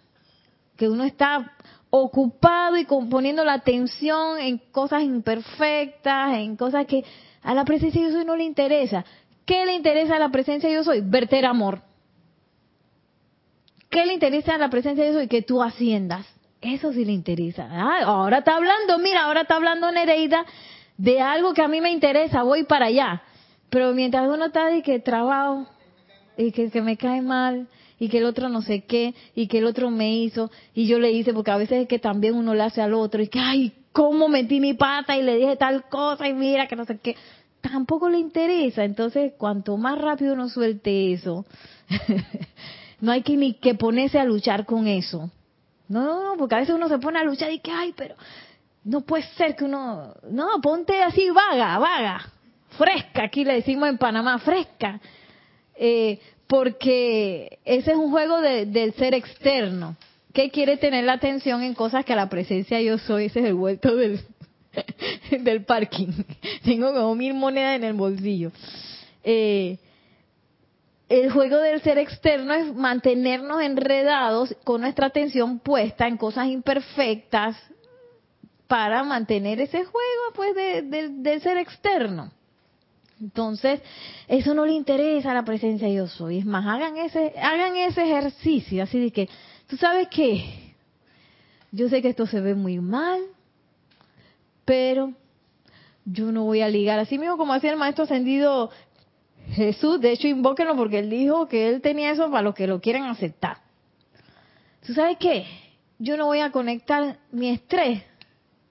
Que 0.78 0.90
uno 0.90 1.04
está 1.04 1.54
ocupado 1.90 2.78
y 2.78 2.86
poniendo 2.86 3.44
la 3.44 3.54
atención 3.54 4.40
en 4.40 4.58
cosas 4.58 5.04
imperfectas, 5.04 6.38
en 6.38 6.56
cosas 6.56 6.86
que 6.88 7.04
a 7.44 7.54
la 7.54 7.66
presencia 7.66 8.02
yo 8.02 8.12
soy 8.12 8.26
no 8.26 8.36
le 8.36 8.44
interesa. 8.44 9.06
¿Qué 9.46 9.66
le 9.66 9.74
interesa 9.74 10.16
a 10.16 10.20
la 10.20 10.30
presencia 10.30 10.70
yo 10.70 10.84
soy? 10.84 11.02
Verter 11.02 11.46
amor. 11.46 11.82
¿Qué 13.90 14.06
le 14.06 14.14
interesa 14.14 14.56
a 14.56 14.58
la 14.58 14.70
presencia 14.70 15.06
yo 15.06 15.14
soy? 15.14 15.28
Que 15.28 15.42
tú 15.42 15.62
asciendas. 15.62 16.26
Eso 16.62 16.94
sí 16.94 17.04
le 17.04 17.12
interesa. 17.12 17.68
Ah, 17.70 18.00
ahora 18.06 18.40
está 18.40 18.56
hablando, 18.56 18.98
mira, 18.98 19.26
ahora 19.26 19.42
está 19.42 19.58
hablando 19.58 19.92
Nereida 19.92 20.46
de 20.98 21.22
algo 21.22 21.54
que 21.54 21.62
a 21.62 21.68
mí 21.68 21.82
me 21.82 21.92
interesa, 21.92 22.44
voy 22.44 22.64
para 22.64 22.86
allá. 22.86 23.22
Pero 23.74 23.92
mientras 23.92 24.30
uno 24.30 24.46
está 24.46 24.68
de 24.68 24.84
que 24.84 25.00
trabajo 25.00 25.66
y 26.38 26.52
que, 26.52 26.70
que 26.70 26.84
me 26.84 26.96
cae 26.96 27.24
mal 27.24 27.68
y 27.98 28.08
que 28.08 28.20
el 28.20 28.26
otro 28.26 28.48
no 28.48 28.62
sé 28.62 28.84
qué 28.84 29.16
y 29.34 29.48
que 29.48 29.58
el 29.58 29.66
otro 29.66 29.90
me 29.90 30.16
hizo 30.16 30.52
y 30.76 30.86
yo 30.86 31.00
le 31.00 31.12
hice 31.12 31.34
porque 31.34 31.50
a 31.50 31.58
veces 31.58 31.82
es 31.82 31.88
que 31.88 31.98
también 31.98 32.36
uno 32.36 32.54
le 32.54 32.62
hace 32.62 32.84
al 32.84 32.94
otro 32.94 33.24
y 33.24 33.30
que 33.30 33.40
ay 33.40 33.74
cómo 33.92 34.28
metí 34.28 34.60
mi 34.60 34.76
pata 34.76 35.18
y 35.18 35.24
le 35.24 35.38
dije 35.38 35.56
tal 35.56 35.90
cosa 35.90 36.28
y 36.28 36.36
mira 36.36 36.68
que 36.68 36.76
no 36.76 36.86
sé 36.86 37.00
qué 37.00 37.16
tampoco 37.62 38.10
le 38.10 38.20
interesa. 38.20 38.84
Entonces 38.84 39.34
cuanto 39.40 39.76
más 39.76 39.98
rápido 39.98 40.36
uno 40.36 40.50
suelte 40.50 41.12
eso 41.12 41.44
no 43.02 43.12
hay 43.12 43.24
que 43.24 43.36
ni 43.36 43.56
que 43.56 43.74
ponerse 43.74 44.20
a 44.20 44.24
luchar 44.24 44.68
con 44.68 44.86
eso. 44.86 45.32
No 45.88 46.04
no 46.04 46.24
no 46.24 46.38
porque 46.38 46.54
a 46.54 46.60
veces 46.60 46.76
uno 46.76 46.90
se 46.90 47.00
pone 47.00 47.18
a 47.18 47.24
luchar 47.24 47.52
y 47.52 47.58
que 47.58 47.72
ay 47.72 47.96
pero 47.98 48.14
no 48.84 49.02
puede 49.02 49.24
ser 49.36 49.56
que 49.56 49.66
uno 49.66 50.14
no 50.30 50.62
ponte 50.62 51.02
así 51.02 51.28
vaga 51.32 51.80
vaga 51.80 52.33
fresca, 52.78 53.24
aquí 53.24 53.44
le 53.46 53.54
decimos 53.56 53.90
en 53.90 53.98
Panamá, 53.98 54.40
fresca, 54.40 55.00
eh, 55.76 56.20
porque 56.48 57.60
ese 57.66 57.92
es 57.92 57.98
un 57.98 58.12
juego 58.12 58.42
del 58.42 58.94
ser 58.94 59.14
externo, 59.14 59.96
que 60.34 60.50
quiere 60.50 60.78
tener 60.78 61.04
la 61.04 61.14
atención 61.14 61.64
en 61.64 61.74
cosas 61.74 62.06
que 62.06 62.14
a 62.14 62.16
la 62.16 62.30
presencia 62.30 62.82
yo 62.82 62.98
soy, 62.98 63.26
ese 63.26 63.40
es 63.40 63.46
el 63.46 63.54
vuelto 63.54 63.96
del, 63.96 64.20
del 65.44 65.64
parking. 65.66 66.12
Tengo 66.64 66.94
como 66.94 67.16
mil 67.16 67.34
monedas 67.34 67.76
en 67.78 67.84
el 67.84 67.94
bolsillo. 67.94 68.52
Eh, 69.24 69.78
el 71.10 71.32
juego 71.32 71.58
del 71.58 71.82
ser 71.82 71.98
externo 71.98 72.54
es 72.54 72.74
mantenernos 72.74 73.62
enredados 73.62 74.56
con 74.64 74.82
nuestra 74.82 75.08
atención 75.08 75.60
puesta 75.60 76.08
en 76.08 76.18
cosas 76.18 76.48
imperfectas 76.48 77.56
para 78.68 79.04
mantener 79.04 79.62
ese 79.62 79.86
juego 79.86 80.24
pues 80.34 80.56
del 80.56 81.42
ser 81.42 81.58
externo. 81.58 82.32
Entonces, 83.24 83.82
eso 84.28 84.54
no 84.54 84.66
le 84.66 84.74
interesa 84.74 85.34
la 85.34 85.46
presencia 85.46 85.88
de 85.88 85.94
yo 85.94 86.08
soy. 86.08 86.40
Es 86.40 86.46
más, 86.46 86.66
hagan 86.66 86.98
ese, 86.98 87.34
hagan 87.42 87.78
ese 87.78 88.04
ejercicio, 88.04 88.84
así 88.84 89.00
de 89.00 89.12
que, 89.12 89.30
¿tú 89.68 89.78
sabes 89.78 90.10
qué? 90.10 90.74
Yo 91.72 91.88
sé 91.88 92.02
que 92.02 92.10
esto 92.10 92.28
se 92.28 92.42
ve 92.42 92.54
muy 92.54 92.80
mal, 92.80 93.22
pero 94.66 95.14
yo 96.04 96.34
no 96.34 96.44
voy 96.44 96.60
a 96.60 96.68
ligar. 96.68 97.00
Así 97.00 97.18
mismo 97.18 97.38
como 97.38 97.54
hacía 97.54 97.72
el 97.72 97.78
maestro 97.78 98.04
ascendido 98.04 98.72
Jesús, 99.52 100.02
de 100.02 100.12
hecho 100.12 100.28
invóquenlo 100.28 100.76
porque 100.76 101.00
él 101.00 101.10
dijo 101.10 101.48
que 101.48 101.70
él 101.70 101.82
tenía 101.82 102.12
eso 102.12 102.30
para 102.30 102.42
los 102.42 102.54
que 102.54 102.68
lo 102.68 102.82
quieren 102.82 103.04
aceptar. 103.04 103.60
¿Tú 104.86 104.94
sabes 104.94 105.16
qué? 105.18 105.46
Yo 105.98 106.18
no 106.18 106.26
voy 106.26 106.40
a 106.40 106.52
conectar 106.52 107.20
mi 107.32 107.48
estrés 107.52 108.04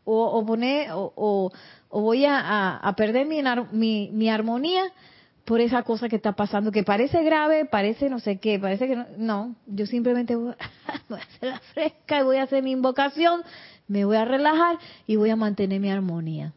o, 0.04 0.44
poner 0.44 0.90
o 0.92 1.50
voy 2.00 2.24
a, 2.26 2.94
perder 2.96 3.26
mi, 3.26 4.10
mi, 4.12 4.30
armonía 4.30 4.82
por 5.44 5.60
esa 5.60 5.82
cosa 5.82 6.08
que 6.08 6.16
está 6.16 6.32
pasando, 6.32 6.72
que 6.72 6.84
parece 6.84 7.22
grave, 7.22 7.66
parece 7.66 8.08
no 8.08 8.18
sé 8.18 8.38
qué, 8.38 8.58
parece 8.58 8.88
que 8.88 8.96
no, 8.96 9.06
no 9.18 9.56
yo 9.66 9.86
simplemente 9.86 10.34
voy, 10.34 10.54
voy, 11.08 11.20
a 11.20 11.22
hacer 11.22 11.48
la 11.48 11.58
fresca 11.58 12.20
y 12.20 12.22
voy 12.22 12.36
a 12.38 12.44
hacer 12.44 12.62
mi 12.62 12.70
invocación, 12.70 13.42
me 13.88 14.04
voy 14.04 14.16
a 14.16 14.24
relajar 14.24 14.78
y 15.06 15.16
voy 15.16 15.30
a 15.30 15.36
mantener 15.36 15.80
mi 15.80 15.90
armonía. 15.90 16.52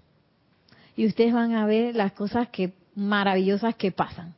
Y 0.95 1.05
ustedes 1.05 1.33
van 1.33 1.53
a 1.53 1.65
ver 1.65 1.95
las 1.95 2.13
cosas 2.13 2.47
que 2.49 2.73
maravillosas 2.95 3.75
que 3.75 3.91
pasan. 3.91 4.35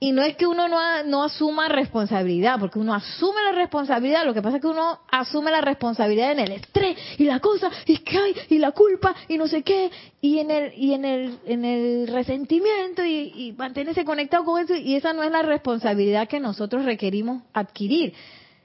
Y 0.00 0.12
no 0.12 0.22
es 0.22 0.36
que 0.36 0.46
uno 0.46 0.68
no, 0.68 0.78
no 1.04 1.24
asuma 1.24 1.68
responsabilidad, 1.68 2.60
porque 2.60 2.78
uno 2.78 2.94
asume 2.94 3.42
la 3.42 3.52
responsabilidad, 3.52 4.24
lo 4.24 4.32
que 4.32 4.42
pasa 4.42 4.56
es 4.56 4.62
que 4.62 4.68
uno 4.68 5.00
asume 5.10 5.50
la 5.50 5.60
responsabilidad 5.60 6.30
en 6.30 6.38
el 6.38 6.52
estrés 6.52 6.96
y 7.18 7.24
la 7.24 7.40
cosa, 7.40 7.68
y 7.84 7.98
que 7.98 8.16
hay, 8.16 8.34
y 8.48 8.58
la 8.58 8.70
culpa, 8.70 9.14
y 9.26 9.36
no 9.38 9.48
sé 9.48 9.62
qué, 9.62 9.90
y 10.20 10.38
en 10.38 10.52
el, 10.52 10.72
y 10.76 10.94
en 10.94 11.04
el, 11.04 11.38
en 11.46 11.64
el 11.64 12.06
resentimiento, 12.06 13.04
y, 13.04 13.32
y 13.34 13.54
mantenerse 13.58 14.04
conectado 14.04 14.44
con 14.44 14.62
eso, 14.62 14.76
y 14.76 14.94
esa 14.94 15.12
no 15.12 15.24
es 15.24 15.32
la 15.32 15.42
responsabilidad 15.42 16.28
que 16.28 16.38
nosotros 16.38 16.84
requerimos 16.84 17.42
adquirir. 17.52 18.14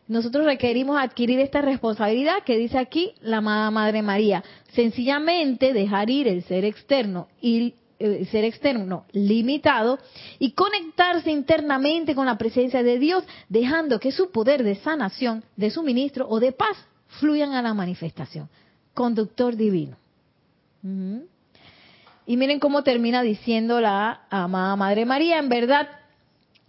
Nosotros 0.07 0.45
requerimos 0.45 1.01
adquirir 1.01 1.39
esta 1.39 1.61
responsabilidad 1.61 2.43
que 2.45 2.57
dice 2.57 2.77
aquí 2.77 3.13
la 3.21 3.37
amada 3.37 3.71
Madre 3.71 4.01
María. 4.01 4.43
Sencillamente 4.73 5.71
dejar 5.71 6.09
ir 6.09 6.27
el 6.27 6.43
ser 6.43 6.65
externo 6.65 7.29
y 7.41 7.75
eh, 8.05 8.25
ser 8.25 8.43
externo 8.43 9.05
limitado 9.13 9.97
y 10.37 10.51
conectarse 10.51 11.31
internamente 11.31 12.13
con 12.15 12.25
la 12.25 12.37
presencia 12.37 12.83
de 12.83 12.99
Dios, 12.99 13.23
dejando 13.47 13.97
que 13.97 14.11
su 14.11 14.29
poder 14.29 14.61
de 14.61 14.75
sanación, 14.75 15.45
de 15.55 15.71
suministro 15.71 16.27
o 16.27 16.41
de 16.41 16.51
paz 16.51 16.75
fluyan 17.07 17.53
a 17.53 17.61
la 17.61 17.73
manifestación. 17.73 18.49
Conductor 18.93 19.55
divino. 19.55 19.95
Y 22.25 22.35
miren 22.35 22.59
cómo 22.59 22.83
termina 22.83 23.21
diciendo 23.21 23.79
la 23.79 24.23
amada 24.29 24.75
Madre 24.75 25.05
María, 25.05 25.39
en 25.39 25.47
verdad, 25.47 25.87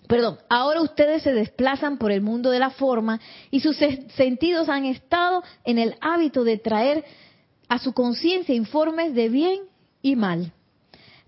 perdón, 0.07 0.39
ahora 0.49 0.82
ustedes 0.82 1.24
se 1.24 1.32
desplazan 1.32 1.99
por 1.99 2.12
el 2.12 2.20
mundo 2.20 2.51
de 2.51 2.61
la 2.61 2.70
forma 2.70 3.18
y 3.51 3.59
sus 3.59 3.76
sentidos 4.14 4.68
han 4.68 4.85
estado 4.85 5.43
en 5.64 5.78
el 5.78 5.97
hábito 6.01 6.45
de 6.45 6.59
traer 6.59 7.05
a 7.66 7.80
su 7.80 7.93
conciencia 7.93 8.55
informes 8.55 9.14
de 9.14 9.28
bien 9.28 9.62
y 10.01 10.14
mal. 10.14 10.53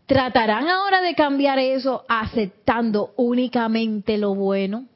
¿Tratarán 0.06 0.68
ahora 0.68 1.00
de 1.00 1.16
cambiar 1.16 1.58
eso 1.58 2.04
aceptando 2.08 3.12
únicamente 3.16 4.18
lo 4.18 4.36
bueno? 4.36 4.86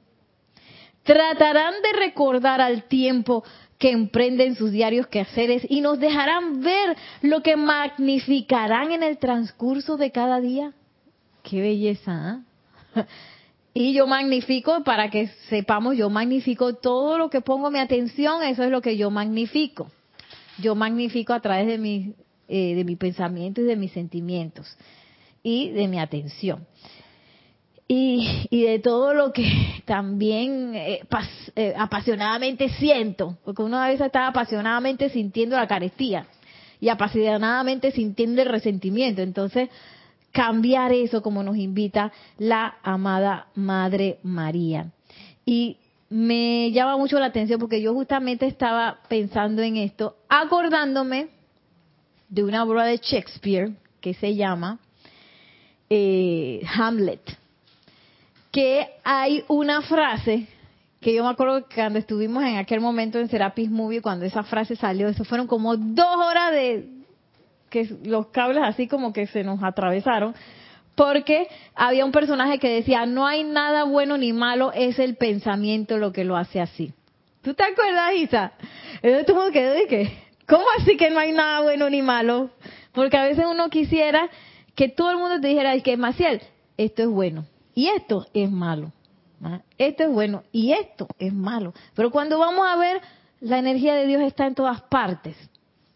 ¿Tratarán 1.02 1.74
de 1.82 1.98
recordar 1.98 2.60
al 2.60 2.84
tiempo 2.84 3.42
que 3.76 3.90
emprenden 3.90 4.54
sus 4.54 4.70
diarios 4.70 5.08
quehaceres 5.08 5.66
y 5.68 5.80
nos 5.80 5.98
dejarán 5.98 6.60
ver 6.60 6.96
lo 7.22 7.42
que 7.42 7.56
magnificarán 7.56 8.92
en 8.92 9.02
el 9.02 9.18
transcurso 9.18 9.96
de 9.96 10.12
cada 10.12 10.40
día? 10.40 10.74
¡Qué 11.42 11.60
belleza! 11.60 12.44
¿ah? 12.94 13.06
Y 13.72 13.92
yo 13.92 14.08
magnifico, 14.08 14.82
para 14.82 15.10
que 15.10 15.28
sepamos, 15.48 15.96
yo 15.96 16.10
magnifico 16.10 16.74
todo 16.74 17.18
lo 17.18 17.30
que 17.30 17.40
pongo 17.40 17.70
mi 17.70 17.78
atención, 17.78 18.42
eso 18.42 18.64
es 18.64 18.70
lo 18.70 18.82
que 18.82 18.96
yo 18.96 19.12
magnifico. 19.12 19.92
Yo 20.58 20.74
magnifico 20.74 21.32
a 21.32 21.40
través 21.40 21.68
de 21.68 21.78
mi, 21.78 22.14
eh, 22.48 22.74
de 22.74 22.84
mi 22.84 22.96
pensamiento 22.96 23.60
y 23.60 23.64
de 23.64 23.76
mis 23.76 23.92
sentimientos 23.92 24.76
y 25.42 25.70
de 25.70 25.88
mi 25.88 25.98
atención. 25.98 26.66
Y, 27.88 28.46
y 28.50 28.62
de 28.62 28.78
todo 28.78 29.14
lo 29.14 29.32
que 29.32 29.82
también 29.84 30.74
eh, 30.74 31.00
eh, 31.56 31.74
apasionadamente 31.76 32.68
siento, 32.68 33.36
porque 33.44 33.62
uno 33.62 33.78
a 33.78 33.88
veces 33.88 34.06
está 34.06 34.28
apasionadamente 34.28 35.08
sintiendo 35.10 35.56
la 35.56 35.66
carestía 35.66 36.26
y 36.80 36.88
apasionadamente 36.88 37.90
sintiendo 37.90 38.42
el 38.42 38.48
resentimiento. 38.48 39.22
Entonces, 39.22 39.68
cambiar 40.32 40.92
eso 40.92 41.22
como 41.22 41.42
nos 41.42 41.56
invita 41.56 42.12
la 42.38 42.76
amada 42.82 43.48
Madre 43.54 44.18
María. 44.22 44.92
Y 45.44 45.76
me 46.08 46.70
llama 46.72 46.96
mucho 46.96 47.18
la 47.18 47.26
atención 47.26 47.60
porque 47.60 47.80
yo 47.80 47.94
justamente 47.94 48.46
estaba 48.46 49.00
pensando 49.08 49.62
en 49.62 49.76
esto, 49.76 50.16
acordándome 50.28 51.28
de 52.28 52.44
una 52.44 52.64
obra 52.64 52.84
de 52.84 52.98
Shakespeare 52.98 53.72
que 54.00 54.14
se 54.14 54.34
llama 54.34 54.78
eh, 55.90 56.62
Hamlet, 56.72 57.20
que 58.52 58.88
hay 59.02 59.44
una 59.48 59.82
frase 59.82 60.46
que 61.00 61.14
yo 61.14 61.24
me 61.24 61.30
acuerdo 61.30 61.66
que 61.66 61.74
cuando 61.74 61.98
estuvimos 61.98 62.44
en 62.44 62.56
aquel 62.56 62.80
momento 62.80 63.18
en 63.18 63.28
Serapis 63.28 63.70
Movie, 63.70 64.00
cuando 64.00 64.24
esa 64.24 64.44
frase 64.44 64.76
salió, 64.76 65.08
eso 65.08 65.24
fueron 65.24 65.46
como 65.46 65.76
dos 65.76 66.16
horas 66.16 66.52
de 66.52 66.86
que 67.70 67.88
los 68.04 68.28
cables 68.28 68.62
así 68.64 68.86
como 68.86 69.12
que 69.12 69.26
se 69.26 69.42
nos 69.42 69.62
atravesaron, 69.62 70.34
porque 70.94 71.48
había 71.74 72.04
un 72.04 72.12
personaje 72.12 72.58
que 72.58 72.68
decía, 72.68 73.06
no 73.06 73.26
hay 73.26 73.44
nada 73.44 73.84
bueno 73.84 74.18
ni 74.18 74.32
malo, 74.32 74.72
es 74.72 74.98
el 74.98 75.16
pensamiento 75.16 75.96
lo 75.98 76.12
que 76.12 76.24
lo 76.24 76.36
hace 76.36 76.60
así. 76.60 76.92
¿Tú 77.42 77.54
te 77.54 77.64
acuerdas, 77.64 78.12
Isa? 78.16 78.52
Quedó 79.00 79.72
de 79.72 79.86
que, 79.88 80.12
¿cómo 80.46 80.64
así 80.78 80.96
que 80.96 81.10
no 81.10 81.18
hay 81.18 81.32
nada 81.32 81.62
bueno 81.62 81.88
ni 81.88 82.02
malo? 82.02 82.50
Porque 82.92 83.16
a 83.16 83.24
veces 83.24 83.46
uno 83.48 83.70
quisiera 83.70 84.28
que 84.74 84.88
todo 84.88 85.10
el 85.10 85.18
mundo 85.18 85.40
te 85.40 85.48
dijera, 85.48 85.78
que 85.80 85.96
Maciel, 85.96 86.40
esto 86.76 87.02
es 87.02 87.08
bueno 87.08 87.44
y 87.74 87.88
esto 87.88 88.26
es 88.32 88.50
malo. 88.50 88.92
Esto 89.78 90.04
es 90.04 90.10
bueno 90.10 90.42
y 90.52 90.72
esto 90.72 91.08
es 91.18 91.32
malo. 91.32 91.72
Pero 91.94 92.10
cuando 92.10 92.38
vamos 92.38 92.66
a 92.68 92.76
ver, 92.76 93.00
la 93.40 93.58
energía 93.58 93.94
de 93.94 94.06
Dios 94.06 94.22
está 94.22 94.46
en 94.46 94.54
todas 94.54 94.82
partes. 94.82 95.36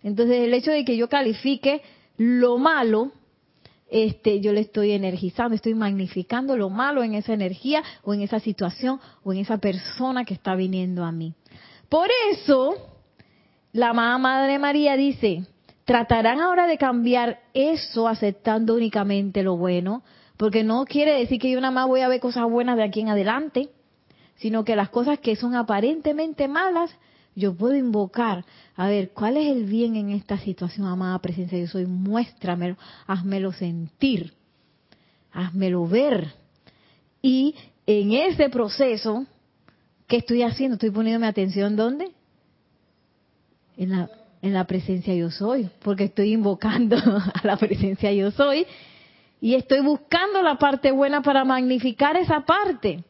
Entonces 0.03 0.41
el 0.41 0.55
hecho 0.55 0.71
de 0.71 0.85
que 0.85 0.97
yo 0.97 1.09
califique 1.09 1.83
lo 2.17 2.59
malo, 2.59 3.13
este, 3.91 4.41
yo 4.41 4.53
le 4.53 4.61
estoy 4.61 4.93
energizando, 4.93 5.55
estoy 5.55 5.75
magnificando 5.75 6.57
lo 6.57 6.71
malo 6.71 7.03
en 7.03 7.15
esa 7.15 7.35
energía 7.35 7.83
o 8.03 8.15
en 8.15 8.23
esa 8.23 8.41
situación 8.41 9.01
o 9.23 9.33
en 9.33 9.41
esa 9.41 9.59
persona 9.59 10.25
que 10.25 10.35
está 10.35 10.55
viniendo 10.55 11.05
a 11.05 11.13
mí. 11.13 11.35
Por 11.89 12.09
eso, 12.31 12.75
la 13.73 13.91
amada 13.91 14.19
Madre 14.19 14.59
María 14.59 14.97
dice, 14.97 15.47
tratarán 15.85 16.41
ahora 16.41 16.67
de 16.67 16.79
cambiar 16.79 17.41
eso 17.53 18.09
aceptando 18.09 18.75
únicamente 18.75 19.43
lo 19.43 19.57
bueno, 19.57 20.03
porque 20.37 20.65
no 20.65 20.85
quiere 20.85 21.19
decir 21.19 21.41
que 21.41 21.51
yo 21.51 21.61
nada 21.61 21.73
más 21.73 21.87
voy 21.87 22.01
a 22.01 22.09
ver 22.09 22.21
cosas 22.21 22.49
buenas 22.51 22.77
de 22.77 22.85
aquí 22.85 23.01
en 23.01 23.09
adelante, 23.09 23.69
sino 24.37 24.65
que 24.65 24.77
las 24.77 24.89
cosas 24.89 25.19
que 25.19 25.37
son 25.37 25.55
aparentemente 25.55 26.49
malas, 26.49 26.91
yo 27.37 27.55
puedo 27.55 27.75
invocar, 27.75 28.45
a 28.77 28.89
ver, 28.89 29.11
¿cuál 29.11 29.37
es 29.37 29.47
el 29.47 29.65
bien 29.65 29.97
en 29.97 30.11
esta 30.11 30.39
situación, 30.39 30.87
amada 30.87 31.19
presencia? 31.19 31.59
Yo 31.59 31.67
soy, 31.67 31.87
muéstramelo, 31.87 32.77
házmelo 33.07 33.53
sentir, 33.53 34.33
házmelo 35.33 35.87
ver. 35.87 36.33
Y 37.21 37.55
en 37.87 38.13
ese 38.13 38.49
proceso, 38.49 39.27
¿qué 40.07 40.17
estoy 40.17 40.43
haciendo? 40.43 40.75
Estoy 40.75 40.91
poniéndome 40.91 41.27
atención, 41.27 41.77
¿dónde? 41.77 42.13
En 43.77 43.91
la, 43.91 44.09
en 44.45 44.53
la 44.53 44.67
presencia 44.67 45.15
yo 45.15 45.31
soy, 45.31 45.71
porque 45.83 46.05
estoy 46.05 46.33
invocando 46.33 46.97
a 47.35 47.41
la 47.47 47.57
presencia 47.57 48.13
yo 48.13 48.31
soy 48.31 48.67
y 49.41 49.55
estoy 49.55 49.81
buscando 49.81 50.43
la 50.43 50.57
parte 50.57 50.93
buena 50.93 51.23
para 51.23 51.45
magnificar 51.45 52.17
esa 52.17 52.41
parte. 52.41 53.05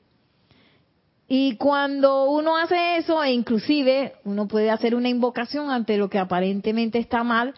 Y 1.27 1.57
cuando 1.57 2.31
uno 2.31 2.57
hace 2.57 2.99
eso, 2.99 3.23
e 3.23 3.33
inclusive 3.33 4.15
uno 4.25 4.47
puede 4.47 4.71
hacer 4.71 4.95
una 4.95 5.09
invocación 5.09 5.71
ante 5.71 5.97
lo 5.97 6.09
que 6.09 6.19
aparentemente 6.19 6.99
está 6.99 7.25
mal, 7.25 7.55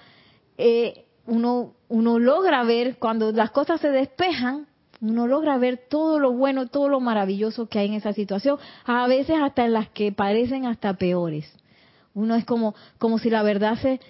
eh, 0.57 1.05
uno, 1.27 1.75
uno 1.89 2.19
logra 2.19 2.63
ver, 2.65 2.97
cuando 2.99 3.31
las 3.33 3.51
cosas 3.51 3.81
se 3.81 3.91
despejan, 3.91 4.67
uno 5.03 5.27
logra 5.27 5.59
ver 5.59 5.85
todo 5.91 6.19
lo 6.19 6.33
bueno, 6.33 6.69
todo 6.69 6.89
lo 6.89 7.01
maravilloso 7.01 7.69
que 7.69 7.81
hay 7.81 7.89
en 7.89 7.95
esa 7.95 8.15
situación, 8.15 8.59
a 8.87 9.07
veces 9.07 9.37
hasta 9.43 9.67
en 9.67 9.75
las 9.75 9.91
que 9.91 10.13
parecen 10.13 10.65
hasta 10.65 10.95
peores. 10.95 11.53
Uno 12.17 12.35
es 12.35 12.45
como, 12.47 12.75
como 12.97 13.19
si 13.19 13.29
la 13.29 13.43
verdad 13.43 13.79
se 13.79 14.01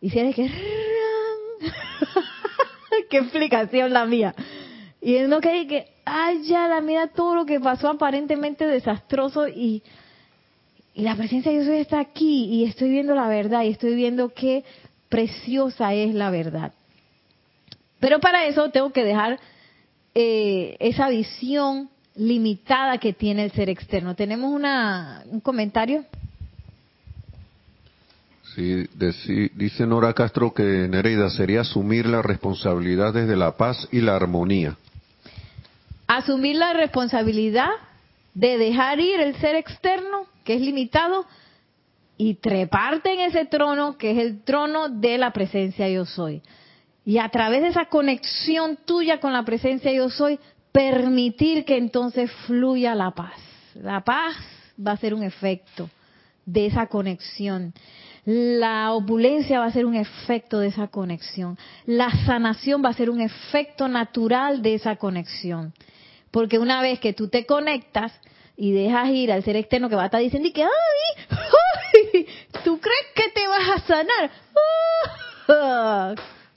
hiciera 0.00 0.32
que 0.32 0.48
qué 3.10 3.18
explicación 3.18 3.92
la 3.92 4.06
mía. 4.06 4.36
Y 5.02 5.16
es 5.16 5.28
lo 5.28 5.40
que 5.40 5.64
dije, 5.64 5.88
ay, 6.04 6.44
ya, 6.44 6.68
la 6.68 6.80
mira 6.80 7.08
todo 7.08 7.34
lo 7.34 7.46
que 7.46 7.58
pasó 7.58 7.88
aparentemente 7.88 8.68
desastroso 8.68 9.48
y, 9.48 9.82
y 10.94 11.02
la 11.02 11.16
presencia 11.16 11.50
de 11.50 11.64
Dios 11.64 11.74
está 11.74 11.98
aquí 11.98 12.44
y 12.44 12.64
estoy 12.64 12.90
viendo 12.90 13.16
la 13.16 13.26
verdad 13.26 13.64
y 13.64 13.70
estoy 13.70 13.96
viendo 13.96 14.32
qué 14.32 14.62
preciosa 15.08 15.92
es 15.92 16.14
la 16.14 16.30
verdad. 16.30 16.72
Pero 17.98 18.20
para 18.20 18.46
eso 18.46 18.70
tengo 18.70 18.92
que 18.92 19.02
dejar 19.02 19.40
eh, 20.14 20.76
esa 20.78 21.08
visión 21.08 21.90
limitada 22.14 22.98
que 22.98 23.12
tiene 23.12 23.42
el 23.42 23.50
ser 23.50 23.68
externo. 23.68 24.14
¿Tenemos 24.14 24.52
una, 24.52 25.24
un 25.26 25.40
comentario? 25.40 26.04
Sí, 28.54 28.88
dice 29.54 29.86
Nora 29.86 30.12
Castro 30.12 30.52
que 30.52 30.62
Nereida 30.62 31.30
sería 31.30 31.60
asumir 31.60 32.06
la 32.06 32.20
responsabilidad 32.20 33.14
desde 33.14 33.36
la 33.36 33.56
paz 33.56 33.88
y 33.92 34.00
la 34.00 34.16
armonía. 34.16 34.76
Asumir 36.08 36.56
la 36.56 36.72
responsabilidad 36.72 37.70
de 38.34 38.58
dejar 38.58 38.98
ir 38.98 39.20
el 39.20 39.36
ser 39.36 39.54
externo, 39.54 40.26
que 40.44 40.54
es 40.54 40.60
limitado, 40.60 41.26
y 42.16 42.34
treparte 42.34 43.14
en 43.14 43.20
ese 43.20 43.46
trono, 43.46 43.96
que 43.96 44.10
es 44.10 44.18
el 44.18 44.42
trono 44.42 44.88
de 44.88 45.16
la 45.16 45.32
presencia 45.32 45.88
yo 45.88 46.04
soy. 46.04 46.42
Y 47.06 47.18
a 47.18 47.28
través 47.28 47.62
de 47.62 47.68
esa 47.68 47.86
conexión 47.86 48.78
tuya 48.84 49.20
con 49.20 49.32
la 49.32 49.44
presencia 49.44 49.92
yo 49.92 50.10
soy, 50.10 50.38
permitir 50.72 51.64
que 51.64 51.78
entonces 51.78 52.30
fluya 52.46 52.94
la 52.94 53.12
paz. 53.12 53.38
La 53.74 54.02
paz 54.02 54.36
va 54.84 54.92
a 54.92 54.96
ser 54.96 55.14
un 55.14 55.22
efecto 55.22 55.88
de 56.44 56.66
esa 56.66 56.86
conexión. 56.88 57.72
La 58.24 58.92
opulencia 58.92 59.60
va 59.60 59.66
a 59.66 59.72
ser 59.72 59.86
un 59.86 59.94
efecto 59.94 60.60
de 60.60 60.68
esa 60.68 60.88
conexión. 60.88 61.58
La 61.86 62.10
sanación 62.26 62.84
va 62.84 62.90
a 62.90 62.94
ser 62.94 63.10
un 63.10 63.20
efecto 63.20 63.88
natural 63.88 64.62
de 64.62 64.74
esa 64.74 64.96
conexión. 64.96 65.72
Porque 66.30 66.58
una 66.58 66.82
vez 66.82 67.00
que 67.00 67.12
tú 67.12 67.28
te 67.28 67.46
conectas 67.46 68.12
y 68.56 68.72
dejas 68.72 69.08
ir 69.08 69.32
al 69.32 69.42
ser 69.42 69.56
externo 69.56 69.88
que 69.88 69.96
va 69.96 70.02
a 70.02 70.06
estar 70.06 70.20
diciendo 70.20 70.50
que, 70.54 70.62
ay, 70.62 72.26
¿tú 72.64 72.78
crees 72.78 73.06
que 73.14 73.30
te 73.32 73.48
vas 73.48 73.68
a 73.76 73.80
sanar? 73.86 74.30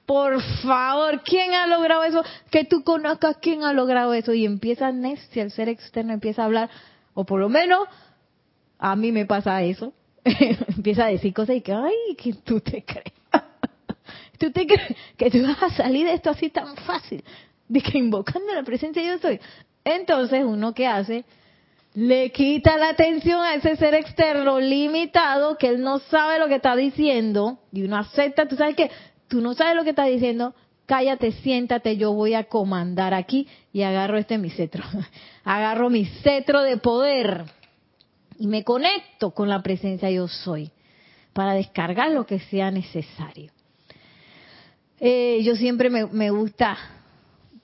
por 0.05 0.39
favor, 0.61 1.21
¿quién 1.23 1.53
ha 1.53 1.65
logrado 1.65 2.03
eso? 2.03 2.23
Que 2.51 2.65
tú 2.65 2.83
conozcas 2.83 3.37
quién 3.41 3.63
ha 3.63 3.73
logrado 3.73 4.13
eso. 4.13 4.33
Y 4.33 4.45
empieza 4.45 4.91
Nestia, 4.91 5.43
el 5.43 5.51
ser 5.51 5.69
externo 5.69 6.13
empieza 6.13 6.43
a 6.43 6.45
hablar, 6.45 6.69
o 7.13 7.23
por 7.23 7.39
lo 7.39 7.49
menos 7.49 7.87
a 8.77 8.95
mí 8.95 9.11
me 9.11 9.25
pasa 9.25 9.63
eso 9.63 9.93
empieza 10.75 11.05
a 11.05 11.09
decir 11.09 11.33
cosas 11.33 11.55
y 11.55 11.61
que, 11.61 11.73
ay, 11.73 12.15
que 12.17 12.33
tú 12.33 12.59
te 12.59 12.83
crees. 12.83 13.13
¿Tú 14.39 14.51
te 14.51 14.65
crees 14.65 14.95
que 15.17 15.29
tú 15.29 15.41
vas 15.43 15.61
a 15.61 15.69
salir 15.69 16.05
de 16.05 16.13
esto 16.13 16.29
así 16.29 16.49
tan 16.49 16.75
fácil? 16.77 17.23
De 17.67 17.81
que 17.81 17.97
invocando 17.97 18.53
la 18.53 18.63
presencia 18.63 19.01
yo 19.03 19.17
soy. 19.19 19.39
Entonces, 19.83 20.43
uno 20.43 20.73
que 20.73 20.87
hace, 20.87 21.25
le 21.93 22.31
quita 22.31 22.77
la 22.77 22.89
atención 22.89 23.41
a 23.41 23.55
ese 23.55 23.75
ser 23.75 23.93
externo 23.93 24.59
limitado 24.59 25.57
que 25.57 25.67
él 25.67 25.81
no 25.81 25.99
sabe 25.99 26.39
lo 26.39 26.47
que 26.47 26.55
está 26.55 26.75
diciendo 26.75 27.59
y 27.71 27.83
uno 27.83 27.97
acepta, 27.97 28.47
tú 28.47 28.55
sabes 28.55 28.75
que 28.75 28.89
tú 29.27 29.41
no 29.41 29.53
sabes 29.53 29.75
lo 29.75 29.83
que 29.83 29.91
está 29.91 30.05
diciendo, 30.05 30.55
cállate, 30.85 31.31
siéntate, 31.31 31.97
yo 31.97 32.13
voy 32.13 32.33
a 32.33 32.45
comandar 32.45 33.13
aquí 33.13 33.47
y 33.71 33.83
agarro 33.83 34.17
este 34.17 34.37
mi 34.37 34.49
cetro. 34.49 34.83
agarro 35.43 35.89
mi 35.89 36.05
cetro 36.05 36.61
de 36.61 36.77
poder 36.77 37.45
y 38.37 38.47
me 38.47 38.63
conecto 38.63 39.31
con 39.31 39.49
la 39.49 39.61
presencia 39.61 40.09
yo 40.09 40.27
soy 40.27 40.71
para 41.33 41.53
descargar 41.53 42.11
lo 42.11 42.25
que 42.25 42.39
sea 42.39 42.71
necesario. 42.71 43.51
Eh, 44.99 45.41
yo 45.43 45.55
siempre 45.55 45.89
me, 45.89 46.29
gusta 46.29 46.77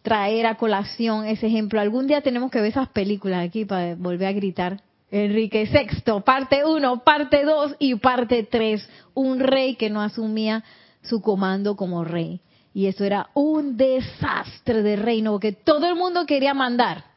traer 0.01 0.45
a 0.47 0.55
colación 0.55 1.25
ese 1.25 1.47
ejemplo. 1.47 1.79
Algún 1.79 2.07
día 2.07 2.21
tenemos 2.21 2.51
que 2.51 2.59
ver 2.59 2.71
esas 2.71 2.89
películas 2.89 3.45
aquí 3.45 3.65
para 3.65 3.95
volver 3.95 4.27
a 4.27 4.33
gritar. 4.33 4.81
Enrique 5.11 5.67
VI, 5.71 6.21
parte 6.23 6.65
1, 6.65 7.03
parte 7.03 7.43
2 7.43 7.77
y 7.79 7.95
parte 7.95 8.43
3. 8.43 8.87
Un 9.13 9.39
rey 9.39 9.75
que 9.75 9.89
no 9.89 10.01
asumía 10.01 10.63
su 11.01 11.21
comando 11.21 11.75
como 11.75 12.03
rey. 12.03 12.41
Y 12.73 12.87
eso 12.87 13.03
era 13.03 13.29
un 13.33 13.77
desastre 13.77 14.83
de 14.83 14.95
reino, 14.95 15.31
porque 15.31 15.51
todo 15.51 15.87
el 15.87 15.95
mundo 15.95 16.25
quería 16.25 16.53
mandar. 16.53 17.08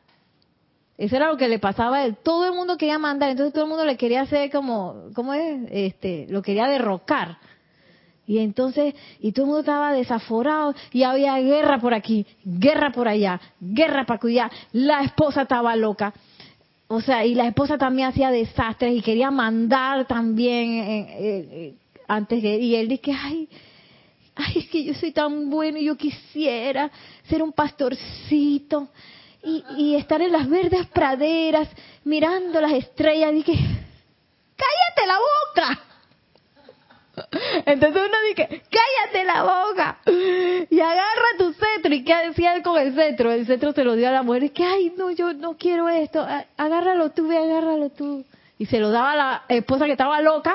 Eso 1.03 1.17
era 1.17 1.27
lo 1.27 1.37
que 1.37 1.49
le 1.49 1.59
pasaba 1.59 1.97
a 1.97 2.05
él. 2.05 2.17
Todo 2.23 2.47
el 2.47 2.55
mundo 2.55 2.77
quería 2.77 2.97
mandar, 2.97 3.31
entonces 3.31 3.53
todo 3.53 3.65
el 3.65 3.71
mundo 3.71 3.85
le 3.85 3.97
quería 3.97 4.21
hacer 4.21 4.53
como, 4.53 5.11
¿cómo 5.17 5.35
es? 5.35 5.61
Este, 5.73 6.29
lo 6.29 6.43
quería 6.43 6.69
derrocar. 6.69 7.39
Y 8.25 8.39
entonces, 8.39 8.95
y 9.19 9.33
todo 9.33 9.47
el 9.47 9.49
mundo 9.49 9.61
estaba 9.63 9.93
desaforado 9.93 10.77
y 10.93 11.03
había 11.03 11.37
guerra 11.39 11.81
por 11.81 11.93
aquí, 11.93 12.25
guerra 12.45 12.93
por 12.93 13.09
allá, 13.09 13.41
guerra 13.61 14.07
para 14.07 14.21
allá. 14.23 14.51
La 14.71 15.03
esposa 15.03 15.43
estaba 15.43 15.75
loca. 15.75 16.15
O 16.87 17.01
sea, 17.01 17.27
y 17.27 17.35
la 17.35 17.49
esposa 17.49 17.77
también 17.77 18.07
hacía 18.07 18.31
desastres 18.31 18.95
y 18.95 19.03
quería 19.03 19.33
mandar 19.33 20.07
también 20.07 20.71
eh, 20.71 21.17
eh, 21.19 21.75
antes 22.07 22.41
que, 22.41 22.61
y 22.61 22.77
él 22.77 22.87
dice, 22.87 23.11
ay, 23.13 23.49
ay, 24.37 24.59
es 24.59 24.69
que 24.69 24.85
yo 24.85 24.95
soy 24.95 25.11
tan 25.11 25.51
bueno 25.51 25.79
y 25.79 25.87
yo 25.87 25.97
quisiera 25.97 26.93
ser 27.25 27.43
un 27.43 27.51
pastorcito 27.51 28.89
y, 29.43 29.97
estar 29.97 30.23
en 30.23 30.33
las 30.33 30.49
verdes 30.49 30.87
praderas 30.89 31.69
mirando 32.05 32.61
las 32.61 32.73
estrellas. 32.73 33.33
Y 33.35 33.43
que, 33.43 33.53
cállate 33.53 35.07
la 35.07 35.19
boca. 35.19 35.81
Entonces 37.67 38.03
uno 38.07 38.17
dice, 38.29 38.63
cállate 38.71 39.25
la 39.27 39.43
boca 39.43 39.99
y 40.71 40.81
agarra 40.81 41.37
tu 41.39 41.53
cetro. 41.53 41.95
¿Y 41.95 42.05
qué 42.05 42.15
decía 42.29 42.55
él 42.55 42.63
con 42.63 42.81
el 42.81 42.95
cetro? 42.95 43.31
El 43.33 43.47
cetro 43.47 43.73
se 43.73 43.85
lo 43.85 43.97
dio 43.97 44.09
a 44.09 44.13
la 44.13 44.23
mujer. 44.23 44.45
Es 44.45 44.53
que, 44.53 44.65
ay, 44.65 44.93
no, 44.97 45.11
yo 45.11 45.33
no 45.35 45.57
quiero 45.57 45.89
esto. 45.89 46.27
Agárralo 46.57 47.11
tú, 47.11 47.29
ve, 47.29 47.37
agárralo 47.37 47.91
tú. 47.91 48.25
Y 48.59 48.67
se 48.67 48.79
lo 48.79 48.91
daba 48.91 49.13
a 49.13 49.17
la 49.17 49.43
esposa 49.49 49.87
que 49.87 49.93
estaba 49.93 50.23
loca, 50.23 50.55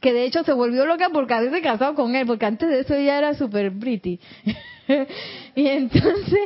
que 0.00 0.12
de 0.12 0.24
hecho 0.24 0.44
se 0.44 0.52
volvió 0.52 0.86
loca 0.86 1.08
porque 1.12 1.34
veces 1.34 1.60
casado 1.62 1.94
con 1.94 2.14
él, 2.14 2.26
porque 2.26 2.46
antes 2.46 2.68
de 2.68 2.80
eso 2.80 2.94
ella 2.94 3.18
era 3.18 3.34
súper 3.34 3.72
pretty. 3.76 4.20
y 5.54 5.66
entonces, 5.66 6.40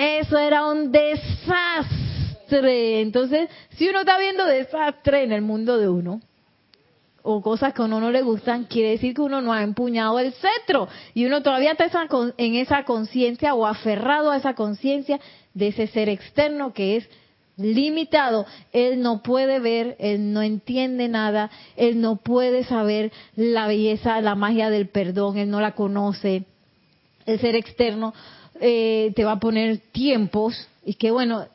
eso 0.00 0.38
era 0.38 0.66
un 0.66 0.90
desastre. 0.90 3.00
Entonces, 3.00 3.48
si 3.76 3.88
uno 3.88 4.00
está 4.00 4.18
viendo 4.18 4.46
desastre 4.46 5.22
en 5.22 5.32
el 5.32 5.42
mundo 5.42 5.76
de 5.76 5.88
uno, 5.88 6.20
o 7.22 7.42
cosas 7.42 7.74
que 7.74 7.82
a 7.82 7.84
uno 7.84 8.00
no 8.00 8.10
le 8.10 8.22
gustan, 8.22 8.64
quiere 8.64 8.90
decir 8.90 9.14
que 9.14 9.20
uno 9.20 9.42
no 9.42 9.52
ha 9.52 9.62
empuñado 9.62 10.18
el 10.18 10.32
cetro 10.32 10.88
y 11.12 11.26
uno 11.26 11.42
todavía 11.42 11.72
está 11.72 11.90
en 12.38 12.54
esa 12.54 12.84
conciencia 12.84 13.54
o 13.54 13.66
aferrado 13.66 14.30
a 14.30 14.38
esa 14.38 14.54
conciencia 14.54 15.20
de 15.52 15.68
ese 15.68 15.86
ser 15.88 16.08
externo 16.08 16.72
que 16.72 16.96
es 16.96 17.08
limitado. 17.58 18.46
Él 18.72 19.02
no 19.02 19.22
puede 19.22 19.60
ver, 19.60 19.96
él 19.98 20.32
no 20.32 20.42
entiende 20.42 21.08
nada, 21.08 21.50
él 21.76 22.00
no 22.00 22.16
puede 22.16 22.64
saber 22.64 23.12
la 23.36 23.66
belleza, 23.66 24.20
la 24.22 24.34
magia 24.34 24.70
del 24.70 24.88
perdón, 24.88 25.36
él 25.36 25.50
no 25.50 25.60
la 25.60 25.72
conoce. 25.72 26.44
El 27.26 27.38
ser 27.38 27.54
externo 27.54 28.14
eh, 28.60 29.12
te 29.16 29.24
va 29.24 29.32
a 29.32 29.40
poner 29.40 29.78
tiempos 29.92 30.68
y 30.84 30.94
que 30.94 31.10
bueno, 31.10 31.46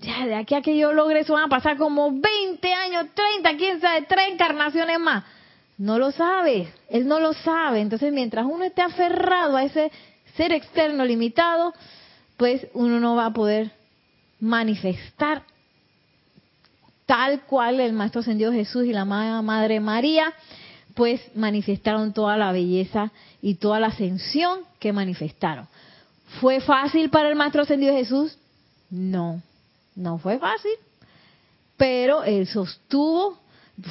ya 0.00 0.26
de 0.26 0.34
aquí 0.34 0.54
a 0.54 0.62
que 0.62 0.76
yo 0.76 0.92
logre 0.92 1.20
eso 1.20 1.34
van 1.34 1.44
a 1.44 1.48
pasar 1.48 1.76
como 1.76 2.10
20 2.10 2.72
años, 2.72 3.06
30, 3.14 3.56
quién 3.56 3.80
sabe, 3.80 4.02
tres 4.02 4.28
encarnaciones 4.32 4.98
más. 5.00 5.24
No 5.78 5.98
lo 5.98 6.10
sabe, 6.10 6.68
él 6.88 7.06
no 7.06 7.20
lo 7.20 7.32
sabe. 7.34 7.80
Entonces, 7.80 8.12
mientras 8.12 8.46
uno 8.46 8.64
esté 8.64 8.82
aferrado 8.82 9.56
a 9.56 9.64
ese 9.64 9.90
ser 10.36 10.52
externo 10.52 11.04
limitado, 11.04 11.74
pues 12.36 12.66
uno 12.72 12.98
no 13.00 13.14
va 13.14 13.26
a 13.26 13.32
poder 13.32 13.72
manifestar 14.40 15.42
tal 17.06 17.42
cual 17.42 17.80
el 17.80 17.92
Maestro 17.92 18.20
Ascendido 18.20 18.52
Jesús 18.52 18.84
y 18.84 18.92
la 18.92 19.04
Madre 19.04 19.80
María, 19.80 20.32
pues 20.94 21.20
manifestaron 21.34 22.12
toda 22.12 22.36
la 22.36 22.52
belleza 22.52 23.12
y 23.40 23.54
toda 23.54 23.78
la 23.80 23.88
ascensión 23.88 24.60
que 24.80 24.92
manifestaron. 24.92 25.68
¿Fue 26.40 26.60
fácil 26.60 27.10
para 27.10 27.28
el 27.28 27.36
Maestro 27.36 27.62
Ascendido 27.62 27.94
Jesús? 27.94 28.38
No. 28.90 29.42
No 29.94 30.18
fue 30.18 30.38
fácil, 30.38 30.72
pero 31.76 32.22
él 32.22 32.46
sostuvo. 32.46 33.38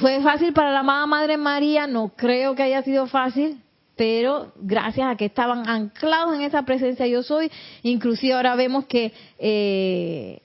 ¿Fue 0.00 0.20
fácil 0.20 0.52
para 0.52 0.72
la 0.72 0.80
amada 0.80 1.06
Madre 1.06 1.36
María? 1.36 1.86
No 1.86 2.12
creo 2.16 2.54
que 2.54 2.62
haya 2.62 2.82
sido 2.82 3.06
fácil, 3.06 3.60
pero 3.96 4.52
gracias 4.56 5.08
a 5.08 5.16
que 5.16 5.24
estaban 5.24 5.68
anclados 5.68 6.36
en 6.36 6.42
esa 6.42 6.62
presencia 6.62 7.06
yo 7.06 7.22
soy, 7.22 7.50
inclusive 7.82 8.34
ahora 8.34 8.54
vemos 8.54 8.86
que 8.86 9.12
eh, 9.38 10.42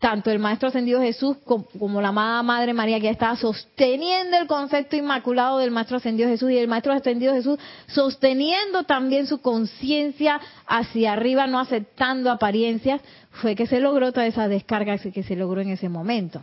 tanto 0.00 0.30
el 0.30 0.38
Maestro 0.38 0.68
Ascendido 0.68 1.00
Jesús 1.00 1.36
como, 1.44 2.00
la 2.00 2.08
amada 2.08 2.42
Madre 2.42 2.72
María 2.72 2.98
que 3.00 3.10
estaba 3.10 3.36
sosteniendo 3.36 4.38
el 4.38 4.46
concepto 4.46 4.96
inmaculado 4.96 5.58
del 5.58 5.70
Maestro 5.70 5.98
Ascendido 5.98 6.28
Jesús 6.28 6.50
y 6.50 6.56
el 6.56 6.68
Maestro 6.68 6.94
Ascendido 6.94 7.34
Jesús 7.34 7.58
sosteniendo 7.86 8.84
también 8.84 9.26
su 9.26 9.42
conciencia 9.42 10.40
hacia 10.66 11.12
arriba, 11.12 11.46
no 11.46 11.60
aceptando 11.60 12.30
apariencias, 12.30 13.02
fue 13.30 13.54
que 13.54 13.66
se 13.66 13.78
logró 13.78 14.10
toda 14.10 14.26
esa 14.26 14.48
descarga 14.48 14.96
que 14.96 15.22
se 15.22 15.36
logró 15.36 15.60
en 15.60 15.68
ese 15.68 15.90
momento. 15.90 16.42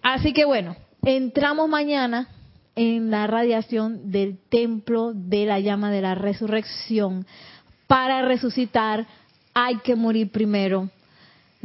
Así 0.00 0.32
que 0.32 0.44
bueno, 0.44 0.76
entramos 1.02 1.68
mañana 1.68 2.28
en 2.76 3.10
la 3.10 3.26
radiación 3.26 4.12
del 4.12 4.38
templo 4.48 5.12
de 5.12 5.46
la 5.46 5.58
llama 5.58 5.90
de 5.90 6.00
la 6.00 6.14
resurrección. 6.14 7.26
Para 7.88 8.22
resucitar 8.22 9.04
hay 9.52 9.78
que 9.78 9.96
morir 9.96 10.30
primero 10.30 10.90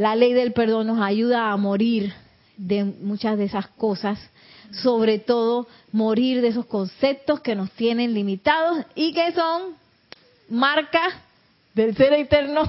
la 0.02 0.16
ley 0.16 0.34
del 0.34 0.52
perdón 0.52 0.88
nos 0.88 1.00
ayuda 1.00 1.52
a 1.52 1.58
morir 1.58 2.12
de 2.58 2.84
muchas 2.84 3.38
de 3.38 3.44
esas 3.44 3.68
cosas, 3.68 4.20
sobre 4.72 5.20
todo 5.20 5.68
morir 5.92 6.42
de 6.42 6.48
esos 6.48 6.66
conceptos 6.66 7.42
que 7.42 7.54
nos 7.54 7.70
tienen 7.74 8.16
limitados 8.16 8.84
y 8.96 9.14
que 9.14 9.32
son 9.34 9.76
marcas 10.50 11.14
del 11.76 11.96
ser 11.96 12.14
eterno 12.14 12.64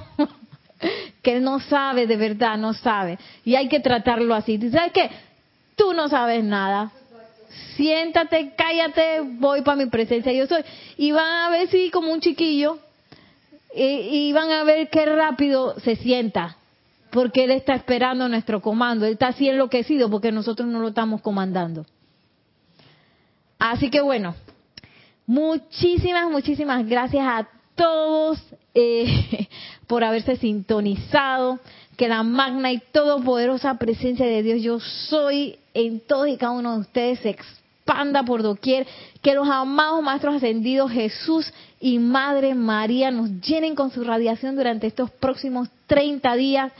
que 1.23 1.41
no 1.41 1.59
sabe 1.59 2.07
de 2.07 2.17
verdad, 2.17 2.59
no 2.59 2.75
sabe. 2.75 3.19
Y 3.47 3.55
hay 3.55 3.67
que 3.67 3.81
tratarlo 3.81 4.35
así. 4.35 4.59
¿Sabes 4.71 4.93
qué? 4.93 5.11
Tú 5.75 5.95
no 5.95 6.11
sabes 6.11 6.45
nada. 6.45 6.93
Siéntate, 7.77 8.53
cállate, 8.55 9.23
voy 9.23 9.63
para 9.63 9.77
mi 9.83 9.87
presencia, 9.87 10.35
yo 10.35 10.47
soy. 10.47 10.63
Y 10.99 11.13
van 11.13 11.47
a 11.47 11.49
ver 11.49 11.69
si 11.69 11.91
como 11.91 12.13
un 12.13 12.21
chiquillo, 12.21 12.79
y, 13.75 14.29
y 14.29 14.33
van 14.35 14.51
a 14.51 14.65
ver 14.65 14.91
qué 14.91 15.07
rápido 15.07 15.81
se 15.81 15.97
sienta 15.97 16.59
porque 17.13 17.45
Él 17.45 17.51
está 17.51 17.75
esperando 17.75 18.27
nuestro 18.27 18.63
comando. 18.63 19.05
Él 19.05 19.13
está 19.13 19.29
así 19.29 19.47
enloquecido 19.47 20.11
porque 20.11 20.33
nosotros 20.33 20.67
no 20.67 20.81
lo 20.81 20.89
estamos 20.89 21.21
comandando. 21.21 21.85
Así 23.59 23.91
que 23.91 24.01
bueno, 24.01 24.35
muchísimas, 25.27 26.31
muchísimas 26.31 26.89
gracias 26.89 27.25
a 27.25 27.47
todos 27.75 28.43
eh, 28.75 29.47
por 29.87 30.03
haberse 30.03 30.37
sintonizado. 30.37 31.61
Que 31.99 32.09
la 32.09 32.23
magna 32.23 32.73
y 32.73 32.79
todopoderosa 32.79 33.77
presencia 33.77 34.25
de 34.25 34.43
Dios 34.43 34.63
yo 34.63 34.81
soy 34.81 35.59
en 35.75 36.01
todos 36.01 36.29
y 36.29 36.39
cada 36.39 36.53
uno 36.53 36.73
de 36.73 36.81
ustedes 36.81 37.19
se 37.21 37.29
expanda 37.29 38.23
por 38.23 38.43
doquier. 38.43 38.87
Que 39.21 39.35
los 39.35 39.47
amados 39.47 40.03
maestros 40.03 40.37
ascendidos 40.37 40.91
Jesús 40.91 41.53
y 41.79 41.99
Madre 41.99 42.55
María 42.55 43.11
nos 43.11 43.43
llenen 43.43 43.75
con 43.75 43.91
su 43.91 44.03
radiación 44.03 44.57
durante 44.57 44.87
estos 44.87 45.11
próximos 45.11 45.69
30 45.89 46.35
días 46.37 46.73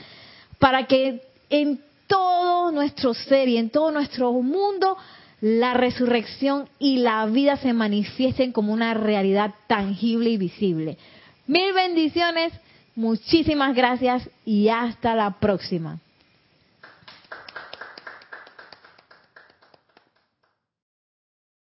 para 0.63 0.85
que 0.85 1.21
en 1.49 1.81
todo 2.07 2.71
nuestro 2.71 3.13
ser 3.13 3.49
y 3.49 3.57
en 3.57 3.69
todo 3.69 3.91
nuestro 3.91 4.31
mundo 4.31 4.95
la 5.41 5.73
resurrección 5.73 6.69
y 6.79 6.99
la 6.99 7.25
vida 7.25 7.57
se 7.57 7.73
manifiesten 7.73 8.53
como 8.53 8.71
una 8.71 8.93
realidad 8.93 9.53
tangible 9.67 10.29
y 10.29 10.37
visible. 10.37 10.97
Mil 11.47 11.73
bendiciones, 11.73 12.53
muchísimas 12.95 13.75
gracias 13.75 14.29
y 14.45 14.69
hasta 14.69 15.15
la 15.15 15.31
próxima. 15.31 15.99